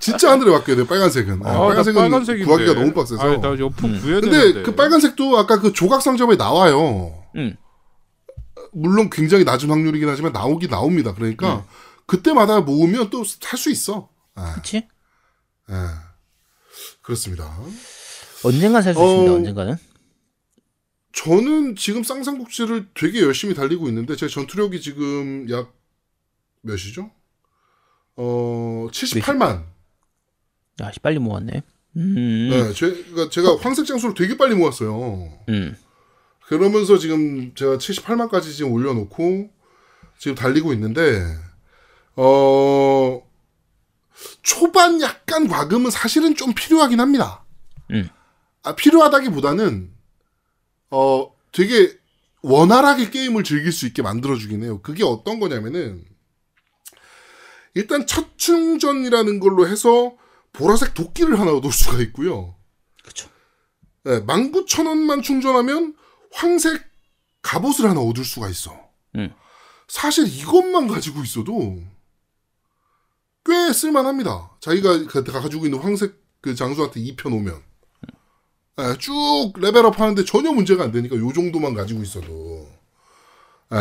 진짜 0.00 0.30
하늘에 0.32 0.50
맡겨야 0.50 0.76
돼요. 0.76 0.86
빨간색은. 0.86 1.40
예, 1.44 1.48
아, 1.48 1.52
나 1.52 1.58
빨간색은 1.60 2.00
빨간색인데. 2.00 2.44
구하기가 2.46 2.74
너무 2.74 2.92
빡세서. 2.92 3.22
아니, 3.22 3.38
나 3.38 3.50
여포 3.58 3.86
음. 3.86 4.00
구해야 4.00 4.20
근데 4.20 4.38
되는데. 4.38 4.62
그 4.62 4.74
빨간색도 4.74 5.38
아까 5.38 5.60
그 5.60 5.72
조각 5.72 6.02
상점에 6.02 6.36
나와요. 6.36 7.24
응. 7.36 7.56
물론 8.72 9.10
굉장히 9.10 9.44
낮은 9.44 9.68
확률이긴 9.68 10.08
하지만 10.08 10.32
나오긴 10.32 10.70
나옵니다. 10.70 11.14
그러니까 11.14 11.56
음. 11.56 11.62
그때마다 12.06 12.60
모으면 12.60 13.10
또 13.10 13.22
살 13.24 13.56
수 13.58 13.70
있어. 13.70 14.08
예, 14.38 14.42
그치? 14.54 14.76
예. 15.70 15.74
그렇습니다. 17.02 17.56
언젠간 18.44 18.82
살수 18.82 19.00
어. 19.00 19.04
있습니다. 19.04 19.34
언젠가는. 19.34 19.76
저는 21.12 21.76
지금 21.76 22.02
쌍쌍국지를 22.02 22.88
되게 22.94 23.20
열심히 23.20 23.54
달리고 23.54 23.88
있는데 23.88 24.16
제 24.16 24.28
전투력이 24.28 24.80
지금 24.80 25.48
약 25.50 25.72
몇이죠? 26.62 27.10
어 28.16 28.88
78만. 28.92 29.64
야, 30.82 30.92
씨, 30.92 31.00
빨리 31.00 31.18
모았네. 31.18 31.62
음. 31.96 32.48
네, 32.50 32.72
제가 32.72 33.28
제가 33.30 33.56
황색 33.56 33.86
장수를 33.86 34.14
되게 34.14 34.36
빨리 34.36 34.54
모았어요. 34.54 35.32
음. 35.48 35.76
그러면서 36.46 36.98
지금 36.98 37.54
제가 37.54 37.78
78만까지 37.78 38.52
지금 38.54 38.72
올려놓고 38.72 39.50
지금 40.18 40.34
달리고 40.34 40.72
있는데 40.74 41.22
어 42.16 43.22
초반 44.42 45.00
약간 45.00 45.48
과금은 45.48 45.90
사실은 45.90 46.34
좀 46.36 46.52
필요하긴 46.54 47.00
합니다. 47.00 47.44
음. 47.90 48.08
아, 48.62 48.74
필요하다기보다는 48.74 49.92
어 50.90 51.32
되게 51.52 51.98
원활하게 52.42 53.10
게임을 53.10 53.44
즐길 53.44 53.72
수 53.72 53.86
있게 53.86 54.02
만들어주긴 54.02 54.62
해요. 54.62 54.80
그게 54.82 55.04
어떤 55.04 55.40
거냐면은 55.40 56.04
일단 57.74 58.06
첫 58.06 58.36
충전이라는 58.36 59.40
걸로 59.40 59.68
해서 59.68 60.16
보라색 60.52 60.94
도끼를 60.94 61.38
하나 61.38 61.52
얻을 61.52 61.70
수가 61.70 62.00
있고요. 62.02 62.56
그쵸. 63.04 63.28
네, 64.04 64.20
19,000원만 64.20 65.22
충전하면 65.22 65.94
황색 66.32 66.82
갑옷을 67.42 67.88
하나 67.88 68.00
얻을 68.00 68.24
수가 68.24 68.48
있어. 68.48 68.76
음. 69.16 69.32
사실 69.88 70.26
이것만 70.26 70.88
가지고 70.88 71.22
있어도 71.22 71.80
꽤 73.44 73.72
쓸만합니다. 73.72 74.56
자기가 74.60 75.06
가- 75.06 75.22
가지고 75.24 75.64
있는 75.66 75.78
황색 75.78 76.14
그 76.40 76.54
장수한테 76.54 77.00
2편 77.00 77.32
오면. 77.34 77.62
예, 78.78 78.96
쭉 78.98 79.52
레벨업 79.58 80.00
하는데 80.00 80.24
전혀 80.24 80.52
문제가 80.52 80.84
안 80.84 80.92
되니까 80.92 81.16
요 81.16 81.32
정도만 81.32 81.74
가지고 81.74 82.02
있어도. 82.02 82.68
예. 83.72 83.76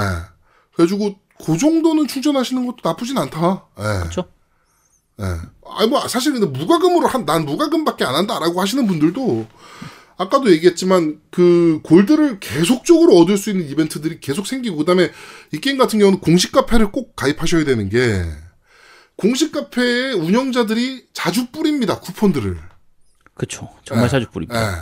그래가지고 0.73 1.15
그 1.45 1.57
정도는 1.57 2.07
충전하시는 2.07 2.65
것도 2.65 2.77
나쁘진 2.83 3.17
않다. 3.17 3.65
예. 3.79 4.03
그쵸. 4.03 4.25
예. 5.21 5.25
아니 5.77 5.89
뭐 5.89 6.07
사실 6.07 6.33
근데 6.33 6.47
무과금으로 6.47 7.07
한 7.07 7.25
난 7.25 7.45
무과금밖에 7.45 8.03
안 8.05 8.15
한다라고 8.15 8.59
하시는 8.61 8.87
분들도 8.87 9.47
아까도 10.17 10.51
얘기했지만 10.51 11.21
그 11.31 11.79
골드를 11.83 12.39
계속적으로 12.39 13.15
얻을 13.17 13.37
수 13.37 13.49
있는 13.51 13.69
이벤트들이 13.69 14.19
계속 14.19 14.47
생기고 14.47 14.77
그다음에 14.77 15.11
이 15.53 15.59
게임 15.59 15.77
같은 15.77 15.99
경우는 15.99 16.19
공식 16.19 16.51
카페를 16.51 16.91
꼭 16.91 17.15
가입하셔야 17.15 17.63
되는 17.63 17.87
게 17.89 18.25
공식 19.15 19.51
카페의 19.53 20.13
운영자들이 20.15 21.07
자주 21.13 21.51
뿌립니다 21.51 21.99
쿠폰들을. 21.99 22.57
그쵸. 23.39 23.69
정말 23.83 24.05
예. 24.05 24.09
자주 24.09 24.29
뿌립니다. 24.29 24.61
예. 24.61 24.75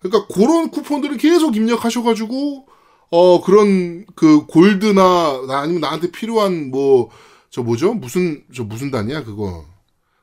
그러니까 0.00 0.26
그런 0.34 0.70
쿠폰들을 0.70 1.16
계속 1.18 1.54
입력하셔가지고 1.56 2.66
어 3.10 3.40
그런 3.42 4.06
그 4.16 4.46
골드나 4.46 5.42
나- 5.46 5.60
아니면 5.60 5.80
나한테 5.82 6.10
필요한 6.10 6.70
뭐 6.70 7.10
저 7.52 7.62
뭐죠 7.64 7.94
무슨 7.94 8.44
저 8.54 8.62
무슨 8.62 8.92
단이야 8.92 9.24
그거 9.24 9.64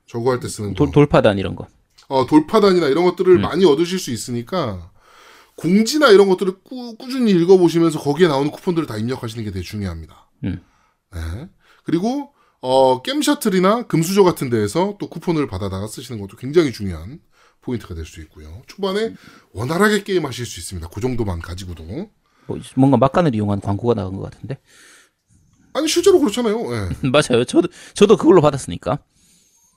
저거 0.06 0.32
할 0.32 0.40
때 0.40 0.48
쓰는 0.48 0.70
거. 0.70 0.76
돌, 0.76 0.92
돌파단 0.92 1.38
이런 1.38 1.56
거. 1.58 1.68
어, 2.08 2.26
돌파단이나 2.26 2.88
이런 2.88 3.04
것들을 3.04 3.36
음. 3.36 3.42
많이 3.42 3.66
얻으실 3.66 4.00
수 4.00 4.12
있으니까 4.12 4.92
공지나 5.58 6.08
이런 6.12 6.30
것들을 6.30 6.54
꾸, 6.64 6.96
꾸준히 6.96 7.32
읽어보시면서 7.32 8.00
거기에 8.00 8.30
나오는 8.30 8.50
쿠폰들을 8.52 8.88
다 8.88 8.96
입력하시는 8.98 9.44
게 9.44 9.52
되게 9.52 9.62
중요합니다. 9.62 10.30
음. 10.46 10.62
네. 11.14 11.20
그리고 11.84 12.32
어, 12.62 13.02
게임 13.02 13.22
셔틀이나 13.22 13.84
금수저 13.88 14.24
같은 14.24 14.50
데에서 14.50 14.96
또 14.98 15.10
쿠폰을 15.10 15.48
받아다가 15.48 15.88
쓰시는 15.88 16.22
것도 16.22 16.38
굉장히 16.38 16.72
중요한 16.72 17.20
포인트가 17.68 17.94
될 17.96 18.06
수 18.06 18.22
있고요. 18.22 18.62
초반에 18.68 19.14
원활하게 19.52 20.04
게임하실 20.04 20.46
수 20.46 20.60
있습니다. 20.62 20.88
그 20.90 21.02
정도만 21.02 21.40
가지고도. 21.40 21.84
뭐, 22.48 22.60
뭔가 22.78 22.96
막간을 22.98 23.36
이용한 23.36 23.60
광고가 23.60 23.94
나온 23.94 24.16
것 24.16 24.24
같은데. 24.32 24.58
아니 25.74 25.88
실제로 25.90 26.18
그렇잖아요. 26.20 26.58
예. 26.74 26.90
맞아요. 27.12 27.44
저도 27.46 27.68
저도 27.94 28.16
그걸로 28.18 28.42
받았으니까. 28.42 29.00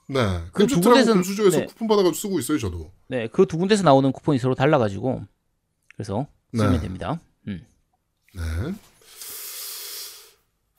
네. 0.07 0.41
그두 0.53 0.79
군데서는- 0.79 1.13
금수저에서 1.15 1.59
네. 1.59 1.65
쿠폰 1.65 1.87
받아가지고 1.89 2.13
쓰고 2.15 2.39
있어요. 2.39 2.57
저도. 2.57 2.91
네, 3.09 3.27
그 3.27 3.45
두 3.45 3.57
군데서 3.57 3.83
나오는 3.83 4.09
쿠폰이 4.11 4.39
서로 4.39 4.55
달라가지고 4.55 5.23
그래서 5.95 6.27
쓰면 6.55 6.73
네. 6.73 6.79
됩니다. 6.81 7.19
음. 7.47 7.65
네. 8.33 8.41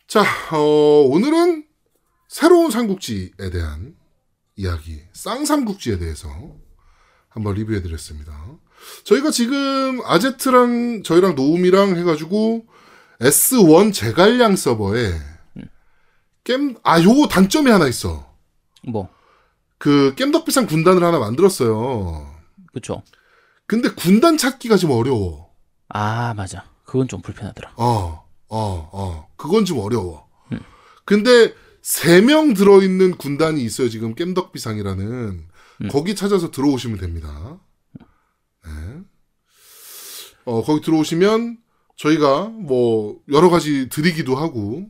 자, 0.08 0.22
어, 0.54 0.58
오늘은 1.08 1.66
새로운 2.28 2.70
삼국지에 2.70 3.50
대한 3.52 3.94
이야기, 4.56 5.00
쌍삼국지에 5.14 5.98
대해서 5.98 6.28
한번 7.32 7.54
리뷰해드렸습니다. 7.54 8.32
저희가 9.04 9.30
지금 9.30 10.00
아제트랑 10.04 11.02
저희랑 11.04 11.34
노움이랑 11.34 11.96
해가지고 11.96 12.66
S1 13.20 13.92
제갈량 13.94 14.56
서버에 14.56 15.12
게임, 16.44 16.76
아, 16.82 17.00
요거 17.00 17.28
단점이 17.28 17.70
하나 17.70 17.86
있어. 17.88 18.32
뭐 18.86 19.08
그 19.78 20.14
겜덕비상 20.16 20.66
군단을 20.66 21.02
하나 21.02 21.18
만들었어요. 21.18 22.32
그쵸. 22.72 23.02
근데 23.66 23.88
군단 23.88 24.38
찾기가 24.38 24.76
좀 24.76 24.92
어려워. 24.92 25.50
아 25.88 26.34
맞아. 26.34 26.66
그건 26.84 27.08
좀 27.08 27.20
불편하더라. 27.20 27.72
어, 27.76 28.24
어, 28.48 28.90
어. 28.92 29.28
그건 29.36 29.64
좀 29.64 29.80
어려워. 29.80 30.28
근데 31.04 31.52
세 31.82 32.20
명 32.22 32.54
들어있는 32.54 33.16
군단이 33.16 33.60
있어요. 33.64 33.88
지금 33.88 34.14
겜덕비상이라는 34.14 35.48
거기 35.88 36.14
찾아서 36.14 36.50
들어오시면 36.50 36.98
됩니다. 36.98 37.58
네. 38.64 39.00
어, 40.44 40.62
거기 40.62 40.80
들어오시면 40.80 41.58
저희가 41.96 42.48
뭐 42.48 43.20
여러 43.30 43.48
가지 43.50 43.88
드리기도 43.88 44.34
하고 44.36 44.86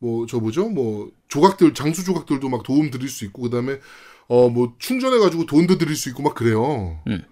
뭐 0.00 0.26
저 0.26 0.38
뭐죠? 0.38 0.68
뭐 0.68 1.10
조각들 1.28 1.74
장수 1.74 2.04
조각들도 2.04 2.48
막 2.48 2.62
도움 2.62 2.90
드릴 2.90 3.08
수 3.08 3.24
있고 3.24 3.42
그다음에 3.42 3.78
어 4.28 4.48
뭐 4.48 4.74
충전해 4.78 5.18
가지고 5.18 5.46
돈도 5.46 5.78
드릴 5.78 5.96
수 5.96 6.08
있고 6.10 6.22
막 6.22 6.34
그래요. 6.34 7.00
음. 7.08 7.22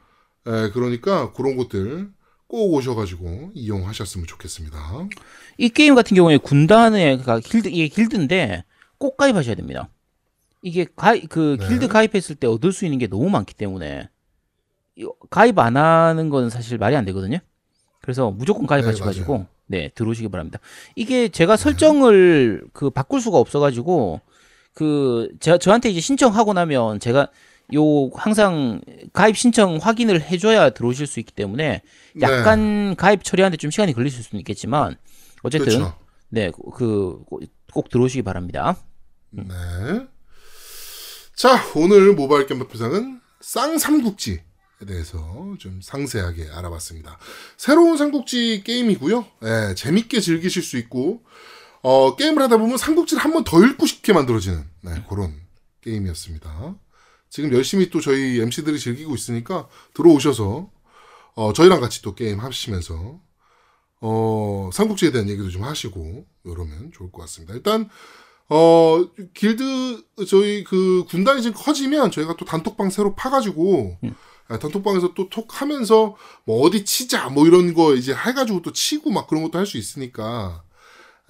예, 0.49 0.71
그러니까 0.73 1.33
그런 1.33 1.57
것들 1.57 2.11
꼭 2.49 2.73
오셔가지고 2.75 3.51
이용하셨으면 3.55 4.27
좋겠습니다. 4.27 5.09
이 5.59 5.69
게임 5.69 5.95
같은 5.95 6.15
경우에 6.15 6.37
군단의 6.39 7.19
그 7.23 7.41
길드 7.41 7.69
이게 7.69 7.89
길드인데 7.89 8.65
꼭 8.99 9.17
가입하셔야 9.17 9.57
됩니다. 9.57 9.91
이게 10.63 10.87
가입 10.97 11.29
그 11.29 11.57
네. 11.61 11.69
길드 11.69 11.89
가입했을 11.89 12.37
때 12.37 12.47
얻을 12.47 12.73
수 12.73 12.85
있는 12.85 12.99
게 12.99 13.07
너무 13.07 13.29
많기 13.31 13.55
때문에 13.55 14.09
이- 14.97 15.07
가입 15.31 15.59
안 15.59 15.77
하는 15.77 16.29
건 16.31 16.51
사실 16.51 16.79
말이 16.79 16.97
안 16.97 17.05
되거든요. 17.07 17.39
그래서 18.01 18.31
무조건 18.31 18.67
가입하셔가지고 18.67 19.47
네 19.67 19.91
들어오시기 19.95 20.29
바랍니다. 20.29 20.59
이게 20.95 21.29
제가 21.29 21.57
설정을 21.57 22.65
그 22.73 22.91
바꿀 22.91 23.21
수가 23.21 23.39
없어가지고 23.39 24.21
그 24.75 25.29
저, 25.41 25.59
저한테 25.59 25.91
이제 25.91 26.01
신청하고 26.01 26.53
나면 26.53 27.01
제가 27.01 27.29
요 27.75 28.09
항상 28.15 28.81
가입 29.13 29.37
신청 29.37 29.77
확인을 29.81 30.21
해줘야 30.21 30.71
들어오실 30.71 31.07
수 31.09 31.19
있기 31.21 31.33
때문에 31.33 31.83
약간 32.23 32.95
가입 32.97 33.25
처리하는데 33.25 33.57
좀 33.57 33.71
시간이 33.73 33.93
걸리실 33.93 34.23
수는 34.23 34.39
있겠지만 34.41 34.97
어쨌든 35.43 35.67
그렇죠. 35.67 35.95
네, 36.29 36.51
그 36.75 37.25
꼭 37.73 37.89
들어오시기 37.91 38.23
바랍니다. 38.23 38.77
네. 39.31 39.45
자, 41.37 41.61
오늘 41.75 42.15
모바일 42.15 42.47
게임 42.47 42.59
발표상은 42.61 43.21
쌍삼국지에 43.41 44.43
대해서 44.87 45.55
좀 45.59 45.81
상세하게 45.83 46.49
알아봤습니다. 46.51 47.19
새로운 47.59 47.97
삼국지 47.99 48.63
게임이고요. 48.65 49.27
예, 49.43 49.75
재밌게 49.75 50.21
즐기실 50.21 50.63
수 50.63 50.79
있고, 50.79 51.23
어, 51.83 52.17
게임을 52.17 52.43
하다 52.43 52.57
보면 52.57 52.79
삼국지를 52.79 53.23
한 53.23 53.33
번 53.33 53.45
더 53.45 53.63
읽고 53.65 53.85
싶게 53.87 54.13
만들어지는, 54.15 54.65
네, 54.83 55.05
그런 55.09 55.35
게임이었습니다. 55.83 56.75
지금 57.29 57.53
열심히 57.53 57.91
또 57.91 58.01
저희 58.01 58.41
MC들이 58.41 58.79
즐기고 58.79 59.15
있으니까 59.15 59.69
들어오셔서, 59.95 60.71
어, 61.35 61.53
저희랑 61.53 61.81
같이 61.81 62.01
또 62.01 62.15
게임 62.15 62.41
하시면서, 62.41 63.21
어, 64.01 64.71
삼국지에 64.73 65.11
대한 65.13 65.29
얘기도 65.29 65.51
좀 65.51 65.65
하시고, 65.65 66.27
이러면 66.45 66.93
좋을 66.93 67.13
것 67.13 67.21
같습니다. 67.23 67.53
일단, 67.55 67.91
어, 68.49 69.05
길드, 69.35 70.05
저희 70.29 70.63
그 70.65 71.05
군단이 71.09 71.43
지금 71.43 71.57
커지면 71.61 72.11
저희가 72.11 72.37
또 72.37 72.45
단톡방 72.45 72.91
새로 72.91 73.15
파가지고, 73.15 73.99
아, 74.49 74.59
단톡방에서 74.59 75.15
또 75.15 75.29
톡 75.29 75.61
하면서 75.61 76.15
뭐 76.45 76.61
어디 76.63 76.85
치자 76.85 77.29
뭐 77.31 77.47
이런 77.47 77.75
거 77.75 77.95
이제 77.97 78.15
해가지고 78.15 78.63
또 78.63 78.73
치고 78.73 79.11
막 79.11 79.27
그런 79.27 79.43
것도 79.43 79.59
할 79.59 79.67
수 79.67 79.77
있으니까, 79.79 80.63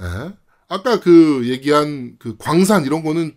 예. 0.02 0.32
아까 0.68 1.01
그 1.01 1.48
얘기한 1.48 2.16
그 2.18 2.36
광산 2.38 2.84
이런 2.84 3.02
거는 3.02 3.36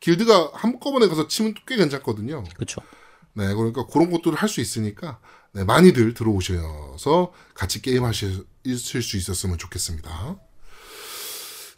길드가 0.00 0.50
한꺼번에 0.54 1.06
가서 1.08 1.28
치면 1.28 1.54
꽤 1.66 1.76
괜찮거든요. 1.76 2.42
그렇죠. 2.56 2.80
네, 3.34 3.54
그러니까 3.54 3.86
그런 3.86 4.10
것들을 4.10 4.36
할 4.36 4.48
수 4.48 4.60
있으니까 4.60 5.20
네, 5.52 5.62
많이들 5.64 6.14
들어오셔서 6.14 7.32
같이 7.54 7.82
게임 7.82 8.04
하실 8.04 8.44
수 8.76 9.16
있었으면 9.16 9.58
좋겠습니다. 9.58 10.40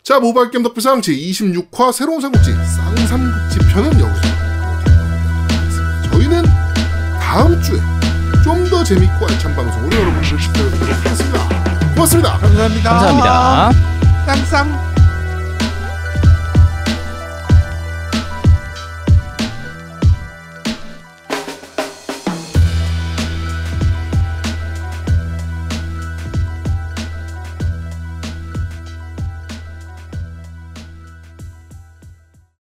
자, 0.03 0.19
모바일 0.19 0.51
게임 0.51 0.65
덕비상 0.65 1.01
제26화 1.01 1.93
새로운 1.93 2.21
삼국지 2.21 2.51
쌍삼국지 2.53 3.59
편은 3.73 4.01
여기서 4.01 4.29
마무리하도록 4.35 5.53
하겠습니다. 5.53 6.11
저희는 6.11 6.43
다음 7.21 7.63
주에 7.63 7.79
좀더더 8.43 8.83
재밌고 8.83 9.27
알찬 9.29 9.55
방송으로 9.55 9.97
여러분들을 9.97 10.39
찾아뵙도록 10.41 10.97
하겠습니다. 10.97 11.49
고맙습니다. 11.95 12.39
감사합니다. 12.39 12.91
감사합니다. 12.91 13.73
쌍쌍. 14.27 14.92